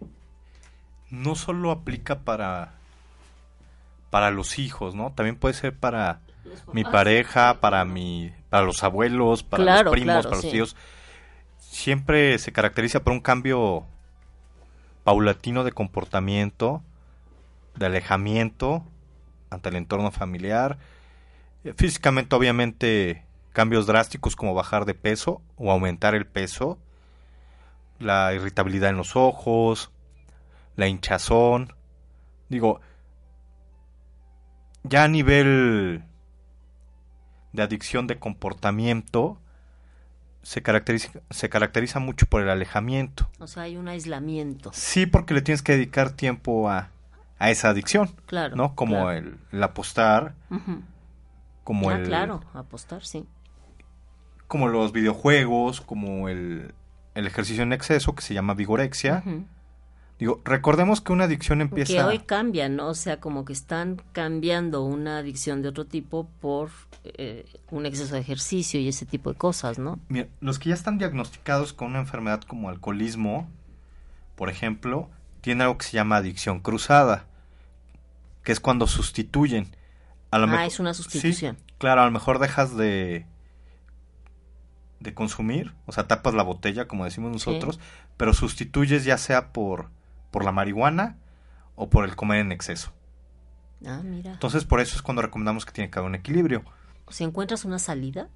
no 1.08 1.34
solo 1.34 1.70
aplica 1.70 2.20
para, 2.20 2.74
para 4.10 4.30
los 4.30 4.58
hijos, 4.58 4.94
¿no? 4.94 5.12
También 5.14 5.38
puede 5.38 5.54
ser 5.54 5.74
para 5.74 6.20
mi 6.72 6.84
pareja, 6.84 7.60
para 7.60 7.84
mi, 7.84 8.32
para 8.48 8.64
los 8.64 8.82
abuelos, 8.82 9.42
para 9.42 9.82
los 9.82 9.92
primos, 9.92 10.26
para 10.26 10.36
los 10.36 10.50
tíos. 10.50 10.76
Siempre 11.58 12.38
se 12.38 12.52
caracteriza 12.52 13.02
por 13.02 13.12
un 13.12 13.20
cambio 13.20 13.86
paulatino 15.04 15.64
de 15.64 15.72
comportamiento, 15.72 16.82
de 17.76 17.86
alejamiento 17.86 18.84
ante 19.50 19.68
el 19.68 19.76
entorno 19.76 20.10
familiar. 20.10 20.78
Eh, 21.64 21.74
físicamente, 21.76 22.34
obviamente, 22.36 23.24
cambios 23.52 23.86
drásticos 23.86 24.36
como 24.36 24.54
bajar 24.54 24.84
de 24.84 24.94
peso 24.94 25.42
o 25.56 25.70
aumentar 25.70 26.14
el 26.14 26.26
peso, 26.26 26.78
la 27.98 28.32
irritabilidad 28.34 28.90
en 28.90 28.96
los 28.96 29.16
ojos, 29.16 29.90
la 30.76 30.86
hinchazón. 30.86 31.74
Digo, 32.48 32.80
ya 34.82 35.04
a 35.04 35.08
nivel 35.08 36.04
de 37.52 37.62
adicción 37.62 38.06
de 38.06 38.18
comportamiento 38.18 39.38
se 40.42 40.62
caracteriza, 40.62 41.20
se 41.30 41.48
caracteriza 41.48 42.00
mucho 42.00 42.26
por 42.26 42.42
el 42.42 42.48
alejamiento. 42.48 43.28
O 43.38 43.46
sea, 43.46 43.64
hay 43.64 43.76
un 43.76 43.88
aislamiento. 43.88 44.70
Sí, 44.72 45.06
porque 45.06 45.34
le 45.34 45.42
tienes 45.42 45.62
que 45.62 45.72
dedicar 45.72 46.12
tiempo 46.12 46.70
a, 46.70 46.90
a 47.38 47.50
esa 47.50 47.70
adicción. 47.70 48.10
Claro. 48.26 48.56
¿No? 48.56 48.74
Como 48.74 49.10
El, 49.10 49.38
apostar. 49.62 50.34
Como 51.64 51.90
ah, 51.90 51.96
el. 51.96 52.04
Claro, 52.04 52.42
apostar, 52.54 53.04
sí. 53.04 53.26
Como 54.46 54.68
los 54.68 54.92
videojuegos, 54.92 55.80
como 55.80 56.28
el, 56.28 56.74
el 57.14 57.26
ejercicio 57.26 57.62
en 57.62 57.72
exceso 57.72 58.14
que 58.14 58.22
se 58.22 58.34
llama 58.34 58.54
vigorexia. 58.54 59.22
Digo, 60.20 60.42
recordemos 60.44 61.00
que 61.00 61.14
una 61.14 61.24
adicción 61.24 61.62
empieza... 61.62 61.94
Que 61.94 62.02
hoy 62.02 62.18
cambia, 62.18 62.68
¿no? 62.68 62.88
O 62.88 62.94
sea, 62.94 63.20
como 63.20 63.46
que 63.46 63.54
están 63.54 64.02
cambiando 64.12 64.84
una 64.84 65.16
adicción 65.16 65.62
de 65.62 65.68
otro 65.70 65.86
tipo 65.86 66.28
por 66.42 66.68
eh, 67.04 67.46
un 67.70 67.86
exceso 67.86 68.14
de 68.14 68.20
ejercicio 68.20 68.78
y 68.78 68.88
ese 68.88 69.06
tipo 69.06 69.32
de 69.32 69.38
cosas, 69.38 69.78
¿no? 69.78 69.98
Mira, 70.08 70.28
los 70.42 70.58
que 70.58 70.68
ya 70.68 70.74
están 70.74 70.98
diagnosticados 70.98 71.72
con 71.72 71.88
una 71.88 72.00
enfermedad 72.00 72.42
como 72.42 72.68
alcoholismo, 72.68 73.48
por 74.36 74.50
ejemplo, 74.50 75.08
tienen 75.40 75.62
algo 75.62 75.78
que 75.78 75.86
se 75.86 75.92
llama 75.92 76.18
adicción 76.18 76.60
cruzada, 76.60 77.24
que 78.44 78.52
es 78.52 78.60
cuando 78.60 78.86
sustituyen. 78.86 79.74
A 80.30 80.38
lo 80.38 80.48
ah, 80.48 80.66
es 80.66 80.78
una 80.80 80.92
sustitución. 80.92 81.56
claro, 81.78 82.02
a 82.02 82.04
lo 82.04 82.10
mejor 82.10 82.40
dejas 82.40 82.76
de 82.76 83.24
de 85.00 85.14
consumir, 85.14 85.72
o 85.86 85.92
sea, 85.92 86.06
tapas 86.06 86.34
la 86.34 86.42
botella, 86.42 86.86
como 86.86 87.06
decimos 87.06 87.32
nosotros, 87.32 87.80
pero 88.18 88.34
sustituyes 88.34 89.04
ya 89.06 89.16
sea 89.16 89.50
por 89.50 89.88
por 90.30 90.44
la 90.44 90.52
marihuana 90.52 91.16
o 91.76 91.88
por 91.88 92.04
el 92.04 92.16
comer 92.16 92.40
en 92.40 92.52
exceso. 92.52 92.92
Ah, 93.86 94.00
mira. 94.04 94.32
Entonces, 94.32 94.64
por 94.64 94.80
eso 94.80 94.96
es 94.96 95.02
cuando 95.02 95.22
recomendamos 95.22 95.64
que 95.64 95.72
tiene 95.72 95.90
que 95.90 95.98
haber 95.98 96.08
un 96.08 96.14
equilibrio. 96.14 96.64
Si 97.08 97.24
encuentras 97.24 97.64
una 97.64 97.78
salida. 97.78 98.28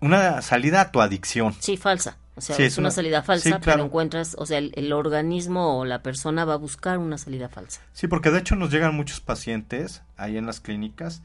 Una 0.00 0.42
salida 0.42 0.80
a 0.80 0.92
tu 0.92 1.00
adicción. 1.00 1.54
Sí, 1.58 1.76
falsa. 1.76 2.18
O 2.36 2.40
sea, 2.40 2.56
es 2.56 2.78
una, 2.78 2.92
salida 2.92 3.24
falsa, 3.24 3.58
pero 3.58 3.82
encuentras, 3.82 4.36
o 4.38 4.46
sea, 4.46 4.58
el, 4.58 4.92
organismo 4.92 5.76
o 5.76 5.84
la 5.84 6.04
persona 6.04 6.44
va 6.44 6.54
a 6.54 6.56
buscar 6.56 6.98
una 6.98 7.18
salida 7.18 7.48
falsa. 7.48 7.80
Sí, 7.92 8.06
porque 8.06 8.30
de 8.30 8.38
hecho 8.38 8.54
nos 8.54 8.70
llegan 8.70 8.94
muchos 8.94 9.20
pacientes 9.20 10.02
ahí 10.16 10.36
en 10.36 10.46
las 10.46 10.60
clínicas 10.60 11.20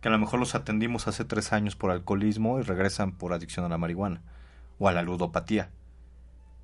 que 0.00 0.08
a 0.08 0.10
lo 0.10 0.18
mejor 0.18 0.40
los 0.40 0.56
atendimos 0.56 1.06
hace 1.06 1.24
tres 1.24 1.52
años 1.52 1.76
por 1.76 1.92
alcoholismo 1.92 2.58
y 2.58 2.62
regresan 2.62 3.12
por 3.12 3.32
adicción 3.32 3.64
a 3.64 3.68
la 3.68 3.78
marihuana 3.78 4.22
o 4.80 4.88
a 4.88 4.92
la 4.92 5.02
ludopatía. 5.02 5.70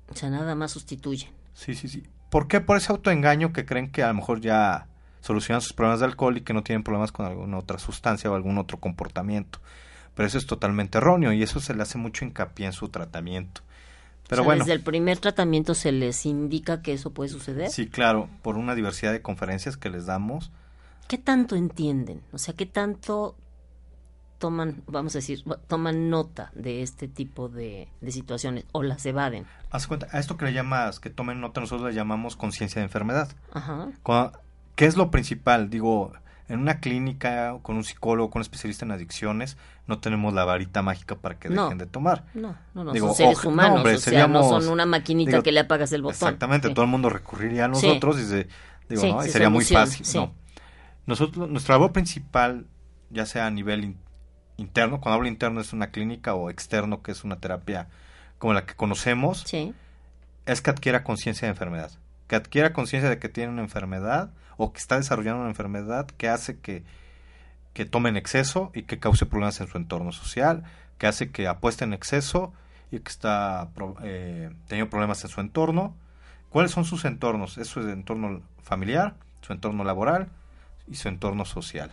O 0.09 0.15
sea, 0.15 0.29
nada 0.29 0.53
más 0.53 0.71
sustituyen. 0.71 1.31
Sí, 1.53 1.75
sí, 1.75 1.87
sí. 1.87 2.03
¿Por 2.29 2.47
qué? 2.47 2.61
Por 2.61 2.77
ese 2.77 2.91
autoengaño 2.91 3.53
que 3.53 3.65
creen 3.65 3.91
que 3.91 4.03
a 4.03 4.07
lo 4.07 4.15
mejor 4.15 4.41
ya 4.41 4.87
solucionan 5.21 5.61
sus 5.61 5.73
problemas 5.73 5.99
de 5.99 6.07
alcohol 6.07 6.37
y 6.37 6.41
que 6.41 6.53
no 6.53 6.63
tienen 6.63 6.83
problemas 6.83 7.11
con 7.11 7.25
alguna 7.25 7.57
otra 7.57 7.79
sustancia 7.79 8.29
o 8.29 8.35
algún 8.35 8.57
otro 8.57 8.79
comportamiento. 8.79 9.59
Pero 10.15 10.27
eso 10.27 10.37
es 10.37 10.45
totalmente 10.45 10.97
erróneo 10.97 11.31
y 11.31 11.41
eso 11.43 11.59
se 11.59 11.73
le 11.73 11.81
hace 11.81 11.97
mucho 11.97 12.25
hincapié 12.25 12.67
en 12.67 12.73
su 12.73 12.89
tratamiento. 12.89 13.61
Pero 14.27 14.43
bueno. 14.43 14.63
Desde 14.63 14.73
el 14.73 14.81
primer 14.81 15.19
tratamiento 15.19 15.75
se 15.75 15.91
les 15.91 16.25
indica 16.25 16.81
que 16.81 16.93
eso 16.93 17.11
puede 17.11 17.29
suceder. 17.29 17.69
Sí, 17.69 17.87
claro, 17.87 18.29
por 18.41 18.57
una 18.57 18.75
diversidad 18.75 19.11
de 19.11 19.21
conferencias 19.21 19.77
que 19.77 19.89
les 19.89 20.05
damos. 20.05 20.51
¿Qué 21.07 21.17
tanto 21.17 21.55
entienden? 21.55 22.21
O 22.31 22.37
sea, 22.37 22.53
¿qué 22.53 22.65
tanto 22.65 23.35
toman, 24.43 24.83
vamos 24.87 25.15
a 25.15 25.19
decir, 25.19 25.41
toman 25.67 26.09
nota 26.09 26.51
de 26.53 26.81
este 26.81 27.07
tipo 27.07 27.47
de, 27.47 27.87
situaciones 28.09 28.65
o 28.73 28.83
las 28.83 29.05
evaden. 29.05 29.45
Haz 29.71 29.87
cuenta, 29.87 30.09
a 30.11 30.19
esto 30.19 30.35
que 30.35 30.43
le 30.43 30.51
llamas, 30.51 30.99
que 30.99 31.09
tomen 31.09 31.39
nota, 31.39 31.61
nosotros 31.61 31.87
le 31.87 31.95
llamamos 31.95 32.35
conciencia 32.35 32.81
de 32.81 32.83
enfermedad. 32.87 33.29
Ajá. 33.53 33.87
¿Qué 34.75 34.85
es 34.85 34.97
lo 34.97 35.11
principal? 35.11 35.69
Digo, 35.69 36.11
En 36.49 36.59
una 36.59 36.81
clínica, 36.81 37.57
con 37.61 37.77
un 37.77 37.85
psicólogo, 37.85 38.31
con 38.31 38.39
un 38.39 38.41
especialista 38.41 38.83
en 38.83 38.91
adicciones, 38.91 39.55
no 39.87 39.99
tenemos 39.99 40.33
la 40.33 40.43
varita 40.43 40.81
mágica 40.81 41.15
para 41.15 41.39
que 41.39 41.47
dejen 41.47 41.77
de 41.77 41.85
tomar. 41.85 42.25
No, 42.33 42.57
no, 42.73 42.83
no, 42.83 42.93
son 42.93 43.15
seres 43.15 43.45
humanos, 43.45 43.85
o 43.85 43.97
sea, 43.97 44.27
no 44.27 44.43
son 44.43 44.67
una 44.67 44.85
maquinita 44.85 45.41
que 45.41 45.53
le 45.53 45.61
apagas 45.61 45.93
el 45.93 46.01
botón. 46.01 46.15
Exactamente, 46.15 46.69
todo 46.71 46.83
el 46.83 46.91
mundo 46.91 47.09
recurriría 47.09 47.63
a 47.63 47.67
nosotros 47.69 48.19
y 48.19 48.25
se, 48.25 48.49
digo, 48.89 49.21
sería 49.23 49.49
muy 49.49 49.63
fácil. 49.63 50.05
No. 50.15 50.33
Nosotros, 51.05 51.49
nuestra 51.49 51.75
labor 51.75 51.93
principal, 51.93 52.65
ya 53.09 53.25
sea 53.25 53.47
a 53.47 53.51
nivel 53.51 53.95
interno, 54.57 55.01
cuando 55.01 55.15
hablo 55.15 55.27
interno 55.27 55.61
es 55.61 55.73
una 55.73 55.87
clínica 55.87 56.33
o 56.35 56.49
externo, 56.49 57.01
que 57.01 57.11
es 57.11 57.23
una 57.23 57.37
terapia 57.37 57.87
como 58.37 58.53
la 58.53 58.65
que 58.65 58.75
conocemos, 58.75 59.45
es 60.45 60.61
que 60.61 60.69
adquiera 60.69 61.03
conciencia 61.03 61.47
de 61.47 61.51
enfermedad. 61.51 61.91
Que 62.27 62.35
adquiera 62.35 62.73
conciencia 62.73 63.09
de 63.09 63.19
que 63.19 63.29
tiene 63.29 63.51
una 63.51 63.61
enfermedad 63.61 64.31
o 64.57 64.73
que 64.73 64.79
está 64.79 64.97
desarrollando 64.97 65.41
una 65.41 65.49
enfermedad 65.49 66.07
que 66.07 66.29
hace 66.29 66.59
que, 66.59 66.83
que 67.73 67.85
tome 67.85 68.09
en 68.09 68.17
exceso 68.17 68.71
y 68.73 68.83
que 68.83 68.99
cause 68.99 69.25
problemas 69.25 69.59
en 69.61 69.67
su 69.67 69.77
entorno 69.77 70.11
social, 70.11 70.63
que 70.97 71.07
hace 71.07 71.31
que 71.31 71.47
apueste 71.47 71.85
en 71.85 71.93
exceso 71.93 72.53
y 72.91 72.99
que 72.99 73.09
está 73.09 73.69
eh, 74.03 74.51
teniendo 74.67 74.89
problemas 74.89 75.23
en 75.23 75.29
su 75.29 75.41
entorno. 75.41 75.95
¿Cuáles 76.49 76.71
son 76.71 76.85
sus 76.85 77.05
entornos? 77.05 77.57
Es 77.57 77.67
su 77.67 77.79
entorno 77.79 78.41
familiar, 78.61 79.15
su 79.41 79.53
entorno 79.53 79.83
laboral 79.83 80.29
y 80.87 80.95
su 80.95 81.07
entorno 81.07 81.45
social. 81.45 81.91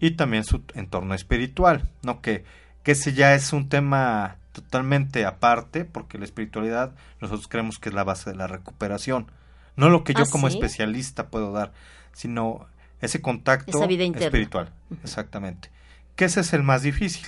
Y 0.00 0.12
también 0.12 0.44
su 0.44 0.62
entorno 0.74 1.14
espiritual, 1.14 1.88
¿no? 2.02 2.20
Que, 2.20 2.44
que 2.82 2.92
ese 2.92 3.12
ya 3.12 3.34
es 3.34 3.52
un 3.52 3.68
tema 3.68 4.36
totalmente 4.52 5.24
aparte, 5.24 5.84
porque 5.84 6.18
la 6.18 6.24
espiritualidad 6.24 6.94
nosotros 7.20 7.48
creemos 7.48 7.78
que 7.78 7.90
es 7.90 7.94
la 7.94 8.04
base 8.04 8.30
de 8.30 8.36
la 8.36 8.46
recuperación. 8.46 9.30
No 9.76 9.90
lo 9.90 10.04
que 10.04 10.14
yo 10.14 10.22
¿Ah, 10.22 10.30
como 10.30 10.48
especialista 10.48 11.28
puedo 11.28 11.52
dar, 11.52 11.72
sino 12.12 12.66
ese 13.00 13.20
contacto 13.20 13.82
espiritual. 13.84 14.72
Exactamente. 15.02 15.70
Que 16.14 16.24
ese 16.24 16.40
es 16.40 16.52
el 16.52 16.62
más 16.62 16.82
difícil. 16.82 17.26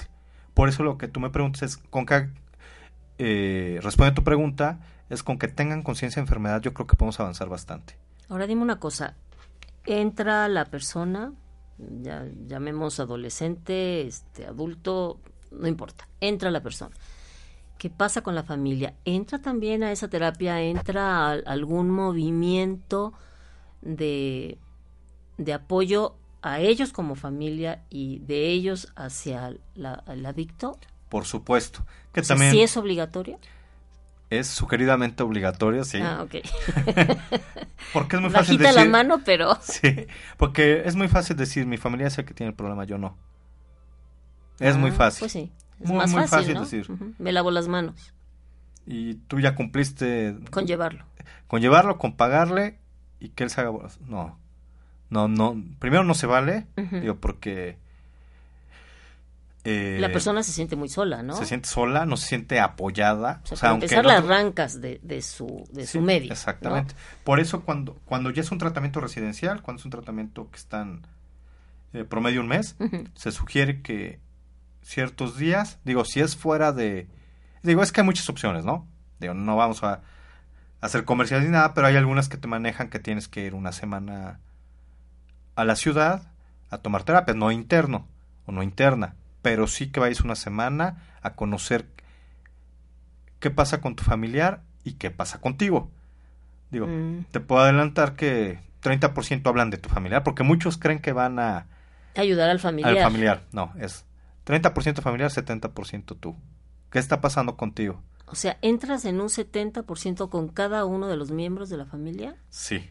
Por 0.55 0.69
eso 0.69 0.83
lo 0.83 0.97
que 0.99 1.09
tú 1.09 1.21
me 1.21 1.31
preguntas 1.31 1.63
es, 1.63 1.77
con 1.77 2.07
que 2.07 2.31
eh, 3.19 3.79
responde 3.83 4.13
a 4.13 4.15
tu 4.15 4.25
pregunta, 4.25 4.81
es 5.11 5.23
con 5.23 5.39
que 5.39 5.49
tengan 5.49 5.83
conciencia 5.83 6.21
de 6.21 6.25
enfermedad, 6.25 6.63
yo 6.63 6.73
creo 6.73 6.87
que 6.87 6.97
podemos 6.97 7.21
avanzar 7.21 7.49
bastante. 7.49 7.97
Ahora 8.29 8.47
dime 8.47 8.63
una 8.63 8.79
cosa, 8.79 9.15
entra 9.87 10.49
la 10.49 10.65
persona, 10.65 11.33
ya 12.03 12.27
llamemos 12.47 13.01
adolescente, 13.01 14.07
este 14.07 14.47
adulto, 14.47 15.21
no 15.51 15.69
importa, 15.69 16.09
entra 16.21 16.51
la 16.51 16.63
persona. 16.63 16.95
¿Qué 17.79 17.91
pasa 17.91 18.23
con 18.23 18.35
la 18.35 18.43
familia? 18.43 18.95
¿Entra 19.05 19.41
también 19.41 19.85
a 19.85 19.93
esa 19.93 20.09
terapia? 20.09 20.61
¿Entra 20.63 21.31
algún 21.31 21.91
movimiento 21.91 23.13
de, 23.83 24.59
de 25.37 25.53
apoyo 25.53 26.17
a 26.43 26.61
ellos 26.61 26.93
como 26.93 27.15
familia 27.15 27.85
y 27.89 28.19
de 28.21 28.49
ellos 28.49 28.93
hacia 28.97 29.55
la, 29.77 30.03
el 30.09 30.27
adicto? 30.27 30.77
Por 31.09 31.25
supuesto. 31.25 31.87
Que 32.13 32.23
también 32.23 32.51
¿Sí 32.51 32.63
es 32.63 32.77
obligatorio? 32.77 33.39
Es 34.31 34.47
sugeridamente 34.47 35.23
obligatorio, 35.23 35.85
sí. 35.85 36.01
Ah, 36.03 36.23
ok. 36.23 36.35
porque 37.93 38.17
es 38.17 38.23
muy 38.23 38.31
fácil 38.31 38.59
decir... 38.59 38.75
la 38.75 38.85
mano, 38.85 39.23
pero... 39.25 39.57
Sí, 39.63 40.07
porque 40.37 40.83
es 40.85 40.97
muy 40.97 41.09
fácil 41.09 41.37
decir, 41.37 41.67
mi 41.67 41.79
familia 41.79 42.09
es 42.09 42.19
el 42.19 42.27
que 42.27 42.35
tiene 42.35 42.51
el 42.51 42.57
problema, 42.57 42.85
yo 42.85 42.99
no. 42.99 43.17
Es 44.61 44.77
muy 44.77 44.91
ah, 44.91 44.95
fácil. 44.95 45.21
Pues 45.21 45.33
sí. 45.33 45.53
Es 45.81 45.89
muy, 45.89 45.99
más 45.99 46.31
fácil, 46.31 46.59
decir. 46.59 46.87
Me 47.19 47.33
lavo 47.33 47.51
las 47.51 47.69
manos. 47.69 48.13
Y 48.87 49.15
tú 49.15 49.39
ya 49.39 49.55
cumpliste. 49.55 50.37
Con 50.51 50.67
llevarlo. 50.67 51.05
Con 51.47 51.61
llevarlo, 51.61 51.99
con 51.99 52.17
pagarle 52.17 52.79
y 53.21 53.29
que 53.31 53.45
él 53.45 53.51
se 53.51 53.61
haga. 53.61 53.71
No. 54.07 54.39
No, 55.11 55.29
no. 55.29 55.63
Primero 55.79 56.05
no 56.05 56.15
se 56.15 56.27
vale, 56.27 56.67
digo, 56.77 57.17
porque. 57.17 57.79
Eh, 59.71 59.99
la 60.01 60.11
persona 60.11 60.43
se 60.43 60.53
siente 60.53 60.77
muy 60.77 60.89
sola, 60.89 61.23
¿no? 61.23 61.37
Se 61.37 61.45
siente 61.45 61.69
sola, 61.69 62.07
no 62.07 62.17
se 62.17 62.27
siente 62.27 62.59
apoyada. 62.59 63.43
O 63.51 63.57
sea, 63.57 63.73
empezar 63.73 64.07
las 64.07 64.25
arrancas 64.25 64.81
de, 64.81 64.99
de, 65.03 65.21
su, 65.21 65.69
de 65.71 65.87
su 65.87 66.01
medio. 66.01 66.33
Exactamente. 66.33 66.95
Por 67.23 67.39
eso 67.39 67.61
cuando, 67.61 67.99
cuando 68.07 68.31
ya 68.31 68.41
es 68.41 68.51
un 68.51 68.57
tratamiento 68.57 69.01
residencial, 69.01 69.61
cuando 69.61 69.81
es 69.81 69.85
un 69.85 69.91
tratamiento 69.91 70.51
que 70.51 70.57
están 70.57 71.07
eh, 71.93 72.05
promedio 72.05 72.41
un 72.41 72.49
mes, 72.49 72.77
se 73.15 73.31
sugiere 73.31 73.83
que 73.83 74.21
ciertos 74.81 75.37
días. 75.37 75.79
Digo, 75.85 76.07
si 76.07 76.21
es 76.21 76.35
fuera 76.35 76.73
de... 76.73 77.07
Digo, 77.63 77.83
es 77.83 77.93
que 77.93 78.01
hay 78.01 78.07
muchas 78.07 78.31
opciones, 78.31 78.65
¿no? 78.65 78.87
Digo, 79.21 79.35
no 79.35 79.55
vamos 79.55 79.83
a 79.83 80.01
hacer 80.81 81.05
comerciales 81.05 81.47
ni 81.47 81.53
nada, 81.53 81.75
pero 81.75 81.89
hay 81.89 81.97
algunas 81.97 82.31
que 82.31 82.39
te 82.39 82.49
manejan 82.49 82.89
que 82.89 83.01
tienes 83.01 83.29
que 83.29 83.45
ir 83.45 83.55
una 83.55 83.73
semana 83.73 84.41
a 85.57 85.65
la 85.65 85.77
ciudad 85.77 86.23
a 86.71 86.79
tomar 86.79 87.03
terapia, 87.03 87.35
no 87.35 87.51
interno 87.51 88.07
o 88.47 88.53
no 88.53 88.63
interna, 88.63 89.15
pero 89.49 89.67
sí 89.67 89.87
que 89.87 89.99
vayas 89.99 90.21
una 90.21 90.35
semana 90.35 91.03
a 91.23 91.33
conocer 91.35 91.87
qué 93.41 93.51
pasa 93.51 93.81
con 93.81 93.97
tu 93.97 94.05
familiar 94.05 94.63
y 94.85 94.93
qué 94.99 95.11
pasa 95.11 95.41
contigo. 95.41 95.91
Digo, 96.71 96.87
mm. 96.87 97.29
te 97.31 97.41
puedo 97.41 97.63
adelantar 97.63 98.15
que 98.15 98.59
30% 98.83 99.47
hablan 99.47 99.71
de 99.71 99.79
tu 99.79 99.89
familiar, 99.89 100.23
porque 100.23 100.43
muchos 100.43 100.77
creen 100.77 100.99
que 100.99 101.15
van 101.15 101.39
a 101.39 101.67
ayudar 102.15 102.51
al 102.51 102.61
familiar. 102.61 102.99
Al 102.99 103.03
familiar, 103.05 103.47
no, 103.53 103.73
es 103.81 104.05
30% 104.45 105.01
familiar, 105.01 105.31
70% 105.31 106.19
tú. 106.21 106.37
¿Qué 106.91 106.99
está 106.99 107.23
pasando 107.23 107.57
contigo? 107.57 108.03
O 108.27 108.35
sea, 108.35 108.59
¿entras 108.61 109.07
en 109.07 109.19
un 109.19 109.29
70% 109.29 110.29
con 110.29 110.49
cada 110.49 110.85
uno 110.85 111.09
de 111.09 111.17
los 111.17 111.31
miembros 111.31 111.71
de 111.71 111.79
la 111.79 111.87
familia? 111.87 112.37
Sí. 112.51 112.91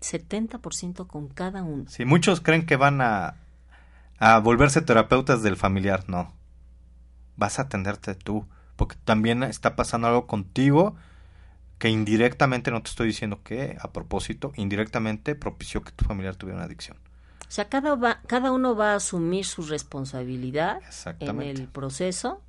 70% 0.00 1.06
con 1.06 1.28
cada 1.28 1.62
uno. 1.62 1.84
Sí, 1.88 2.06
muchos 2.06 2.40
creen 2.40 2.64
que 2.64 2.76
van 2.76 3.02
a, 3.02 3.36
a 4.20 4.38
volverse 4.38 4.82
terapeutas 4.82 5.42
del 5.42 5.56
familiar. 5.56 6.04
No. 6.06 6.32
Vas 7.36 7.58
a 7.58 7.62
atenderte 7.62 8.14
tú. 8.14 8.46
Porque 8.76 8.96
también 9.04 9.42
está 9.42 9.76
pasando 9.76 10.06
algo 10.06 10.26
contigo 10.26 10.94
que 11.78 11.88
indirectamente, 11.88 12.70
no 12.70 12.82
te 12.82 12.90
estoy 12.90 13.08
diciendo 13.08 13.42
que 13.42 13.76
a 13.80 13.92
propósito, 13.92 14.52
indirectamente 14.56 15.34
propició 15.34 15.82
que 15.82 15.92
tu 15.92 16.04
familiar 16.04 16.36
tuviera 16.36 16.58
una 16.58 16.66
adicción. 16.66 16.98
O 17.40 17.50
sea, 17.50 17.68
cada, 17.68 18.20
cada 18.26 18.52
uno 18.52 18.76
va 18.76 18.92
a 18.92 18.96
asumir 18.96 19.44
su 19.44 19.62
responsabilidad 19.62 20.80
en 21.18 21.42
el 21.42 21.68
proceso 21.68 22.42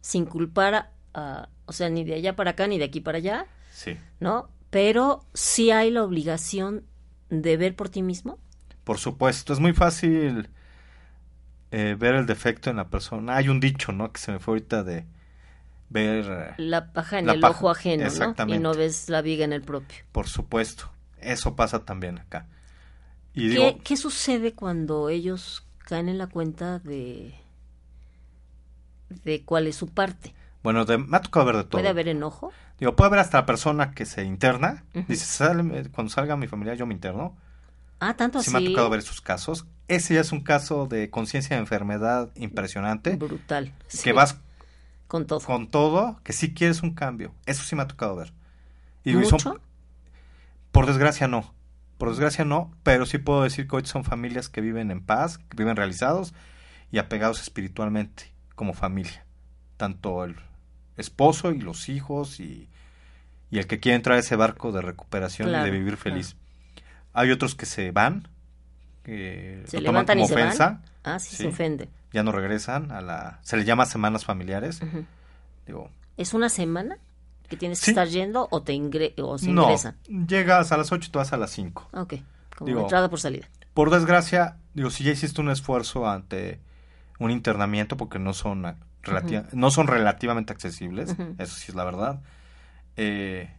sin 0.00 0.24
culpar 0.24 0.92
a, 1.12 1.48
o 1.66 1.72
sea, 1.72 1.88
ni 1.88 2.04
de 2.04 2.14
allá 2.14 2.36
para 2.36 2.52
acá 2.52 2.66
ni 2.66 2.78
de 2.78 2.84
aquí 2.84 3.00
para 3.00 3.18
allá. 3.18 3.46
Sí. 3.72 3.98
¿No? 4.20 4.48
Pero 4.70 5.24
sí 5.34 5.70
hay 5.70 5.90
la 5.90 6.04
obligación 6.04 6.84
de 7.30 7.56
ver 7.56 7.74
por 7.74 7.88
ti 7.88 8.02
mismo. 8.02 8.38
Por 8.84 8.98
supuesto, 8.98 9.52
es 9.52 9.60
muy 9.60 9.72
fácil 9.72 10.48
eh, 11.76 11.96
ver 11.98 12.14
el 12.14 12.24
defecto 12.24 12.70
en 12.70 12.76
la 12.76 12.86
persona. 12.86 13.34
Hay 13.34 13.48
un 13.48 13.58
dicho, 13.58 13.90
¿no? 13.90 14.12
Que 14.12 14.20
se 14.20 14.30
me 14.30 14.38
fue 14.38 14.52
ahorita 14.52 14.84
de 14.84 15.04
ver... 15.88 16.24
Eh, 16.24 16.54
la 16.58 16.92
paja 16.92 17.18
en 17.18 17.28
el 17.28 17.44
ojo 17.44 17.68
ajeno, 17.68 18.08
¿no? 18.08 18.54
Y 18.54 18.60
no 18.60 18.74
ves 18.74 19.08
la 19.08 19.22
viga 19.22 19.44
en 19.44 19.52
el 19.52 19.62
propio. 19.62 19.98
Por 20.12 20.28
supuesto. 20.28 20.88
Eso 21.18 21.56
pasa 21.56 21.84
también 21.84 22.18
acá. 22.20 22.46
¿Qué, 23.34 23.96
sucede 23.96 24.52
cuando 24.52 25.08
ellos 25.08 25.66
caen 25.78 26.08
en 26.08 26.18
la 26.18 26.28
cuenta 26.28 26.78
de, 26.78 27.34
de 29.24 29.42
cuál 29.42 29.66
es 29.66 29.74
su 29.74 29.88
parte? 29.88 30.32
Bueno, 30.62 30.84
me 30.86 31.16
ha 31.16 31.22
tocado 31.22 31.44
ver 31.46 31.56
de 31.56 31.62
todo. 31.64 31.72
¿Puede 31.72 31.88
haber 31.88 32.06
enojo? 32.06 32.52
Digo, 32.78 32.94
puede 32.94 33.08
haber 33.08 33.18
hasta 33.18 33.38
la 33.38 33.46
persona 33.46 33.90
que 33.90 34.06
se 34.06 34.22
interna. 34.22 34.84
Dice, 35.08 35.48
cuando 35.92 36.12
salga 36.12 36.36
mi 36.36 36.46
familia 36.46 36.74
yo 36.74 36.86
me 36.86 36.94
interno. 36.94 37.36
Ah, 37.98 38.14
tanto 38.14 38.38
así. 38.38 38.50
Sí 38.50 38.56
me 38.56 38.62
ha 38.62 38.70
tocado 38.70 38.90
ver 38.90 39.02
sus 39.02 39.20
casos. 39.20 39.66
Ese 39.88 40.14
ya 40.14 40.20
es 40.20 40.32
un 40.32 40.40
caso 40.40 40.86
de 40.86 41.10
conciencia 41.10 41.56
de 41.56 41.60
enfermedad 41.60 42.30
impresionante. 42.36 43.16
Brutal. 43.16 43.72
Que 44.02 44.12
vas 44.12 44.38
con 45.06 45.26
todo. 45.26 45.40
Con 45.40 45.68
todo, 45.68 46.20
que 46.24 46.32
sí 46.32 46.54
quieres 46.54 46.82
un 46.82 46.94
cambio. 46.94 47.34
Eso 47.46 47.62
sí 47.64 47.76
me 47.76 47.82
ha 47.82 47.86
tocado 47.86 48.16
ver. 48.16 48.32
Y 49.04 49.14
¿Mucho? 49.14 49.60
por 50.72 50.86
desgracia 50.86 51.28
no. 51.28 51.54
Por 51.98 52.08
desgracia 52.08 52.44
no, 52.44 52.74
pero 52.82 53.06
sí 53.06 53.18
puedo 53.18 53.42
decir 53.42 53.68
que 53.68 53.76
hoy 53.76 53.86
son 53.86 54.04
familias 54.04 54.48
que 54.48 54.60
viven 54.60 54.90
en 54.90 55.02
paz, 55.02 55.38
que 55.38 55.56
viven 55.56 55.76
realizados 55.76 56.34
y 56.90 56.98
apegados 56.98 57.40
espiritualmente 57.40 58.32
como 58.54 58.72
familia. 58.72 59.24
Tanto 59.76 60.24
el 60.24 60.36
esposo 60.96 61.52
y 61.52 61.60
los 61.60 61.88
hijos 61.88 62.40
y, 62.40 62.68
el 63.50 63.68
que 63.68 63.78
quiere 63.78 63.94
entrar 63.94 64.16
a 64.16 64.20
ese 64.20 64.34
barco 64.34 64.72
de 64.72 64.82
recuperación 64.82 65.48
y 65.48 65.52
de 65.52 65.70
vivir 65.70 65.96
feliz. 65.96 66.36
Hay 67.12 67.30
otros 67.30 67.54
que 67.54 67.66
se 67.66 67.92
van, 67.92 68.26
que 69.04 69.62
se 69.66 69.80
levantan 69.80 70.18
y 70.18 70.26
se 70.26 70.34
Van. 70.34 70.82
Ah, 71.04 71.18
sí, 71.18 71.36
se 71.36 71.46
ofende. 71.46 71.88
Ya 72.12 72.22
no 72.22 72.32
regresan 72.32 72.90
a 72.90 73.00
la... 73.00 73.38
Se 73.42 73.56
le 73.56 73.64
llama 73.64 73.86
semanas 73.86 74.24
familiares. 74.24 74.80
Digo, 75.66 75.90
¿Es 76.16 76.34
una 76.34 76.48
semana? 76.48 76.98
que 77.48 77.56
tienes 77.56 77.82
que 77.82 77.90
estar 77.90 78.08
yendo 78.08 78.48
o 78.50 78.62
te 78.62 78.72
ingre 78.72 79.14
o 79.18 79.38
se 79.38 79.50
no, 79.50 79.68
llegas 80.08 80.72
a 80.72 80.76
las 80.76 80.92
8 80.92 81.08
y 81.08 81.12
te 81.12 81.18
vas 81.18 81.32
a 81.32 81.36
las 81.36 81.50
5. 81.50 81.90
Ok, 81.92 82.14
como 82.56 82.80
entrada 82.80 83.08
por 83.08 83.20
salida. 83.20 83.48
Por 83.74 83.90
desgracia, 83.90 84.56
digo, 84.72 84.90
si 84.90 85.04
ya 85.04 85.12
hiciste 85.12 85.40
un 85.40 85.50
esfuerzo 85.50 86.08
ante 86.08 86.60
un 87.18 87.30
internamiento 87.30 87.96
porque 87.96 88.18
no 88.18 88.32
son, 88.32 88.76
no 89.52 89.70
son 89.70 89.86
relativamente 89.86 90.52
accesibles, 90.52 91.14
eso 91.38 91.56
sí 91.56 91.66
es 91.68 91.74
la 91.74 91.84
verdad, 91.84 92.20
eh, 92.96 93.52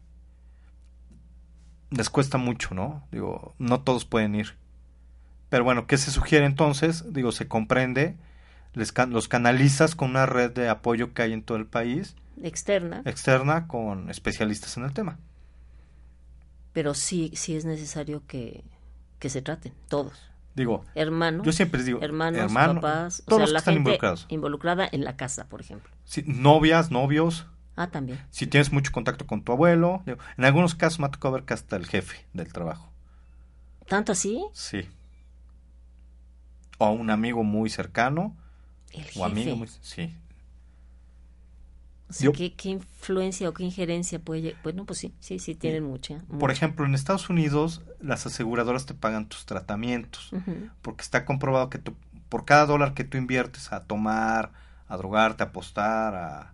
les 1.91 2.09
cuesta 2.09 2.37
mucho, 2.37 2.73
¿no? 2.73 3.07
Digo, 3.11 3.53
no 3.59 3.81
todos 3.81 4.05
pueden 4.05 4.35
ir. 4.35 4.55
Pero 5.55 5.63
bueno, 5.63 5.87
¿qué 5.87 5.97
se 5.97 6.11
sugiere 6.11 6.45
entonces? 6.45 7.13
Digo, 7.13 7.31
se 7.31 7.47
comprende, 7.47 8.17
les 8.73 8.93
los 9.07 9.29
canalizas 9.29 9.95
con 9.95 10.09
una 10.09 10.25
red 10.25 10.51
de 10.51 10.67
apoyo 10.67 11.13
que 11.13 11.21
hay 11.21 11.31
en 11.31 11.43
todo 11.43 11.57
el 11.57 11.65
país. 11.65 12.17
Externa. 12.43 13.03
Externa 13.05 13.65
con 13.65 14.09
especialistas 14.09 14.75
en 14.75 14.83
el 14.83 14.91
tema. 14.91 15.17
Pero 16.73 16.93
sí, 16.93 17.31
sí 17.35 17.55
es 17.55 17.63
necesario 17.63 18.21
que, 18.27 18.65
que 19.17 19.29
se 19.29 19.41
traten, 19.41 19.71
todos. 19.87 20.29
Digo, 20.55 20.83
hermanos, 20.93 21.45
yo 21.45 21.53
siempre 21.53 21.81
digo, 21.83 22.01
hermanos, 22.01 22.51
papás, 22.51 23.23
todos 23.25 23.43
o 23.43 23.45
sea, 23.45 23.53
la 23.53 23.59
están 23.59 23.75
gente 23.75 23.79
involucrados. 23.91 24.25
involucrada 24.27 24.89
en 24.91 25.05
la 25.05 25.15
casa, 25.15 25.47
por 25.47 25.61
ejemplo. 25.61 25.89
Sí, 26.03 26.25
novias, 26.27 26.91
novios. 26.91 27.47
Ah, 27.77 27.87
también. 27.87 28.19
Si 28.29 28.45
tienes 28.45 28.73
mucho 28.73 28.91
contacto 28.91 29.25
con 29.25 29.41
tu 29.41 29.53
abuelo, 29.53 30.03
digo, 30.05 30.17
en 30.37 30.43
algunos 30.43 30.75
casos 30.75 30.99
me 30.99 31.05
ha 31.05 31.11
tocado 31.11 31.35
ver 31.35 31.43
que 31.43 31.53
hasta 31.53 31.77
el 31.77 31.85
jefe 31.85 32.25
del 32.33 32.51
trabajo. 32.51 32.91
¿Tanto 33.87 34.11
así? 34.11 34.45
Sí. 34.51 34.89
O 36.77 36.89
un 36.91 37.09
amigo 37.09 37.43
muy 37.43 37.69
cercano. 37.69 38.35
El 38.91 39.05
o 39.15 39.25
amigo 39.25 39.55
muy, 39.55 39.67
sí. 39.81 40.15
O 42.07 42.13
sea, 42.13 42.31
¿qué, 42.31 42.53
¿qué, 42.53 42.69
influencia 42.69 43.49
o 43.49 43.53
qué 43.53 43.63
injerencia 43.63 44.19
puede 44.19 44.55
Bueno, 44.63 44.85
pues 44.85 44.99
sí, 44.99 45.13
sí, 45.19 45.39
sí, 45.39 45.55
tienen 45.55 45.83
mucha, 45.83 46.15
mucha. 46.27 46.37
Por 46.37 46.51
ejemplo, 46.51 46.85
en 46.85 46.93
Estados 46.93 47.29
Unidos 47.29 47.81
las 47.99 48.25
aseguradoras 48.27 48.85
te 48.85 48.93
pagan 48.93 49.27
tus 49.27 49.45
tratamientos, 49.45 50.31
uh 50.31 50.37
-huh. 50.37 50.71
porque 50.83 51.01
está 51.01 51.25
comprobado 51.25 51.69
que 51.71 51.79
tú, 51.79 51.95
por 52.29 52.45
cada 52.45 52.67
dólar 52.67 52.93
que 52.93 53.05
tú 53.05 53.17
inviertes 53.17 53.73
a 53.73 53.83
tomar, 53.85 54.51
a 54.87 54.97
drogarte, 54.97 55.41
a 55.43 55.47
apostar, 55.47 56.13
a 56.13 56.53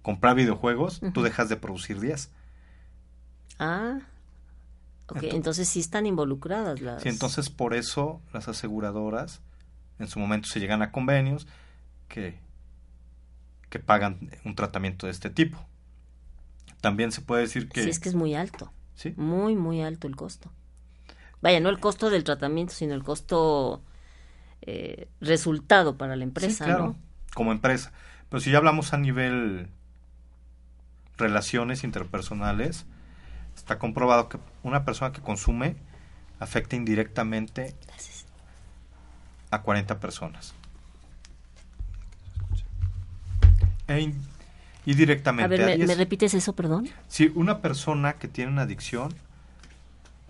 comprar 0.00 0.34
videojuegos, 0.34 1.02
uh 1.02 1.06
-huh. 1.06 1.12
tú 1.12 1.22
dejas 1.22 1.50
de 1.50 1.56
producir 1.56 2.00
10. 2.00 2.30
Ah, 3.58 3.98
ok, 5.08 5.16
entonces, 5.16 5.34
entonces, 5.34 5.68
sí 5.68 5.80
están 5.80 6.06
involucradas 6.06 6.80
las... 6.80 7.02
Sí, 7.02 7.08
entonces 7.08 7.50
por 7.50 7.74
eso 7.74 8.20
las 8.32 8.48
aseguradoras 8.48 9.40
en 9.98 10.08
su 10.08 10.18
momento 10.18 10.48
se 10.48 10.60
llegan 10.60 10.82
a 10.82 10.92
convenios 10.92 11.46
que 12.08 12.46
que 13.68 13.78
pagan 13.78 14.30
un 14.44 14.54
tratamiento 14.54 15.06
de 15.06 15.12
este 15.12 15.30
tipo. 15.30 15.58
También 16.80 17.12
se 17.12 17.20
puede 17.20 17.42
decir 17.42 17.68
que... 17.68 17.82
Sí, 17.82 17.90
es 17.90 17.98
que 17.98 18.08
es 18.08 18.14
muy 18.14 18.34
alto. 18.34 18.72
Sí. 18.94 19.12
Muy, 19.16 19.56
muy 19.56 19.82
alto 19.82 20.06
el 20.06 20.16
costo. 20.16 20.52
Vaya, 21.42 21.60
no 21.60 21.68
el 21.68 21.80
costo 21.80 22.10
del 22.10 22.24
tratamiento, 22.24 22.72
sino 22.72 22.94
el 22.94 23.02
costo 23.02 23.82
eh, 24.62 25.08
resultado 25.20 25.96
para 25.96 26.16
la 26.16 26.24
empresa. 26.24 26.64
Sí, 26.64 26.70
claro, 26.70 26.86
¿no? 26.86 26.96
como 27.34 27.52
empresa. 27.52 27.92
Pero 28.28 28.40
si 28.40 28.50
ya 28.50 28.58
hablamos 28.58 28.92
a 28.92 28.98
nivel 28.98 29.68
relaciones 31.16 31.84
interpersonales, 31.84 32.86
está 33.56 33.78
comprobado 33.78 34.28
que 34.28 34.38
una 34.62 34.84
persona 34.84 35.12
que 35.12 35.20
consume 35.20 35.76
afecta 36.38 36.76
indirectamente 36.76 37.74
Gracias. 37.86 38.26
a 39.50 39.62
40 39.62 39.98
personas. 39.98 40.54
E 43.88 44.12
y 44.84 44.94
directamente 44.94 45.54
a 45.54 45.66
ver, 45.66 45.78
¿me, 45.78 45.84
¿me, 45.84 45.94
repites 45.96 46.32
eso, 46.34 46.54
perdón? 46.54 46.88
Si 47.08 47.32
una 47.34 47.60
persona 47.60 48.14
que 48.14 48.28
tiene 48.28 48.52
una 48.52 48.62
adicción, 48.62 49.12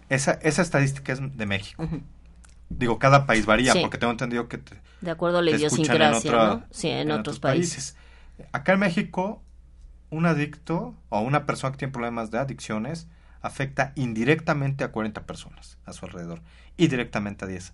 esa, 0.08 0.32
esa 0.32 0.62
estadística 0.62 1.12
es 1.12 1.36
de 1.36 1.46
México. 1.46 1.82
Uh 1.82 1.86
-huh. 1.86 2.02
Digo, 2.70 2.98
cada 2.98 3.26
país 3.26 3.44
varía, 3.44 3.74
sí. 3.74 3.80
porque 3.82 3.98
tengo 3.98 4.12
entendido 4.12 4.48
que 4.48 4.56
te, 4.56 4.80
De 5.02 5.10
acuerdo 5.10 5.38
a 5.38 5.42
la 5.42 5.50
idiosincrasia, 5.50 6.32
¿no? 6.32 6.64
Sí, 6.70 6.88
en, 6.88 6.98
en 6.98 7.10
otros, 7.10 7.20
otros 7.20 7.40
países. 7.40 7.96
países. 8.36 8.48
Acá 8.52 8.72
en 8.72 8.80
México, 8.80 9.42
un 10.08 10.24
adicto 10.24 10.94
o 11.10 11.20
una 11.20 11.44
persona 11.44 11.72
que 11.72 11.78
tiene 11.78 11.92
problemas 11.92 12.30
de 12.30 12.38
adicciones 12.38 13.08
afecta 13.40 13.92
indirectamente 13.94 14.84
a 14.84 14.92
40 14.92 15.26
personas 15.26 15.78
a 15.84 15.92
su 15.92 16.04
alrededor 16.04 16.42
y 16.76 16.88
directamente 16.88 17.44
a 17.44 17.48
10. 17.48 17.72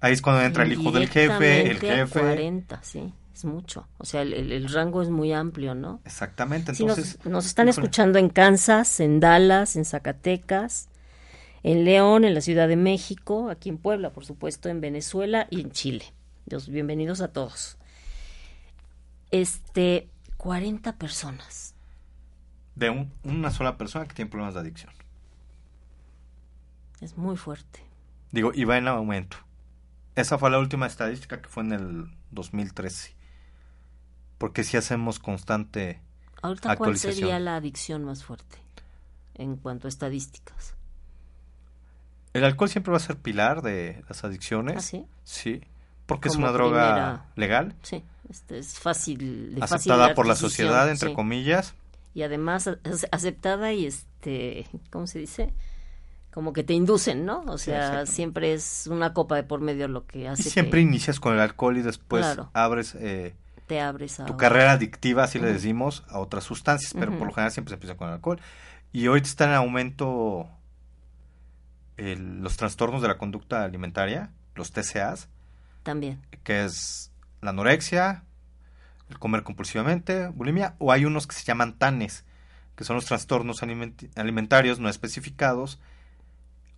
Ahí 0.00 0.12
es 0.12 0.22
cuando 0.22 0.42
entra 0.42 0.64
el 0.64 0.72
hijo 0.72 0.92
del 0.92 1.08
jefe, 1.08 1.70
el 1.70 1.78
jefe. 1.78 2.18
A 2.18 2.22
40, 2.22 2.82
sí 2.82 3.12
es 3.38 3.44
mucho. 3.44 3.86
O 3.98 4.04
sea, 4.04 4.22
el, 4.22 4.34
el, 4.34 4.52
el, 4.52 4.68
rango 4.68 5.00
es 5.00 5.10
muy 5.10 5.32
amplio, 5.32 5.74
¿no? 5.74 6.00
Exactamente. 6.04 6.72
Entonces, 6.72 7.10
sí, 7.10 7.18
nos, 7.24 7.32
nos, 7.32 7.46
están 7.46 7.68
escuchando 7.68 8.18
en 8.18 8.28
Kansas, 8.28 8.98
en 8.98 9.20
Dallas, 9.20 9.76
en 9.76 9.84
Zacatecas, 9.84 10.88
en 11.62 11.84
León, 11.84 12.24
en 12.24 12.34
la 12.34 12.40
Ciudad 12.40 12.66
de 12.66 12.76
México, 12.76 13.48
aquí 13.48 13.68
en 13.68 13.78
Puebla, 13.78 14.10
por 14.10 14.24
supuesto, 14.24 14.68
en 14.68 14.80
Venezuela 14.80 15.46
y 15.50 15.60
en 15.60 15.70
Chile. 15.70 16.12
Dios, 16.46 16.68
bienvenidos 16.68 17.20
a 17.20 17.28
todos. 17.28 17.78
Este, 19.30 20.08
40 20.36 20.96
personas. 20.96 21.74
De 22.78 22.90
un, 22.90 23.12
una 23.24 23.50
sola 23.50 23.76
persona 23.76 24.06
que 24.06 24.14
tiene 24.14 24.30
problemas 24.30 24.54
de 24.54 24.60
adicción. 24.60 24.92
Es 27.00 27.16
muy 27.16 27.36
fuerte. 27.36 27.84
Digo, 28.30 28.52
y 28.54 28.64
va 28.64 28.78
en 28.78 28.88
aumento. 28.88 29.38
Esa 30.14 30.38
fue 30.38 30.50
la 30.50 30.58
última 30.58 30.86
estadística 30.86 31.40
que 31.40 31.48
fue 31.48 31.62
en 31.62 31.72
el 31.72 32.10
2013 32.30 33.18
porque 34.38 34.64
si 34.64 34.76
hacemos 34.76 35.18
constante 35.18 36.00
Ahorita, 36.40 36.76
¿cuál 36.76 36.96
sería 36.96 37.38
la 37.40 37.56
adicción 37.56 38.04
más 38.04 38.24
fuerte 38.24 38.58
en 39.34 39.56
cuanto 39.56 39.88
a 39.88 39.90
estadísticas? 39.90 40.74
El 42.32 42.44
alcohol 42.44 42.68
siempre 42.68 42.92
va 42.92 42.98
a 42.98 43.00
ser 43.00 43.16
pilar 43.16 43.62
de 43.62 44.04
las 44.08 44.22
adicciones. 44.22 44.76
¿Ah, 44.76 44.80
sí? 44.80 45.06
Sí, 45.24 45.60
porque 46.06 46.28
es 46.28 46.36
una 46.36 46.52
droga 46.52 46.92
primera... 46.92 47.26
legal. 47.34 47.74
Sí, 47.82 48.04
este 48.30 48.58
es 48.58 48.78
fácil. 48.78 49.56
De 49.56 49.62
aceptada 49.62 50.02
fácil 50.04 50.14
por 50.14 50.26
la 50.26 50.36
sociedad, 50.36 50.88
entre 50.88 51.08
sí. 51.08 51.14
comillas. 51.14 51.74
Y 52.14 52.22
además 52.22 52.70
aceptada 53.12 53.72
y, 53.72 53.86
este, 53.86 54.66
¿cómo 54.90 55.06
se 55.06 55.18
dice? 55.18 55.52
como 56.30 56.52
que 56.52 56.62
te 56.62 56.72
inducen, 56.72 57.24
¿no? 57.24 57.40
O 57.48 57.58
sea, 57.58 58.06
sí, 58.06 58.12
siempre 58.12 58.52
es 58.52 58.86
una 58.86 59.12
copa 59.12 59.34
de 59.34 59.42
por 59.42 59.60
medio 59.60 59.88
lo 59.88 60.06
que 60.06 60.28
hace. 60.28 60.42
Y 60.48 60.50
siempre 60.52 60.78
que... 60.78 60.82
inicias 60.82 61.18
con 61.18 61.34
el 61.34 61.40
alcohol 61.40 61.76
y 61.78 61.82
después 61.82 62.24
claro. 62.24 62.50
abres 62.52 62.94
eh, 62.94 63.34
te 63.66 63.80
abres 63.80 64.20
a 64.20 64.26
tu 64.26 64.36
carrera 64.36 64.72
adictiva, 64.72 65.24
así 65.24 65.38
uh 65.38 65.42
-huh. 65.42 65.46
le 65.46 65.52
decimos, 65.52 66.04
a 66.08 66.20
otras 66.20 66.44
sustancias, 66.44 66.94
pero 66.94 67.10
uh 67.10 67.14
-huh. 67.14 67.18
por 67.18 67.26
lo 67.28 67.34
general 67.34 67.50
siempre 67.50 67.70
se 67.70 67.74
empieza 67.74 67.96
con 67.96 68.08
el 68.08 68.14
alcohol. 68.14 68.40
Y 68.92 69.06
ahorita 69.06 69.28
están 69.28 69.48
en 69.50 69.56
aumento 69.56 70.48
el, 71.96 72.40
los 72.40 72.56
trastornos 72.56 73.02
de 73.02 73.08
la 73.08 73.18
conducta 73.18 73.64
alimentaria, 73.64 74.30
los 74.54 74.70
TCAs. 74.72 75.28
También. 75.82 76.20
Que 76.44 76.64
es 76.64 77.12
la 77.42 77.50
anorexia, 77.50 78.24
el 79.10 79.18
comer 79.18 79.42
compulsivamente, 79.42 80.28
bulimia, 80.28 80.74
o 80.78 80.92
hay 80.92 81.04
unos 81.04 81.26
que 81.26 81.34
se 81.34 81.44
llaman 81.44 81.78
TANES, 81.78 82.24
que 82.76 82.84
son 82.84 82.96
los 82.96 83.06
trastornos 83.06 83.62
aliment 83.62 84.04
alimentarios 84.16 84.78
no 84.78 84.88
especificados, 84.88 85.80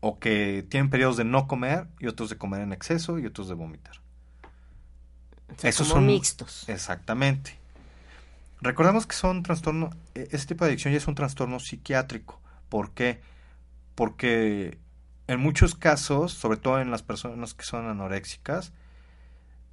o 0.00 0.18
que 0.18 0.64
tienen 0.68 0.90
periodos 0.90 1.16
de 1.16 1.24
no 1.24 1.46
comer 1.46 1.86
y 1.98 2.06
otros 2.06 2.30
de 2.30 2.38
comer 2.38 2.62
en 2.62 2.72
exceso 2.72 3.18
y 3.18 3.26
otros 3.26 3.48
de 3.48 3.54
vomitar. 3.54 4.00
O 5.54 5.60
sea, 5.60 5.70
Esos 5.70 5.88
son 5.88 6.06
mixtos. 6.06 6.68
Exactamente. 6.68 7.58
Recordemos 8.62 9.06
que 9.06 9.16
son 9.16 9.42
trastornos, 9.42 9.94
este 10.14 10.54
tipo 10.54 10.64
de 10.64 10.70
adicción 10.70 10.92
ya 10.92 10.98
es 10.98 11.08
un 11.08 11.14
trastorno 11.14 11.58
psiquiátrico. 11.60 12.40
¿Por 12.68 12.92
qué? 12.92 13.20
Porque 13.94 14.78
en 15.26 15.40
muchos 15.40 15.74
casos, 15.74 16.32
sobre 16.32 16.58
todo 16.58 16.80
en 16.80 16.90
las 16.90 17.02
personas 17.02 17.54
que 17.54 17.64
son 17.64 17.88
anoréxicas, 17.88 18.72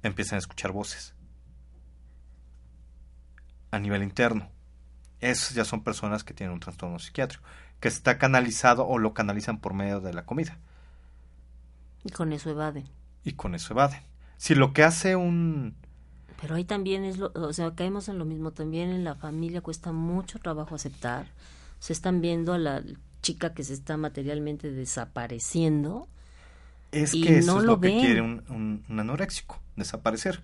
empiezan 0.02 0.36
a 0.36 0.38
escuchar 0.40 0.72
voces 0.72 1.14
a 3.70 3.78
nivel 3.78 4.02
interno. 4.02 4.50
Esas 5.20 5.54
ya 5.54 5.64
son 5.64 5.82
personas 5.82 6.24
que 6.24 6.34
tienen 6.34 6.54
un 6.54 6.60
trastorno 6.60 6.98
psiquiátrico, 6.98 7.44
que 7.80 7.88
está 7.88 8.18
canalizado 8.18 8.86
o 8.86 8.98
lo 8.98 9.14
canalizan 9.14 9.58
por 9.58 9.74
medio 9.74 10.00
de 10.00 10.12
la 10.14 10.24
comida. 10.24 10.58
Y 12.04 12.10
con 12.10 12.32
eso 12.32 12.50
evaden. 12.50 12.88
Y 13.24 13.32
con 13.32 13.54
eso 13.54 13.74
evaden. 13.74 14.00
Si 14.36 14.54
lo 14.54 14.72
que 14.72 14.84
hace 14.84 15.16
un... 15.16 15.74
Pero 16.40 16.54
ahí 16.54 16.64
también 16.64 17.04
es 17.04 17.18
lo, 17.18 17.32
o 17.34 17.52
sea, 17.52 17.74
caemos 17.74 18.08
en 18.08 18.18
lo 18.18 18.24
mismo, 18.24 18.52
también 18.52 18.90
en 18.90 19.02
la 19.02 19.16
familia 19.16 19.60
cuesta 19.60 19.90
mucho 19.92 20.38
trabajo 20.38 20.76
aceptar. 20.76 21.26
Se 21.80 21.92
están 21.92 22.20
viendo 22.20 22.52
a 22.52 22.58
la 22.58 22.82
chica 23.22 23.54
que 23.54 23.64
se 23.64 23.74
está 23.74 23.96
materialmente 23.96 24.70
desapareciendo. 24.70 26.08
Es 26.92 27.14
y 27.14 27.22
que 27.22 27.38
eso 27.38 27.54
no 27.54 27.58
es 27.58 27.64
lo, 27.64 27.72
lo 27.72 27.80
que 27.80 27.88
ven. 27.88 28.00
quiere 28.00 28.20
un, 28.20 28.44
un, 28.48 28.84
un 28.88 29.00
anoréxico, 29.00 29.60
desaparecer. 29.76 30.40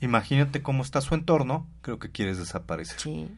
Imagínate 0.00 0.62
cómo 0.62 0.82
está 0.82 1.00
su 1.00 1.14
entorno, 1.14 1.66
creo 1.82 1.98
que 1.98 2.10
quieres 2.10 2.38
desaparecer. 2.38 3.00
Sí. 3.00 3.30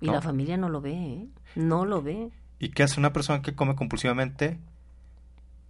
Y 0.00 0.06
¿No? 0.06 0.12
la 0.14 0.22
familia 0.22 0.56
no 0.56 0.68
lo 0.68 0.80
ve, 0.80 0.92
¿eh? 0.92 1.26
No 1.54 1.84
lo 1.84 2.02
ve. 2.02 2.30
¿Y 2.58 2.70
qué 2.70 2.82
hace 2.82 2.98
una 2.98 3.12
persona 3.12 3.42
que 3.42 3.54
come 3.54 3.76
compulsivamente? 3.76 4.58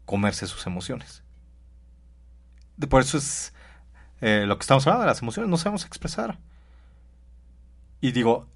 Comerse 0.06 0.46
sus 0.46 0.66
emociones. 0.66 1.22
De- 2.76 2.86
Por 2.86 3.02
eso 3.02 3.18
es 3.18 3.52
eh, 4.20 4.44
lo 4.46 4.56
que 4.58 4.62
estamos 4.62 4.86
hablando 4.86 5.02
de 5.02 5.08
las 5.08 5.22
emociones, 5.22 5.50
no 5.50 5.56
sabemos 5.58 5.84
expresar. 5.84 6.38
Y 8.00 8.12
digo, 8.12 8.46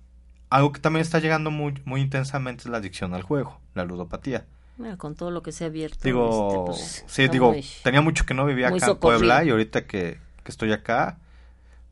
algo 0.51 0.73
que 0.73 0.81
también 0.81 1.03
está 1.03 1.19
llegando 1.21 1.51
muy, 1.51 1.75
muy 1.85 2.01
intensamente 2.01 2.63
es 2.65 2.69
la 2.69 2.79
adicción 2.79 3.15
al 3.15 3.23
juego, 3.23 3.61
la 3.75 3.85
ludopatía. 3.85 4.47
Bueno, 4.79 4.97
con 4.97 5.15
todo 5.17 5.31
lo 5.31 5.43
que 5.43 5.53
se 5.53 5.65
ha 5.65 5.67
abierto. 5.67 5.99
Digo, 6.03 6.49
este, 6.49 6.65
pues, 6.67 7.05
sí, 7.07 7.29
digo, 7.29 7.51
muy- 7.53 7.65
tenía 7.83 8.01
mucho 8.01 8.25
que 8.25 8.35
no 8.35 8.45
vivía 8.47 8.69
acá 8.69 8.91
en. 8.91 8.97
Puebla 8.99 9.45
y 9.45 9.51
ahorita 9.51 9.87
que, 9.87 10.19
que 10.45 10.51
estoy 10.51 10.73
acá, 10.73 11.19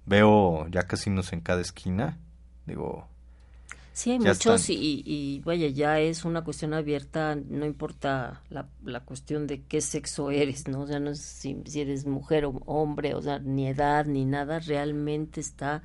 veo 0.07 0.67
ya 0.69 0.85
casinos 0.85 1.33
en 1.33 1.41
cada 1.41 1.61
esquina. 1.61 2.19
Digo, 2.67 3.09
Sí, 3.97 4.11
hay 4.11 4.19
muchos 4.19 4.69
y, 4.69 5.41
vaya, 5.43 5.69
ya 5.69 6.01
es 6.01 6.27
una 6.27 6.45
cuestión 6.45 6.75
abierta, 6.75 7.35
no 7.35 7.65
importa 7.65 8.43
la, 8.51 8.69
la 8.85 9.01
cuestión 9.01 9.47
de 9.47 9.63
qué 9.63 9.81
sexo 9.81 10.31
eres, 10.31 10.69
¿no? 10.69 10.83
O 10.83 10.87
sea, 10.87 11.01
no 11.01 11.13
es 11.13 11.23
si, 11.23 11.57
eres 11.75 12.05
mujer 12.05 12.45
o 12.45 12.51
hombre, 12.67 13.15
o 13.15 13.23
sea, 13.23 13.39
ni 13.39 13.67
edad 13.69 14.05
ni 14.05 14.27
nada, 14.27 14.59
realmente 14.59 15.41
está 15.41 15.83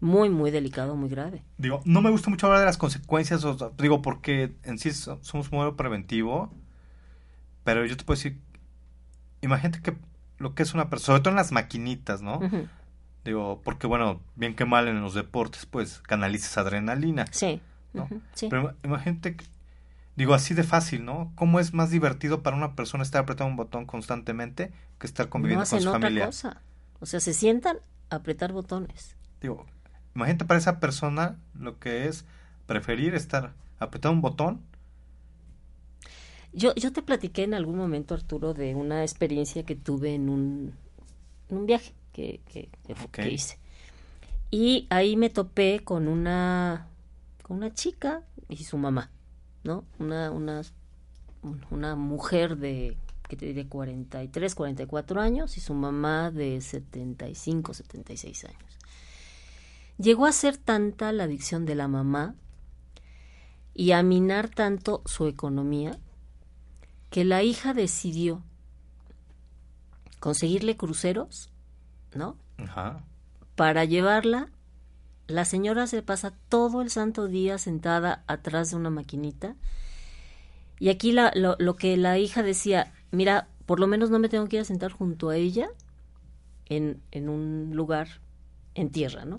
muy, 0.00 0.28
muy 0.28 0.50
delicado, 0.50 0.96
muy 0.96 1.08
grave. 1.08 1.42
Digo, 1.56 1.80
no 1.86 2.02
me 2.02 2.10
gusta 2.10 2.28
mucho 2.28 2.44
hablar 2.44 2.60
de 2.60 2.66
las 2.66 2.76
consecuencias, 2.76 3.42
digo, 3.78 4.02
porque 4.02 4.52
en 4.64 4.78
sí 4.78 4.90
somos 4.92 5.32
un 5.32 5.48
modelo 5.50 5.76
preventivo, 5.76 6.52
pero 7.64 7.86
yo 7.86 7.96
te 7.96 8.04
puedo 8.04 8.18
decir, 8.18 8.38
imagínate 9.40 9.80
que 9.80 9.96
lo 10.36 10.54
que 10.54 10.62
es 10.62 10.74
una 10.74 10.90
persona, 10.90 11.06
sobre 11.06 11.20
todo 11.22 11.30
en 11.30 11.36
las 11.36 11.52
maquinitas, 11.52 12.20
¿no? 12.20 12.38
Digo, 13.24 13.60
porque 13.62 13.86
bueno, 13.86 14.20
bien 14.34 14.54
que 14.54 14.64
mal 14.64 14.88
en 14.88 15.00
los 15.02 15.14
deportes, 15.14 15.66
pues 15.66 16.00
canalizas 16.00 16.56
adrenalina. 16.56 17.26
Sí. 17.30 17.60
¿no? 17.92 18.08
Pero 18.48 18.74
imagínate, 18.82 19.36
digo, 20.16 20.34
así 20.34 20.54
de 20.54 20.62
fácil, 20.62 21.04
¿no? 21.04 21.32
¿Cómo 21.34 21.60
es 21.60 21.74
más 21.74 21.90
divertido 21.90 22.42
para 22.42 22.56
una 22.56 22.74
persona 22.74 23.02
estar 23.02 23.22
apretando 23.22 23.50
un 23.50 23.56
botón 23.56 23.86
constantemente 23.86 24.72
que 24.98 25.06
estar 25.06 25.28
conviviendo 25.28 25.66
con 25.66 25.80
su 25.80 25.90
familia? 25.90 26.26
Cosa. 26.26 26.62
O 27.00 27.06
sea, 27.06 27.20
se 27.20 27.34
sientan 27.34 27.78
a 28.08 28.16
apretar 28.16 28.52
botones. 28.52 29.16
Digo, 29.40 29.66
imagínate 30.14 30.44
para 30.44 30.58
esa 30.58 30.80
persona 30.80 31.38
lo 31.54 31.78
que 31.78 32.06
es 32.06 32.24
preferir 32.66 33.14
estar 33.14 33.52
apretando 33.78 34.16
un 34.16 34.22
botón. 34.22 34.60
Yo, 36.52 36.74
yo 36.74 36.92
te 36.92 37.02
platiqué 37.02 37.44
en 37.44 37.54
algún 37.54 37.76
momento, 37.76 38.14
Arturo, 38.14 38.54
de 38.54 38.74
una 38.74 39.02
experiencia 39.02 39.64
que 39.64 39.76
tuve 39.76 40.14
en 40.14 40.28
un, 40.28 40.74
en 41.48 41.56
un 41.58 41.66
viaje 41.66 41.92
que, 42.12 42.40
que, 42.46 42.68
hice. 43.30 43.58
Y 44.50 44.86
ahí 44.90 45.16
me 45.16 45.30
topé 45.30 45.80
con 45.84 46.08
una, 46.08 46.88
con 47.42 47.58
una 47.58 47.72
chica 47.72 48.22
y 48.48 48.64
su 48.64 48.78
mamá, 48.78 49.10
¿no? 49.62 49.84
Una, 49.98 50.30
una, 50.30 50.62
una 51.70 51.94
mujer 51.94 52.56
de, 52.56 52.96
que 53.28 53.36
te 53.36 53.46
diré, 53.46 53.66
43, 53.68 54.54
44 54.54 55.20
años 55.20 55.56
y 55.56 55.60
su 55.60 55.72
mamá 55.72 56.30
de 56.30 56.60
75, 56.60 57.74
76 57.74 58.44
años. 58.44 58.78
Llegó 59.98 60.26
a 60.26 60.32
ser 60.32 60.56
tanta 60.56 61.12
la 61.12 61.24
adicción 61.24 61.64
de 61.64 61.74
la 61.74 61.86
mamá 61.86 62.34
y 63.74 63.92
a 63.92 64.02
minar 64.02 64.48
tanto 64.48 65.02
su 65.06 65.26
economía 65.26 65.98
que 67.10 67.24
la 67.24 67.42
hija 67.42 67.74
decidió 67.74 68.42
conseguirle 70.18 70.76
cruceros 70.76 71.49
¿no? 72.14 72.36
Ajá. 72.58 73.04
Para 73.54 73.84
llevarla, 73.84 74.50
la 75.26 75.44
señora 75.44 75.86
se 75.86 76.02
pasa 76.02 76.34
todo 76.48 76.82
el 76.82 76.90
santo 76.90 77.28
día 77.28 77.58
sentada 77.58 78.24
atrás 78.26 78.70
de 78.70 78.76
una 78.76 78.90
maquinita. 78.90 79.56
Y 80.78 80.88
aquí 80.88 81.12
la, 81.12 81.30
lo, 81.34 81.56
lo, 81.58 81.76
que 81.76 81.96
la 81.96 82.18
hija 82.18 82.42
decía, 82.42 82.92
mira, 83.10 83.48
por 83.66 83.80
lo 83.80 83.86
menos 83.86 84.10
no 84.10 84.18
me 84.18 84.28
tengo 84.28 84.48
que 84.48 84.56
ir 84.56 84.62
a 84.62 84.64
sentar 84.64 84.92
junto 84.92 85.28
a 85.28 85.36
ella 85.36 85.68
en, 86.66 87.02
en 87.10 87.28
un 87.28 87.70
lugar 87.74 88.20
en 88.74 88.90
tierra, 88.90 89.24
¿no? 89.24 89.36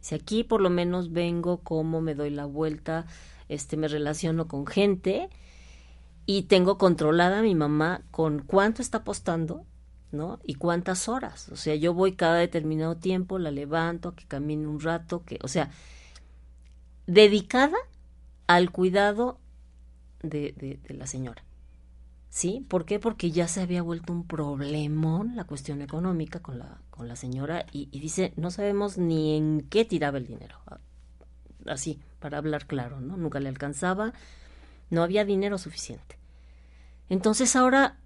Si 0.00 0.16
aquí 0.16 0.42
por 0.42 0.60
lo 0.60 0.70
menos 0.70 1.12
vengo, 1.12 1.58
como 1.58 2.00
me 2.00 2.14
doy 2.14 2.30
la 2.30 2.44
vuelta, 2.44 3.06
este, 3.48 3.76
me 3.76 3.86
relaciono 3.86 4.48
con 4.48 4.66
gente 4.66 5.30
y 6.26 6.42
tengo 6.42 6.78
controlada 6.78 7.38
a 7.38 7.42
mi 7.42 7.54
mamá 7.54 8.02
con 8.10 8.40
cuánto 8.40 8.82
está 8.82 8.98
apostando 8.98 9.64
¿no? 10.12 10.38
Y 10.44 10.54
cuántas 10.54 11.08
horas. 11.08 11.48
O 11.48 11.56
sea, 11.56 11.74
yo 11.74 11.94
voy 11.94 12.12
cada 12.12 12.36
determinado 12.36 12.96
tiempo, 12.96 13.38
la 13.38 13.50
levanto, 13.50 14.14
que 14.14 14.26
camine 14.26 14.66
un 14.66 14.80
rato, 14.80 15.24
que, 15.24 15.38
o 15.42 15.48
sea, 15.48 15.70
dedicada 17.06 17.76
al 18.46 18.70
cuidado 18.70 19.38
de, 20.22 20.78
la 20.88 21.06
señora. 21.06 21.42
¿Sí? 22.30 22.64
¿Por 22.68 22.86
qué? 22.86 22.98
Porque 22.98 23.30
ya 23.30 23.46
se 23.46 23.60
había 23.60 23.82
vuelto 23.82 24.12
un 24.12 24.26
problemón 24.26 25.36
la 25.36 25.44
cuestión 25.44 25.82
económica 25.82 26.40
con 26.40 26.58
la, 26.58 26.80
con 26.90 27.06
la 27.06 27.16
señora 27.16 27.66
y, 27.72 27.88
y 27.92 28.00
dice, 28.00 28.32
no 28.36 28.50
sabemos 28.50 28.96
ni 28.96 29.36
en 29.36 29.66
qué 29.68 29.84
tiraba 29.84 30.16
el 30.16 30.26
dinero. 30.26 30.58
Así, 31.66 32.00
para 32.20 32.38
hablar 32.38 32.66
claro, 32.66 33.00
¿no? 33.00 33.18
Nunca 33.18 33.38
le 33.38 33.50
alcanzaba, 33.50 34.14
no 34.88 35.02
había 35.02 35.26
dinero 35.26 35.58
suficiente. 35.58 36.18
Entonces 37.10 37.54
ahora 37.54 37.98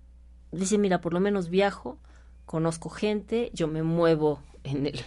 dice, 0.57 0.79
mira, 0.79 1.01
por 1.01 1.13
lo 1.13 1.21
menos 1.21 1.49
viajo, 1.49 1.99
conozco 2.45 2.89
gente, 2.89 3.51
yo 3.53 3.69
me 3.69 3.83
muevo 3.83 4.41
en 4.65 4.87
el 4.87 5.01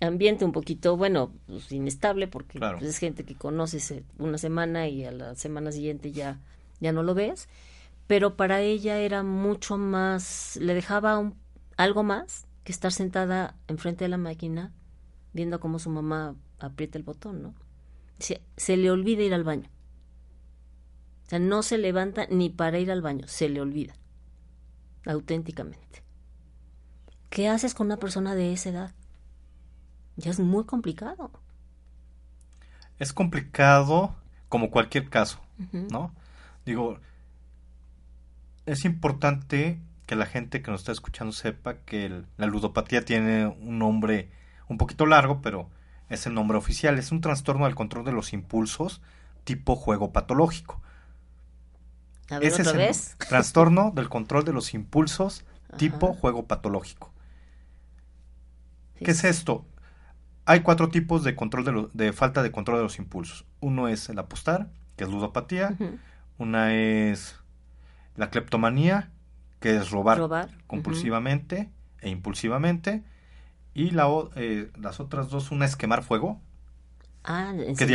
ambiente 0.00 0.44
un 0.44 0.52
poquito, 0.52 0.96
bueno, 0.96 1.32
pues, 1.46 1.72
inestable, 1.72 2.28
porque 2.28 2.58
pues, 2.58 2.82
es 2.82 2.98
gente 2.98 3.24
que 3.24 3.34
conoces 3.34 3.94
una 4.18 4.38
semana 4.38 4.88
y 4.88 5.04
a 5.04 5.10
la 5.10 5.34
semana 5.34 5.72
siguiente 5.72 6.12
ya, 6.12 6.38
ya 6.80 6.92
no 6.92 7.02
lo 7.02 7.14
ves, 7.14 7.48
pero 8.06 8.36
para 8.36 8.60
ella 8.60 8.98
era 8.98 9.22
mucho 9.22 9.76
más, 9.76 10.56
le 10.60 10.74
dejaba 10.74 11.18
un, 11.18 11.34
algo 11.76 12.02
más 12.02 12.46
que 12.64 12.72
estar 12.72 12.92
sentada 12.92 13.56
enfrente 13.66 14.04
de 14.04 14.08
la 14.08 14.18
máquina 14.18 14.72
viendo 15.32 15.60
cómo 15.60 15.78
su 15.78 15.90
mamá 15.90 16.36
aprieta 16.58 16.98
el 16.98 17.04
botón, 17.04 17.42
¿no? 17.42 17.54
Se, 18.18 18.42
se 18.56 18.76
le 18.76 18.90
olvida 18.90 19.22
ir 19.22 19.34
al 19.34 19.44
baño. 19.44 19.68
O 21.26 21.28
sea, 21.28 21.38
no 21.38 21.62
se 21.62 21.78
levanta 21.78 22.26
ni 22.30 22.48
para 22.50 22.78
ir 22.78 22.90
al 22.90 23.02
baño, 23.02 23.28
se 23.28 23.48
le 23.48 23.60
olvida 23.60 23.94
auténticamente. 25.06 26.02
¿Qué 27.30 27.48
haces 27.48 27.74
con 27.74 27.86
una 27.86 27.98
persona 27.98 28.34
de 28.34 28.52
esa 28.52 28.70
edad? 28.70 28.94
Ya 30.16 30.30
es 30.30 30.40
muy 30.40 30.64
complicado. 30.64 31.30
Es 32.98 33.12
complicado 33.12 34.16
como 34.48 34.70
cualquier 34.70 35.08
caso, 35.08 35.40
¿no? 35.72 36.12
Digo, 36.64 36.98
es 38.66 38.84
importante 38.84 39.78
que 40.06 40.16
la 40.16 40.26
gente 40.26 40.62
que 40.62 40.70
nos 40.70 40.80
está 40.80 40.92
escuchando 40.92 41.32
sepa 41.32 41.74
que 41.78 42.24
la 42.36 42.46
ludopatía 42.46 43.04
tiene 43.04 43.46
un 43.46 43.78
nombre 43.78 44.30
un 44.68 44.78
poquito 44.78 45.06
largo, 45.06 45.40
pero 45.42 45.68
es 46.08 46.26
el 46.26 46.34
nombre 46.34 46.58
oficial. 46.58 46.98
Es 46.98 47.12
un 47.12 47.20
trastorno 47.20 47.66
del 47.66 47.74
control 47.74 48.04
de 48.04 48.12
los 48.12 48.32
impulsos 48.32 49.00
tipo 49.44 49.76
juego 49.76 50.12
patológico. 50.12 50.80
Ese 52.30 52.62
es 52.62 53.16
el 53.20 53.26
trastorno 53.28 53.90
del 53.94 54.08
control 54.08 54.44
de 54.44 54.52
los 54.52 54.74
impulsos 54.74 55.44
tipo 55.76 56.12
juego 56.12 56.46
patológico. 56.46 57.12
¿Qué 58.96 59.12
es 59.12 59.24
esto? 59.24 59.64
Hay 60.44 60.60
cuatro 60.60 60.88
tipos 60.88 61.24
de 61.24 61.36
control 61.36 61.90
de, 61.92 62.12
falta 62.12 62.42
de 62.42 62.50
control 62.50 62.78
de 62.78 62.82
los 62.84 62.98
impulsos. 62.98 63.44
Uno 63.60 63.88
es 63.88 64.08
el 64.08 64.18
apostar, 64.18 64.68
que 64.96 65.04
es 65.04 65.10
ludopatía. 65.10 65.76
Una 66.38 66.74
es 66.74 67.36
la 68.16 68.30
cleptomanía, 68.30 69.10
que 69.60 69.76
es 69.76 69.90
robar, 69.90 70.58
compulsivamente 70.66 71.70
e 72.00 72.10
impulsivamente. 72.10 73.02
Y 73.74 73.90
la, 73.90 74.08
eh, 74.36 74.70
las 74.78 75.00
otras 75.00 75.28
dos, 75.28 75.50
una 75.50 75.64
es 75.64 75.76
quemar 75.76 76.02
fuego. 76.02 76.40
Ah, 77.24 77.52
que, 77.76 77.86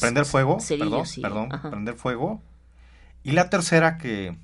prender 0.00 0.24
fuego, 0.24 0.58
perdón, 0.68 1.04
perdón 1.22 1.48
prender 1.70 1.94
fuego 1.94 2.42
y 3.26 3.32
la 3.32 3.50
tercera 3.50 3.98
que... 3.98 4.38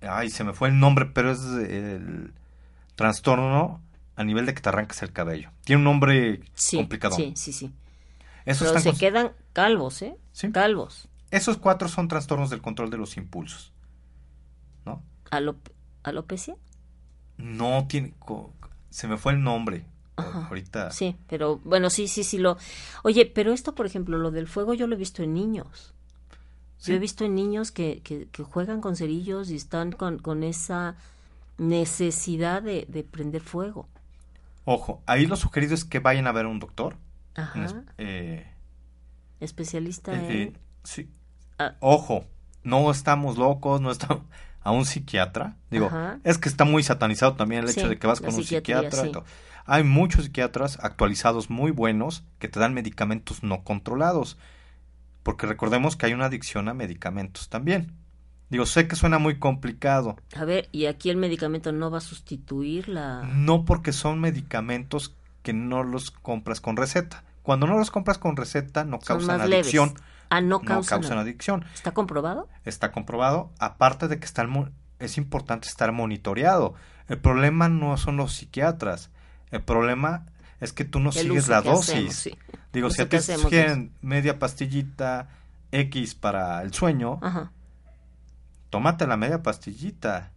Ay, 0.00 0.30
se 0.30 0.42
me 0.42 0.52
fue 0.52 0.68
el 0.68 0.80
nombre, 0.80 1.06
pero 1.06 1.30
es 1.30 1.40
el 1.40 2.34
trastorno 2.96 3.80
a 4.16 4.24
nivel 4.24 4.46
de 4.46 4.54
que 4.54 4.60
te 4.60 4.68
arranques 4.68 5.00
el 5.02 5.12
cabello. 5.12 5.52
Tiene 5.62 5.78
un 5.78 5.84
nombre 5.84 6.40
complicado. 6.72 7.14
Sí, 7.14 7.34
sí, 7.36 7.52
sí. 7.52 7.72
Esos 8.44 8.82
se 8.82 8.94
quedan 8.94 9.30
calvos, 9.52 10.02
¿eh? 10.02 10.16
Sí. 10.32 10.50
Calvos. 10.50 11.08
Esos 11.30 11.56
cuatro 11.56 11.86
son 11.86 12.08
trastornos 12.08 12.50
del 12.50 12.62
control 12.62 12.90
de 12.90 12.96
los 12.96 13.16
impulsos. 13.16 13.72
¿No? 14.84 15.04
¿Alopecia? 16.02 16.56
No 17.36 17.86
tiene... 17.86 18.12
Se 18.90 19.06
me 19.06 19.18
fue 19.18 19.34
el 19.34 19.42
nombre. 19.44 19.86
Ahorita. 20.16 20.90
Sí, 20.90 21.16
pero 21.28 21.58
bueno, 21.58 21.90
sí, 21.90 22.08
sí, 22.08 22.24
sí 22.24 22.38
lo. 22.38 22.56
Oye, 23.04 23.26
pero 23.26 23.52
esto, 23.52 23.74
por 23.76 23.86
ejemplo, 23.86 24.18
lo 24.18 24.32
del 24.32 24.48
fuego 24.48 24.74
yo 24.74 24.88
lo 24.88 24.96
he 24.96 24.98
visto 24.98 25.22
en 25.22 25.32
niños. 25.32 25.92
Yo 26.84 26.94
he 26.94 26.98
visto 26.98 27.24
en 27.24 27.34
niños 27.34 27.72
que, 27.72 28.00
que, 28.02 28.42
juegan 28.42 28.80
con 28.80 28.96
cerillos 28.96 29.50
y 29.50 29.56
están 29.56 29.92
con, 29.92 30.18
con 30.18 30.42
esa 30.42 30.96
necesidad 31.58 32.62
de, 32.62 32.86
de, 32.88 33.02
prender 33.02 33.40
fuego. 33.40 33.88
Ojo, 34.64 35.02
ahí 35.06 35.26
lo 35.26 35.36
sugerido 35.36 35.74
es 35.74 35.84
que 35.84 35.98
vayan 35.98 36.26
a 36.26 36.32
ver 36.32 36.44
a 36.44 36.48
un 36.48 36.60
doctor. 36.60 36.96
Ajá. 37.34 37.84
Eh, 37.98 38.46
Especialista 39.40 40.12
eh, 40.12 40.16
en... 40.16 40.32
Eh, 40.32 40.52
sí. 40.84 41.10
Ah. 41.58 41.74
Ojo, 41.80 42.24
no 42.62 42.90
estamos 42.90 43.38
locos, 43.38 43.80
no 43.80 43.90
estamos... 43.90 44.22
A 44.62 44.72
un 44.72 44.84
psiquiatra. 44.84 45.54
Digo, 45.70 45.88
es 46.24 46.38
que 46.38 46.48
está 46.48 46.64
muy 46.64 46.82
satanizado 46.82 47.36
también 47.36 47.62
el 47.62 47.70
hecho 47.70 47.88
de 47.88 48.00
que 48.00 48.08
vas 48.08 48.20
con 48.20 48.34
un 48.34 48.42
psiquiatra. 48.42 49.22
Hay 49.64 49.84
muchos 49.84 50.24
psiquiatras 50.24 50.80
actualizados 50.82 51.50
muy 51.50 51.70
buenos 51.70 52.24
que 52.40 52.48
te 52.48 52.58
dan 52.58 52.74
medicamentos 52.74 53.44
no 53.44 53.62
controlados 53.62 54.36
porque 55.26 55.48
recordemos 55.48 55.96
que 55.96 56.06
hay 56.06 56.12
una 56.12 56.26
adicción 56.26 56.68
a 56.68 56.72
medicamentos 56.72 57.48
también. 57.48 57.92
Digo, 58.48 58.64
sé 58.64 58.86
que 58.86 58.94
suena 58.94 59.18
muy 59.18 59.40
complicado. 59.40 60.16
A 60.36 60.44
ver, 60.44 60.68
¿y 60.70 60.86
aquí 60.86 61.10
el 61.10 61.16
medicamento 61.16 61.72
no 61.72 61.90
va 61.90 61.98
a 61.98 62.00
sustituir 62.00 62.88
la...? 62.88 63.24
No, 63.24 63.64
porque 63.64 63.90
son 63.90 64.20
medicamentos 64.20 65.16
que 65.42 65.52
no 65.52 65.82
los 65.82 66.12
compras 66.12 66.60
con 66.60 66.76
receta. 66.76 67.24
Cuando 67.42 67.66
no 67.66 67.76
los 67.76 67.90
compras 67.90 68.18
con 68.18 68.36
receta, 68.36 68.84
no 68.84 69.00
causan 69.00 69.40
adicción. 69.40 69.94
Ah, 70.30 70.40
no 70.40 70.60
causan, 70.60 71.18
adicción. 71.18 71.64
¿Está 71.74 71.90
comprobado? 71.90 72.48
Está 72.64 72.92
comprobado. 72.92 73.50
Aparte 73.58 74.06
de 74.06 74.20
que 74.20 74.26
está 74.26 74.48
es 75.00 75.18
importante 75.18 75.66
estar 75.66 75.90
monitoreado. 75.90 76.74
El 77.08 77.18
problema 77.18 77.68
no 77.68 77.96
son 77.96 78.16
los 78.16 78.32
psiquiatras. 78.32 79.10
El 79.50 79.62
problema 79.62 80.26
es 80.60 80.72
que 80.72 80.84
tú 80.84 81.00
no 81.00 81.10
sigues 81.10 81.48
la 81.48 81.62
dosis. 81.62 82.30
Digo, 82.76 82.90
si 82.90 83.00
a 83.00 83.08
ti 83.08 83.16
te 83.48 83.90
media 84.02 84.38
pastillita 84.38 85.30
X 85.72 86.14
para 86.14 86.60
el 86.60 86.74
sueño, 86.74 87.18
tómate 88.68 89.06
la 89.06 89.16
media 89.16 89.42
pastillita. 89.42 90.30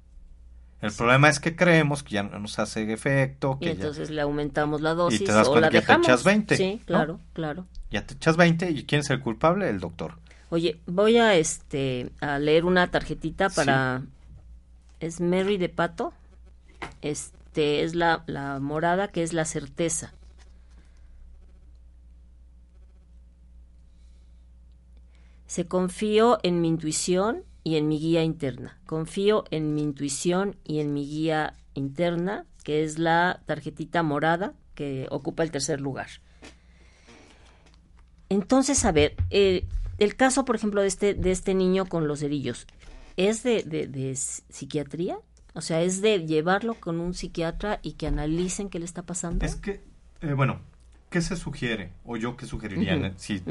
El 0.79 0.93
problema 0.93 1.27
es 1.27 1.41
que 1.41 1.57
creemos 1.57 2.01
que 2.01 2.11
ya 2.11 2.23
no 2.23 2.39
nos 2.39 2.57
hace 2.57 2.89
efecto. 2.93 3.59
Que 3.59 3.65
y 3.65 3.69
entonces 3.71 4.09
le 4.09 4.21
aumentamos 4.21 4.79
la 4.79 4.93
dosis 4.93 5.19
y 5.19 5.25
te 5.25 5.33
das 5.33 5.49
o 5.49 5.59
la 5.59 5.69
que 5.69 5.81
te 5.81 5.91
echas 5.91 6.23
20. 6.23 6.55
Sí, 6.55 6.81
claro, 6.85 7.19
claro. 7.33 7.65
Ya 7.91 8.05
te 8.05 8.13
echas 8.13 8.37
20 8.37 8.71
y 8.71 8.85
¿quién 8.85 9.01
es 9.01 9.09
el 9.09 9.19
culpable? 9.19 9.69
El 9.69 9.81
doctor. 9.81 10.13
Oye, 10.49 10.79
voy 10.85 11.17
a 11.17 11.35
este 11.35 12.09
a 12.21 12.39
leer 12.39 12.63
una 12.63 12.89
tarjetita 12.89 13.49
para 13.49 14.03
es 15.01 15.19
Mary 15.19 15.57
de 15.57 15.67
Pato. 15.67 16.13
Este 17.01 17.83
es 17.83 17.95
la, 17.95 18.23
la 18.27 18.59
morada 18.59 19.09
que 19.09 19.23
es 19.23 19.33
la 19.33 19.43
certeza. 19.43 20.13
Se 25.50 25.66
confío 25.66 26.38
en 26.43 26.62
mi 26.62 26.68
intuición 26.68 27.43
y 27.64 27.78
en 27.78 27.88
mi 27.88 27.97
guía 27.97 28.24
interna. 28.24 28.78
Confío 28.86 29.45
en 29.50 29.74
mi 29.74 29.82
intuición 29.82 30.56
y 30.64 30.80
en 30.80 30.93
mi 30.93 31.08
guía 31.08 31.56
interna, 31.74 32.45
que 32.64 32.84
es 32.84 33.00
la 33.00 33.41
tarjetita 33.47 34.04
morada 34.04 34.54
que 34.76 35.08
ocupa 35.10 35.41
el 35.41 35.50
tercer 35.50 35.82
lugar. 35.82 36.08
Entonces, 38.30 38.86
a 38.86 38.91
ver, 38.91 39.16
eh, 39.32 39.66
el 39.97 40.16
caso, 40.16 40.45
por 40.45 40.56
ejemplo, 40.56 40.82
de 40.82 40.88
este, 40.88 41.16
de 41.16 41.32
este 41.32 41.56
niño 41.56 41.88
con 41.88 42.08
los 42.08 42.20
cerillos, 42.20 42.68
¿es 43.18 43.41
de, 43.41 43.64
de, 43.64 44.16
psiquiatría? 44.16 45.18
O 45.56 45.62
sea, 45.62 45.82
¿es 45.82 46.00
de 46.02 46.28
llevarlo 46.28 46.76
con 46.76 47.00
un 47.00 47.16
psiquiatra 47.16 47.80
y 47.82 47.93
que 47.93 48.06
analicen 48.06 48.70
qué 48.70 48.78
le 48.78 48.86
está 48.86 49.02
pasando? 49.02 49.47
Es 49.47 49.56
que, 49.56 49.82
eh, 50.22 50.34
bueno, 50.34 50.62
¿qué 51.10 51.22
se 51.22 51.36
sugiere? 51.36 51.91
O 52.05 52.18
yo 52.18 52.38
qué 52.38 52.45
sugeriría 52.45 53.14
si, 53.18 53.43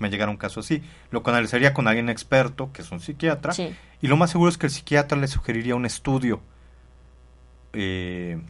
me 0.00 0.10
llegara 0.10 0.30
un 0.30 0.36
caso 0.36 0.60
así. 0.60 0.82
Lo 1.10 1.22
canalizaría 1.22 1.74
con 1.74 1.86
alguien 1.86 2.08
experto, 2.08 2.72
que 2.72 2.82
es 2.82 2.90
un 2.90 3.00
psiquiatra, 3.00 3.52
y 4.00 4.06
lo 4.06 4.16
más 4.16 4.30
seguro 4.30 4.48
es 4.48 4.58
que 4.58 4.66
el 4.66 4.72
psiquiatra 4.72 5.18
le 5.18 5.28
sugeriría 5.28 5.74
un 5.74 5.86
estudio. 5.86 6.40
Eh, 7.72 8.40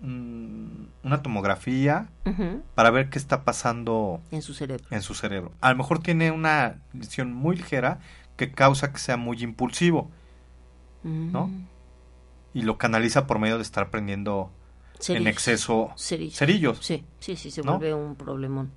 mm, 0.00 0.66
una 1.02 1.22
tomografía 1.22 2.08
para 2.74 2.90
ver 2.90 3.10
qué 3.10 3.18
está 3.18 3.44
pasando 3.44 4.20
en 4.30 4.42
su 4.42 4.54
cerebro. 4.54 4.84
En 4.90 5.02
su 5.02 5.14
cerebro. 5.14 5.52
A 5.60 5.70
lo 5.70 5.76
mejor 5.76 5.98
tiene 6.00 6.30
una 6.30 6.76
lesión 6.92 7.32
muy 7.32 7.56
ligera 7.56 7.98
que 8.36 8.52
causa 8.52 8.92
que 8.92 8.98
sea 8.98 9.16
muy 9.16 9.42
impulsivo, 9.42 10.10
¿no? 11.02 11.48
Mm. 11.48 11.66
Y 12.54 12.62
lo 12.62 12.78
canaliza 12.78 13.26
por 13.26 13.38
medio 13.38 13.56
de 13.56 13.62
estar 13.62 13.90
prendiendo 13.90 14.50
en 15.08 15.26
exceso 15.26 15.92
cerillos. 15.96 16.78
Sí, 16.80 17.04
sí, 17.20 17.36
sí, 17.36 17.50
se 17.50 17.62
vuelve 17.62 17.94
un 17.94 18.16
problemón. 18.16 18.70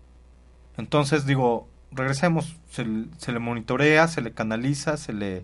Entonces, 0.77 1.25
digo, 1.25 1.67
regresemos, 1.91 2.55
se, 2.69 2.85
le 2.85 3.39
monitorea, 3.39 4.07
se 4.07 4.21
le 4.21 4.31
canaliza, 4.31 4.97
se 4.97 5.13
le, 5.13 5.43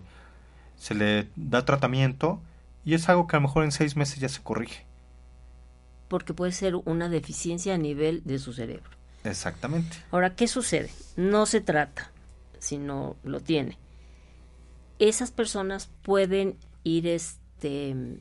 se 0.76 0.94
le 0.94 1.28
da 1.36 1.64
tratamiento 1.64 2.40
y 2.84 2.94
es 2.94 3.08
algo 3.08 3.26
que 3.26 3.36
a 3.36 3.40
lo 3.40 3.48
mejor 3.48 3.64
en 3.64 3.72
seis 3.72 3.96
meses 3.96 4.18
ya 4.18 4.28
se 4.28 4.42
corrige. 4.42 4.86
Porque 6.08 6.34
puede 6.34 6.52
ser 6.52 6.76
una 6.76 7.08
deficiencia 7.08 7.74
a 7.74 7.78
nivel 7.78 8.22
de 8.24 8.38
su 8.38 8.52
cerebro. 8.52 8.90
Exactamente. 9.24 9.96
Ahora, 10.12 10.36
¿qué 10.36 10.46
sucede? 10.46 10.90
No 11.16 11.46
se 11.46 11.60
trata, 11.60 12.12
sino 12.58 13.16
lo 13.24 13.40
tiene. 13.40 13.76
Esas 14.98 15.32
personas 15.32 15.90
pueden 16.02 16.56
ir 16.84 17.08
este 17.08 18.20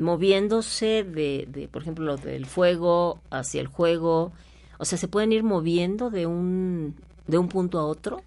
moviéndose 0.00 1.04
de, 1.04 1.46
de, 1.48 1.68
por 1.68 1.82
ejemplo, 1.82 2.16
del 2.16 2.46
fuego 2.46 3.20
hacia 3.30 3.60
el 3.60 3.66
juego. 3.66 4.32
O 4.78 4.84
sea, 4.84 4.98
¿se 4.98 5.08
pueden 5.08 5.32
ir 5.32 5.44
moviendo 5.44 6.10
de 6.10 6.26
un, 6.26 6.96
de 7.26 7.38
un 7.38 7.48
punto 7.48 7.78
a 7.78 7.84
otro 7.84 8.22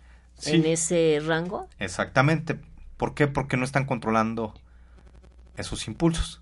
en 0.45 0.65
ese 0.65 1.19
rango? 1.26 1.67
Exactamente. 1.80 2.59
¿Por 2.97 3.15
qué? 3.15 3.28
Porque 3.28 3.57
no 3.57 3.65
están 3.65 3.86
controlando 3.86 4.53
esos 5.57 5.88
impulsos. 5.88 6.41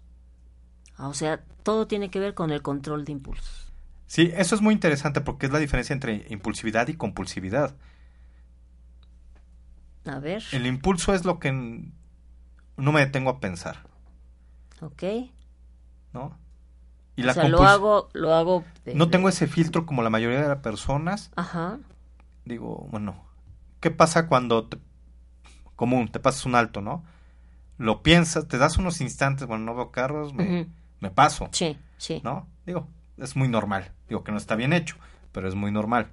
Ah, 0.97 1.07
o 1.07 1.13
sea, 1.13 1.41
todo 1.63 1.88
tiene 1.88 2.11
que 2.11 2.19
ver 2.19 2.34
con 2.34 2.51
el 2.51 2.61
control 2.61 3.05
de 3.05 3.13
impulsos. 3.13 3.71
Sí, 4.07 4.32
eso 4.36 4.55
es 4.55 4.61
muy 4.61 4.73
interesante 4.73 5.21
porque 5.21 5.45
es 5.45 5.53
la 5.53 5.59
diferencia 5.59 5.93
entre 5.93 6.25
impulsividad 6.29 6.89
y 6.89 6.95
compulsividad. 6.95 7.73
A 10.05 10.19
ver. 10.19 10.43
El 10.51 10.65
impulso 10.65 11.13
es 11.13 11.23
lo 11.23 11.39
que 11.39 11.51
no 11.51 12.91
me 12.91 12.99
detengo 12.99 13.29
a 13.29 13.39
pensar. 13.39 13.90
Ok. 14.82 15.03
¿No? 16.13 16.38
Y 17.15 17.23
la 17.23 17.32
o 17.32 17.36
sea, 17.36 17.47
lo 17.49 17.63
hago, 17.63 18.09
lo 18.13 18.34
hago. 18.34 18.63
no 18.93 19.09
tengo 19.09 19.29
ese 19.29 19.47
filtro 19.47 19.86
como 19.86 20.01
la 20.01 20.09
mayoría 20.09 20.41
de 20.41 20.47
las 20.47 20.59
personas. 20.59 21.32
Ajá. 21.36 21.79
Digo, 22.45 22.88
bueno, 22.91 23.23
¿qué 23.79 23.91
pasa 23.91 24.27
cuando 24.27 24.65
te, 24.65 24.77
común 25.75 26.09
te 26.09 26.19
pasas 26.19 26.45
un 26.45 26.55
alto, 26.55 26.82
no? 26.82 27.03
Lo 27.77 28.01
piensas, 28.01 28.47
te 28.47 28.57
das 28.57 28.77
unos 28.77 29.01
instantes, 29.01 29.47
bueno, 29.47 29.65
no 29.65 29.75
veo 29.75 29.91
carros, 29.91 30.34
me, 30.34 30.67
me 30.99 31.09
paso. 31.09 31.49
Sí, 31.51 31.77
sí. 31.97 32.21
¿No? 32.23 32.47
Digo, 32.65 32.88
es 33.17 33.36
muy 33.36 33.47
normal. 33.47 33.91
Digo 34.07 34.23
que 34.23 34.32
no 34.32 34.38
está 34.38 34.55
bien 34.55 34.73
hecho, 34.73 34.95
pero 35.32 35.47
es 35.47 35.55
muy 35.55 35.71
normal. 35.71 36.11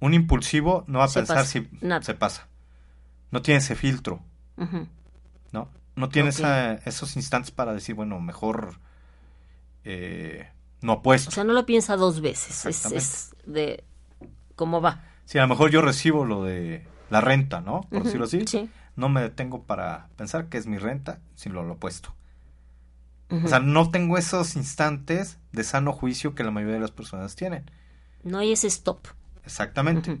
Un 0.00 0.14
impulsivo 0.14 0.84
no 0.86 0.98
va 0.98 1.06
a 1.06 1.08
pensar 1.08 1.44
si 1.46 1.68
se 2.02 2.14
pasa. 2.14 2.48
No 3.30 3.42
tiene 3.42 3.58
ese 3.58 3.74
filtro. 3.74 4.20
¿No? 5.96 6.06
No 6.06 6.08
tienes 6.08 6.42
esos 6.84 7.16
instantes 7.16 7.50
para 7.50 7.72
decir, 7.72 7.94
bueno, 7.94 8.20
mejor 8.20 8.78
eh, 9.84 10.48
no 10.80 10.92
apuesto. 10.92 11.30
O 11.30 11.32
sea, 11.32 11.44
no 11.44 11.52
lo 11.52 11.66
piensa 11.66 11.96
dos 11.96 12.20
veces. 12.20 12.66
Es, 12.92 13.34
de 13.46 13.84
cómo 14.56 14.80
va. 14.80 15.04
Sí, 15.24 15.38
a 15.38 15.42
lo 15.42 15.48
mejor 15.48 15.70
yo 15.70 15.80
recibo 15.82 16.24
lo 16.24 16.44
de 16.44 16.86
la 17.10 17.20
renta, 17.20 17.60
¿no? 17.60 17.82
Por 17.90 18.04
decirlo 18.04 18.24
así. 18.24 18.44
No 18.96 19.08
me 19.08 19.22
detengo 19.22 19.64
para 19.64 20.08
pensar 20.16 20.48
que 20.48 20.58
es 20.58 20.66
mi 20.66 20.78
renta, 20.78 21.20
sino 21.34 21.62
lo 21.62 21.74
opuesto. 21.74 22.14
O 23.30 23.48
sea, 23.48 23.58
no 23.58 23.90
tengo 23.90 24.16
esos 24.16 24.54
instantes 24.54 25.38
de 25.50 25.64
sano 25.64 25.92
juicio 25.92 26.36
que 26.36 26.44
la 26.44 26.52
mayoría 26.52 26.74
de 26.74 26.80
las 26.80 26.92
personas 26.92 27.34
tienen. 27.34 27.68
No 28.22 28.38
hay 28.38 28.52
ese 28.52 28.68
stop. 28.68 29.08
Exactamente. 29.44 30.20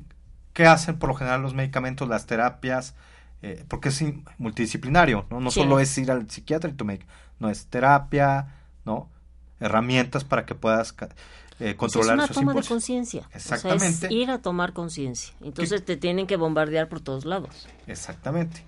¿Qué 0.52 0.66
hacen 0.66 0.98
por 0.98 1.10
lo 1.10 1.14
general 1.14 1.42
los 1.42 1.54
medicamentos, 1.54 2.08
las 2.08 2.26
terapias? 2.26 2.94
Eh, 3.42 3.64
porque 3.68 3.90
es 3.90 4.02
multidisciplinario, 4.38 5.26
¿no? 5.30 5.40
No 5.40 5.50
solo 5.50 5.78
es 5.78 5.96
ir 5.98 6.10
al 6.10 6.30
psiquiatra 6.30 6.70
y 6.70 6.72
tu 6.72 6.84
médico, 6.84 7.06
no 7.38 7.50
es 7.50 7.66
terapia, 7.66 8.54
¿no? 8.84 9.10
Herramientas 9.60 10.24
para 10.24 10.46
que 10.46 10.54
puedas 10.54 10.94
eh, 11.60 11.76
controlar 11.76 12.18
es 12.18 12.24
una 12.24 12.28
toma 12.28 12.54
de 12.54 12.66
conciencia. 12.66 13.28
Exactamente. 13.32 14.06
es 14.06 14.12
ir 14.12 14.30
a 14.30 14.40
tomar 14.40 14.72
conciencia. 14.72 15.34
Entonces 15.42 15.84
te 15.84 15.96
tienen 15.96 16.26
que 16.26 16.36
bombardear 16.36 16.88
por 16.88 17.00
todos 17.00 17.24
lados. 17.24 17.68
Exactamente. 17.86 18.64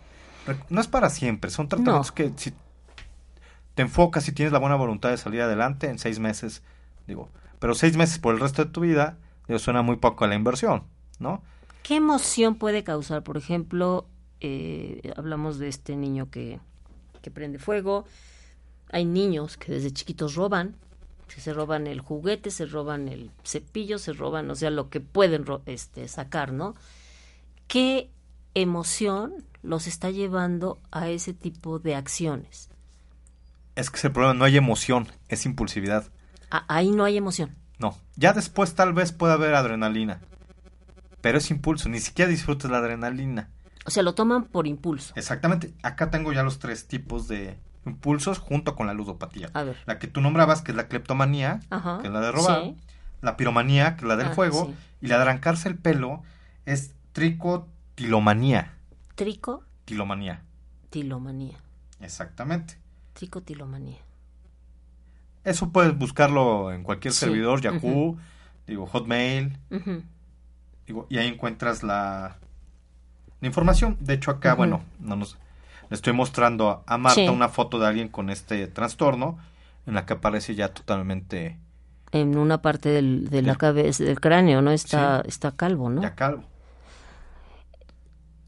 No 0.69 0.81
es 0.81 0.87
para 0.87 1.11
siempre, 1.11 1.51
son 1.51 1.69
tratamientos 1.69 2.13
que 2.13 2.33
si 2.37 2.53
te 3.75 3.83
enfocas 3.83 4.29
y 4.29 4.33
tienes 4.33 4.53
la 4.53 4.59
buena 4.59 4.77
voluntad 4.77 5.11
de 5.11 5.17
salir 5.17 5.43
adelante 5.43 5.89
en 5.89 5.99
seis 5.99 6.19
meses, 6.19 6.63
digo, 7.07 7.31
pero 7.59 7.75
seis 7.75 7.97
meses 7.97 8.19
por 8.19 8.35
el 8.35 8.41
resto 8.41 8.65
de 8.65 8.71
tu 8.71 8.81
vida, 8.81 9.19
digo, 9.49 9.59
suena 9.59 9.83
muy 9.83 9.97
poco 9.97 10.25
a 10.25 10.29
la 10.29 10.35
inversión, 10.35 10.85
¿no? 11.19 11.43
¿Qué 11.83 11.97
emoción 11.97 12.55
puede 12.55 12.85
causar, 12.85 13.23
por 13.23 13.37
ejemplo, 13.37 14.07
eh, 14.41 15.13
hablamos 15.17 15.59
de 15.59 15.69
este 15.69 15.97
niño 15.97 16.31
que, 16.31 16.61
que 17.23 17.31
prende 17.31 17.59
fuego. 17.59 18.05
Hay 18.91 19.05
niños 19.05 19.57
que 19.57 19.73
desde 19.73 19.91
chiquitos 19.91 20.35
roban, 20.35 20.77
se 21.37 21.53
roban 21.53 21.87
el 21.87 22.01
juguete, 22.01 22.51
se 22.51 22.67
roban 22.67 23.09
el 23.09 23.31
cepillo, 23.45 23.99
se 23.99 24.13
roban, 24.13 24.51
o 24.51 24.55
sea, 24.55 24.71
lo 24.71 24.89
que 24.89 25.01
pueden 25.01 25.45
este, 25.67 26.09
sacar, 26.09 26.53
¿no? 26.53 26.75
¿Qué 27.69 28.11
emoción 28.55 29.45
los 29.63 29.87
está 29.87 30.11
llevando 30.11 30.81
a 30.91 31.09
ese 31.09 31.35
tipo 31.35 31.79
de 31.79 31.95
acciones? 31.95 32.71
Es 33.75 33.91
que 33.91 33.99
ese 33.99 34.11
problema 34.11 34.35
no 34.35 34.45
hay 34.45 34.57
emoción, 34.57 35.09
es 35.29 35.45
impulsividad. 35.45 36.11
Ah, 36.51 36.65
ahí 36.69 36.91
no 36.91 37.05
hay 37.05 37.17
emoción. 37.17 37.55
No, 37.79 37.99
ya 38.17 38.33
después 38.33 38.75
tal 38.75 38.95
vez 38.95 39.13
pueda 39.13 39.35
haber 39.35 39.55
adrenalina, 39.55 40.21
pero 41.21 41.39
es 41.39 41.51
impulso, 41.51 41.89
ni 41.89 42.01
siquiera 42.01 42.31
disfrutas 42.31 42.71
la 42.71 42.79
adrenalina. 42.79 43.51
O 43.87 43.91
sea, 43.91 44.03
lo 44.03 44.15
toman 44.15 44.45
por 44.45 44.67
impulso. 44.67 45.13
Exactamente. 45.17 45.73
Acá 45.83 46.11
tengo 46.11 46.33
ya 46.33 46.43
los 46.43 46.59
tres 46.59 46.89
tipos 46.89 47.29
de 47.29 47.57
impulsos 47.87 48.39
junto 48.39 48.75
con 48.75 48.89
la 48.89 48.95
ludopatía. 48.95 49.51
A 49.55 49.63
ver. 49.63 49.77
La 49.87 50.01
que 50.01 50.09
tú 50.09 50.21
nombrabas, 50.21 50.61
que 50.61 50.73
es 50.73 50.77
la 50.77 50.89
cleptomanía, 50.89 51.61
que 52.01 52.09
es 52.09 52.13
la 52.13 52.21
de 52.21 52.33
robar. 52.33 52.75
La 53.23 53.37
piromanía, 53.37 53.97
que 53.97 54.03
es 54.03 54.09
la 54.09 54.17
del 54.17 54.29
ah, 54.29 54.35
fuego. 54.35 54.75
Y 55.01 55.07
la 55.07 55.17
de 55.17 55.23
arrancarse 55.23 55.69
el 55.69 55.79
pelo 55.79 56.23
es 56.65 56.95
tricotilomanía. 57.13 58.75
¿Trico? 59.15 59.63
Tilomanía. 59.85 60.43
Tilomanía. 60.91 61.57
Exactamente. 62.01 62.79
Tricotilomanía. 63.13 63.99
Eso 65.45 65.71
puedes 65.71 65.97
buscarlo 65.97 66.73
en 66.73 66.83
cualquier 66.83 67.15
servidor, 67.15 67.61
Yahoo, 67.61 68.19
digo, 68.67 68.85
Hotmail, 68.87 69.57
digo, 70.89 71.07
y 71.09 71.19
ahí 71.19 71.29
encuentras 71.29 71.85
la, 71.85 72.39
la 73.47 73.49
información. 73.49 73.97
De 74.01 74.15
hecho, 74.15 74.33
acá, 74.33 74.55
bueno, 74.55 74.83
no 74.99 75.15
nos, 75.15 75.39
le 75.89 75.95
estoy 75.95 76.13
mostrando 76.13 76.83
a 76.85 76.99
Marta 76.99 77.31
una 77.31 77.49
foto 77.49 77.79
de 77.79 77.87
alguien 77.87 78.09
con 78.09 78.29
este 78.29 78.67
trastorno, 78.67 79.39
en 79.87 79.95
la 79.95 80.05
que 80.05 80.15
aparece 80.15 80.55
ya 80.55 80.75
totalmente... 80.75 81.59
En 82.11 82.37
una 82.37 82.61
parte 82.61 82.89
del, 82.89 83.29
de 83.29 83.43
la 83.43 83.55
cabeza, 83.57 84.03
del 84.03 84.21
cráneo, 84.21 84.63
¿no? 84.63 84.71
Está, 84.73 85.23
está 85.27 85.53
calvo, 85.53 85.91
¿no? 85.91 86.03
Ya 86.03 86.15
calvo. 86.15 86.45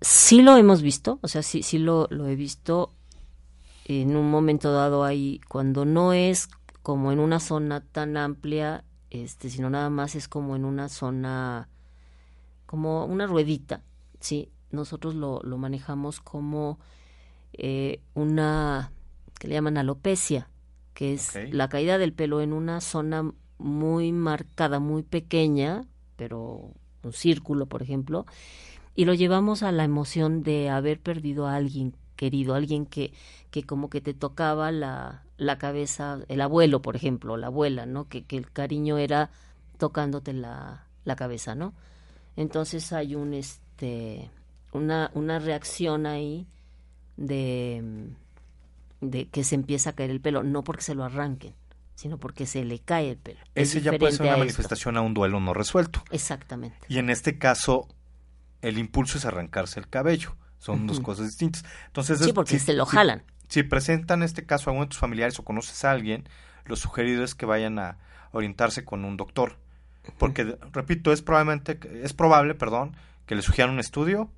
Sí 0.00 0.42
lo 0.42 0.56
hemos 0.56 0.82
visto, 0.82 1.18
o 1.22 1.28
sea, 1.28 1.42
sí, 1.42 1.62
sí 1.62 1.78
lo, 1.78 2.06
lo 2.10 2.26
he 2.26 2.36
visto 2.36 2.92
en 3.84 4.16
un 4.16 4.30
momento 4.30 4.72
dado 4.72 5.04
ahí, 5.04 5.40
cuando 5.48 5.84
no 5.84 6.12
es 6.12 6.48
como 6.82 7.12
en 7.12 7.20
una 7.20 7.40
zona 7.40 7.80
tan 7.80 8.16
amplia, 8.16 8.84
este, 9.10 9.48
sino 9.48 9.70
nada 9.70 9.90
más 9.90 10.14
es 10.14 10.28
como 10.28 10.56
en 10.56 10.64
una 10.64 10.88
zona, 10.88 11.68
como 12.66 13.04
una 13.06 13.26
ruedita, 13.26 13.82
sí, 14.20 14.50
nosotros 14.70 15.14
lo, 15.14 15.40
lo 15.42 15.58
manejamos 15.58 16.20
como 16.20 16.78
eh, 17.52 18.00
una 18.14 18.92
que 19.38 19.48
le 19.48 19.54
llaman 19.54 19.78
alopecia, 19.78 20.48
que 20.94 21.12
es 21.12 21.36
la 21.52 21.68
caída 21.68 21.98
del 21.98 22.12
pelo 22.12 22.40
en 22.40 22.52
una 22.52 22.80
zona 22.80 23.32
muy 23.58 24.12
marcada, 24.12 24.80
muy 24.80 25.02
pequeña, 25.02 25.84
pero 26.16 26.72
un 27.02 27.12
círculo, 27.12 27.66
por 27.66 27.82
ejemplo, 27.82 28.26
y 28.94 29.04
lo 29.04 29.14
llevamos 29.14 29.62
a 29.62 29.70
la 29.70 29.84
emoción 29.84 30.42
de 30.42 30.70
haber 30.70 31.00
perdido 31.00 31.46
a 31.46 31.54
alguien 31.54 31.94
querido, 32.16 32.54
alguien 32.54 32.84
que, 32.84 33.12
que 33.50 33.62
como 33.62 33.88
que 33.88 34.00
te 34.00 34.12
tocaba 34.12 34.72
la, 34.72 35.22
la 35.36 35.56
cabeza, 35.56 36.18
el 36.28 36.40
abuelo, 36.40 36.82
por 36.82 36.96
ejemplo, 36.96 37.36
la 37.36 37.46
abuela, 37.46 37.86
¿no? 37.86 38.08
Que, 38.08 38.24
que 38.24 38.36
el 38.36 38.50
cariño 38.50 38.98
era 38.98 39.30
tocándote 39.78 40.32
la, 40.32 40.88
la 41.04 41.14
cabeza, 41.14 41.54
¿no? 41.54 41.74
Entonces 42.34 42.92
hay 42.92 43.14
un, 43.14 43.34
este, 43.34 44.30
una, 44.72 45.10
una 45.14 45.38
reacción 45.38 46.06
ahí 46.06 46.46
de, 47.16 48.10
de 49.00 49.28
que 49.28 49.44
se 49.44 49.54
empieza 49.54 49.90
a 49.90 49.92
caer 49.94 50.10
el 50.10 50.20
pelo, 50.20 50.42
no 50.42 50.64
porque 50.64 50.82
se 50.82 50.94
lo 50.94 51.04
arranquen, 51.04 51.54
sino 51.94 52.18
porque 52.18 52.46
se 52.46 52.64
le 52.64 52.78
cae 52.78 53.10
el 53.10 53.16
pelo. 53.16 53.40
Ese 53.54 53.80
ya 53.80 53.92
puede 53.98 54.12
ser 54.12 54.26
una 54.26 54.36
manifestación 54.36 54.96
a 54.96 55.00
un 55.00 55.14
duelo 55.14 55.40
no 55.40 55.54
resuelto. 55.54 56.02
Exactamente. 56.10 56.78
Y 56.88 56.98
en 56.98 57.10
este 57.10 57.38
caso, 57.38 57.88
el 58.62 58.78
impulso 58.78 59.18
es 59.18 59.24
arrancarse 59.24 59.80
el 59.80 59.88
cabello. 59.88 60.36
Son 60.58 60.86
dos 60.88 61.00
cosas 61.00 61.26
distintas. 61.26 61.64
Entonces, 61.86 62.18
sí, 62.18 62.32
porque 62.32 62.58
se 62.58 62.74
lo 62.74 62.84
jalan. 62.84 63.22
Si, 63.48 63.62
presentan 63.62 64.22
este 64.22 64.44
caso 64.44 64.70
a 64.70 64.72
uno 64.72 64.82
de 64.82 64.88
tus 64.88 64.98
familiares 64.98 65.38
o 65.38 65.44
conoces 65.44 65.84
a 65.84 65.92
alguien, 65.92 66.28
lo 66.64 66.74
sugerido 66.76 67.22
es 67.24 67.34
que 67.34 67.46
vayan 67.46 67.78
a 67.78 67.98
orientarse 68.32 68.84
con 68.84 69.04
un 69.04 69.16
doctor. 69.16 69.56
Porque, 70.18 70.58
repito, 70.72 71.12
es 71.12 71.22
probablemente, 71.22 71.78
es 72.02 72.12
probable, 72.12 72.54
perdón, 72.54 72.96
que 73.26 73.34
le 73.34 73.42
sugieran 73.42 73.72
un 73.72 73.80
estudio, 73.80 74.30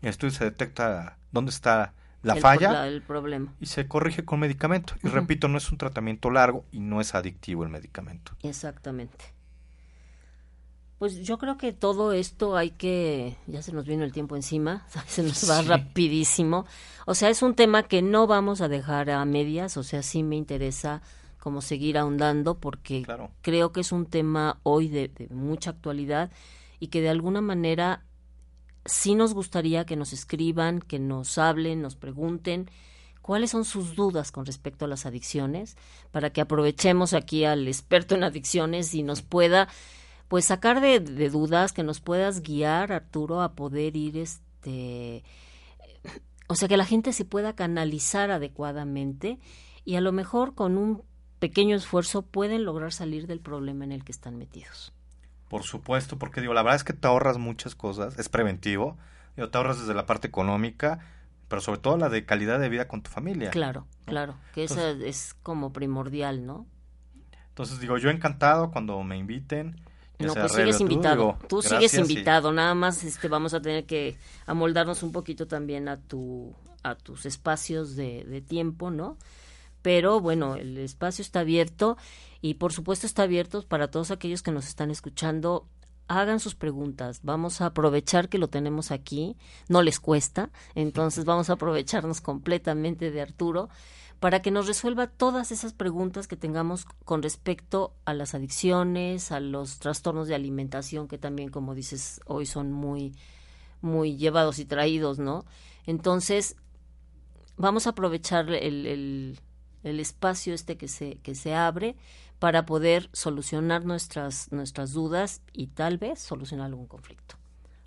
y 0.00 0.06
el 0.06 0.10
estudio 0.10 0.32
se 0.32 0.44
detecta 0.44 1.18
dónde 1.32 1.50
está 1.50 1.94
la 2.22 2.36
falla 2.36 2.86
el 2.86 3.02
problema. 3.02 3.54
y 3.60 3.66
se 3.66 3.86
corrige 3.86 4.24
con 4.24 4.40
medicamento. 4.40 4.94
Y 5.02 5.08
repito, 5.08 5.48
no 5.48 5.58
es 5.58 5.70
un 5.70 5.78
tratamiento 5.78 6.30
largo 6.30 6.64
y 6.72 6.80
no 6.80 7.00
es 7.00 7.14
adictivo 7.14 7.64
el 7.64 7.70
medicamento. 7.70 8.32
Exactamente. 8.42 9.38
Pues 10.98 11.20
yo 11.20 11.38
creo 11.38 11.56
que 11.58 11.72
todo 11.72 12.12
esto 12.12 12.56
hay 12.56 12.70
que, 12.70 13.36
ya 13.46 13.62
se 13.62 13.72
nos 13.72 13.86
vino 13.86 14.02
el 14.02 14.12
tiempo 14.12 14.34
encima, 14.34 14.84
se 15.06 15.22
nos 15.22 15.48
va 15.48 15.62
rapidísimo. 15.62 16.66
O 17.06 17.14
sea, 17.14 17.28
es 17.28 17.42
un 17.42 17.54
tema 17.54 17.84
que 17.84 18.02
no 18.02 18.26
vamos 18.26 18.60
a 18.60 18.68
dejar 18.68 19.10
a 19.10 19.24
medias, 19.24 19.76
o 19.76 19.84
sea, 19.84 20.02
sí 20.02 20.24
me 20.24 20.36
interesa 20.36 21.02
como 21.38 21.62
seguir 21.62 21.96
ahondando 21.96 22.58
porque 22.58 23.06
creo 23.42 23.70
que 23.70 23.80
es 23.80 23.92
un 23.92 24.06
tema 24.06 24.58
hoy 24.64 24.88
de, 24.88 25.06
de, 25.06 25.28
mucha 25.28 25.70
actualidad 25.70 26.32
y 26.80 26.88
que 26.88 27.00
de 27.00 27.10
alguna 27.10 27.40
manera 27.40 28.02
sí 28.88 29.14
nos 29.14 29.34
gustaría 29.34 29.84
que 29.84 29.96
nos 29.96 30.12
escriban, 30.12 30.80
que 30.80 30.98
nos 30.98 31.38
hablen, 31.38 31.82
nos 31.82 31.94
pregunten 31.94 32.70
cuáles 33.22 33.50
son 33.50 33.64
sus 33.64 33.94
dudas 33.94 34.32
con 34.32 34.46
respecto 34.46 34.86
a 34.86 34.88
las 34.88 35.04
adicciones, 35.04 35.76
para 36.10 36.30
que 36.30 36.40
aprovechemos 36.40 37.12
aquí 37.12 37.44
al 37.44 37.68
experto 37.68 38.14
en 38.14 38.24
adicciones 38.24 38.94
y 38.94 39.02
nos 39.02 39.22
pueda 39.22 39.68
pues 40.28 40.46
sacar 40.46 40.80
de, 40.80 41.00
dudas, 41.30 41.72
que 41.72 41.82
nos 41.82 42.00
puedas 42.00 42.42
guiar, 42.42 42.92
Arturo, 42.92 43.42
a 43.42 43.54
poder 43.54 43.96
ir 43.96 44.16
este 44.16 45.24
o 46.48 46.54
sea 46.54 46.68
que 46.68 46.78
la 46.78 46.86
gente 46.86 47.12
se 47.12 47.26
pueda 47.26 47.54
canalizar 47.54 48.30
adecuadamente 48.30 49.38
y 49.84 49.96
a 49.96 50.00
lo 50.00 50.12
mejor 50.12 50.54
con 50.54 50.78
un 50.78 51.02
pequeño 51.38 51.76
esfuerzo 51.76 52.22
pueden 52.22 52.64
lograr 52.64 52.92
salir 52.92 53.26
del 53.26 53.40
problema 53.40 53.84
en 53.84 53.92
el 53.92 54.04
que 54.04 54.12
están 54.12 54.38
metidos. 54.38 54.94
Por 55.48 55.62
supuesto, 55.62 56.18
porque 56.18 56.40
digo, 56.40 56.54
la 56.54 56.62
verdad 56.62 56.76
es 56.76 56.84
que 56.84 56.92
te 56.92 57.06
ahorras 57.06 57.38
muchas 57.38 57.74
cosas, 57.74 58.18
es 58.18 58.28
preventivo, 58.28 58.96
digo, 59.36 59.48
te 59.48 59.58
ahorras 59.58 59.80
desde 59.80 59.94
la 59.94 60.06
parte 60.06 60.28
económica, 60.28 61.00
pero 61.48 61.62
sobre 61.62 61.80
todo 61.80 61.96
la 61.96 62.08
de 62.08 62.24
calidad 62.26 62.60
de 62.60 62.68
vida 62.68 62.86
con 62.86 63.02
tu 63.02 63.10
familia. 63.10 63.50
Claro, 63.50 63.86
claro, 64.04 64.36
que 64.54 64.64
eso 64.64 64.88
es 64.88 65.34
como 65.42 65.72
primordial, 65.72 66.44
¿no? 66.44 66.66
Entonces 67.48 67.80
digo, 67.80 67.98
yo 67.98 68.10
encantado 68.10 68.70
cuando 68.70 69.02
me 69.02 69.16
inviten. 69.16 69.80
No, 70.18 70.34
pues 70.34 70.52
sigues 70.52 70.80
invitado. 70.80 71.38
Tú, 71.48 71.62
sigues 71.62 71.94
invitado, 71.94 72.52
nada 72.52 72.74
más 72.74 73.02
este 73.04 73.28
vamos 73.28 73.54
a 73.54 73.62
tener 73.62 73.84
que 73.84 74.16
amoldarnos 74.46 75.02
un 75.02 75.12
poquito 75.12 75.46
también 75.46 75.88
a 75.88 75.96
tu 75.96 76.54
a 76.82 76.94
tus 76.94 77.26
espacios 77.26 77.96
de, 77.96 78.24
de 78.24 78.40
tiempo, 78.40 78.90
¿no? 78.90 79.16
Pero 79.82 80.20
bueno, 80.20 80.56
el 80.56 80.78
espacio 80.78 81.22
está 81.22 81.40
abierto 81.40 81.96
y 82.40 82.54
por 82.54 82.72
supuesto 82.72 83.06
está 83.06 83.24
abierto 83.24 83.66
para 83.66 83.90
todos 83.90 84.10
aquellos 84.10 84.42
que 84.42 84.52
nos 84.52 84.66
están 84.66 84.90
escuchando. 84.90 85.66
Hagan 86.08 86.40
sus 86.40 86.54
preguntas, 86.54 87.20
vamos 87.22 87.60
a 87.60 87.66
aprovechar 87.66 88.30
que 88.30 88.38
lo 88.38 88.48
tenemos 88.48 88.90
aquí, 88.92 89.36
no 89.68 89.82
les 89.82 90.00
cuesta, 90.00 90.50
entonces 90.74 91.24
vamos 91.26 91.50
a 91.50 91.54
aprovecharnos 91.54 92.20
completamente 92.22 93.10
de 93.10 93.20
Arturo 93.20 93.68
para 94.20 94.42
que 94.42 94.50
nos 94.50 94.66
resuelva 94.66 95.06
todas 95.06 95.52
esas 95.52 95.72
preguntas 95.72 96.26
que 96.26 96.36
tengamos 96.36 96.86
con 97.04 97.22
respecto 97.22 97.94
a 98.04 98.14
las 98.14 98.34
adicciones, 98.34 99.30
a 99.30 99.38
los 99.38 99.78
trastornos 99.78 100.26
de 100.28 100.34
alimentación 100.34 101.06
que 101.08 101.18
también, 101.18 101.50
como 101.50 101.74
dices, 101.74 102.20
hoy 102.26 102.46
son 102.46 102.72
muy, 102.72 103.14
muy 103.80 104.16
llevados 104.16 104.58
y 104.58 104.64
traídos, 104.64 105.18
¿no? 105.18 105.44
Entonces, 105.86 106.56
vamos 107.56 107.86
a 107.86 107.90
aprovechar 107.90 108.50
el, 108.50 108.86
el, 108.86 109.40
el 109.88 110.00
espacio 110.00 110.54
este 110.54 110.76
que 110.76 110.88
se, 110.88 111.16
que 111.16 111.34
se 111.34 111.54
abre 111.54 111.96
para 112.38 112.66
poder 112.66 113.10
solucionar 113.12 113.84
nuestras, 113.84 114.52
nuestras 114.52 114.92
dudas 114.92 115.42
y 115.52 115.68
tal 115.68 115.98
vez 115.98 116.20
solucionar 116.20 116.66
algún 116.66 116.86
conflicto. 116.86 117.36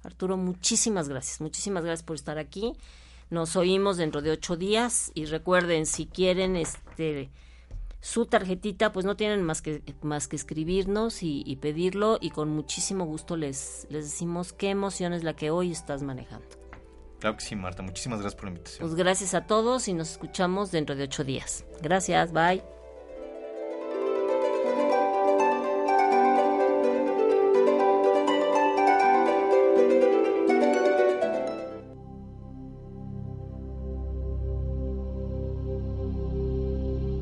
Arturo, 0.03 0.35
muchísimas 0.35 1.07
gracias, 1.07 1.41
muchísimas 1.41 1.83
gracias 1.83 2.03
por 2.03 2.15
estar 2.15 2.37
aquí. 2.37 2.73
Nos 3.29 3.55
oímos 3.55 3.97
dentro 3.97 4.21
de 4.21 4.31
ocho 4.31 4.57
días 4.57 5.11
y 5.13 5.25
recuerden, 5.25 5.85
si 5.85 6.05
quieren 6.05 6.57
este 6.57 7.29
su 8.01 8.25
tarjetita, 8.25 8.91
pues 8.91 9.05
no 9.05 9.15
tienen 9.15 9.43
más 9.43 9.61
que, 9.61 9.83
más 10.01 10.27
que 10.27 10.35
escribirnos 10.35 11.21
y, 11.21 11.55
pedirlo 11.61 12.17
y 12.19 12.31
con 12.31 12.49
muchísimo 12.49 13.05
gusto 13.05 13.37
les, 13.37 13.85
les 13.89 14.05
decimos 14.05 14.53
qué 14.53 14.71
emoción 14.71 15.13
es 15.13 15.23
la 15.23 15.35
que 15.35 15.51
hoy 15.51 15.71
estás 15.71 16.01
manejando. 16.01 16.60
Claro 17.21 17.37
que 17.37 17.43
sí, 17.43 17.55
Marta. 17.55 17.83
Muchísimas 17.83 18.19
gracias 18.19 18.35
por 18.35 18.45
la 18.45 18.49
invitación. 18.49 18.87
Pues 18.87 18.95
gracias 18.95 19.35
a 19.35 19.45
todos 19.45 19.87
y 19.87 19.93
nos 19.93 20.09
escuchamos 20.09 20.71
dentro 20.71 20.95
de 20.95 21.03
ocho 21.03 21.23
días. 21.23 21.63
Gracias, 21.79 22.33
bye. 22.33 22.63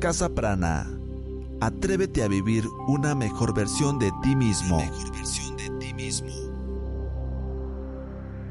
Casa 0.00 0.30
Prana. 0.30 0.90
Atrévete 1.60 2.22
a 2.22 2.28
vivir 2.28 2.64
una 2.88 3.14
mejor 3.14 3.54
versión 3.54 3.98
de 3.98 4.10
ti 4.22 4.34
mismo. 4.34 4.78
Mejor 4.78 5.12
versión 5.12 5.58
de 5.58 5.68
ti 5.78 5.92
mismo. 5.92 6.39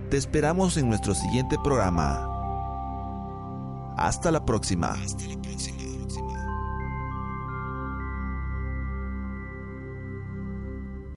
Te 0.10 0.18
esperamos 0.18 0.76
en 0.78 0.90
nuestro 0.90 1.14
siguiente 1.14 1.56
programa. 1.64 2.26
Hasta 3.96 4.32
la 4.32 4.44
próxima. 4.44 4.98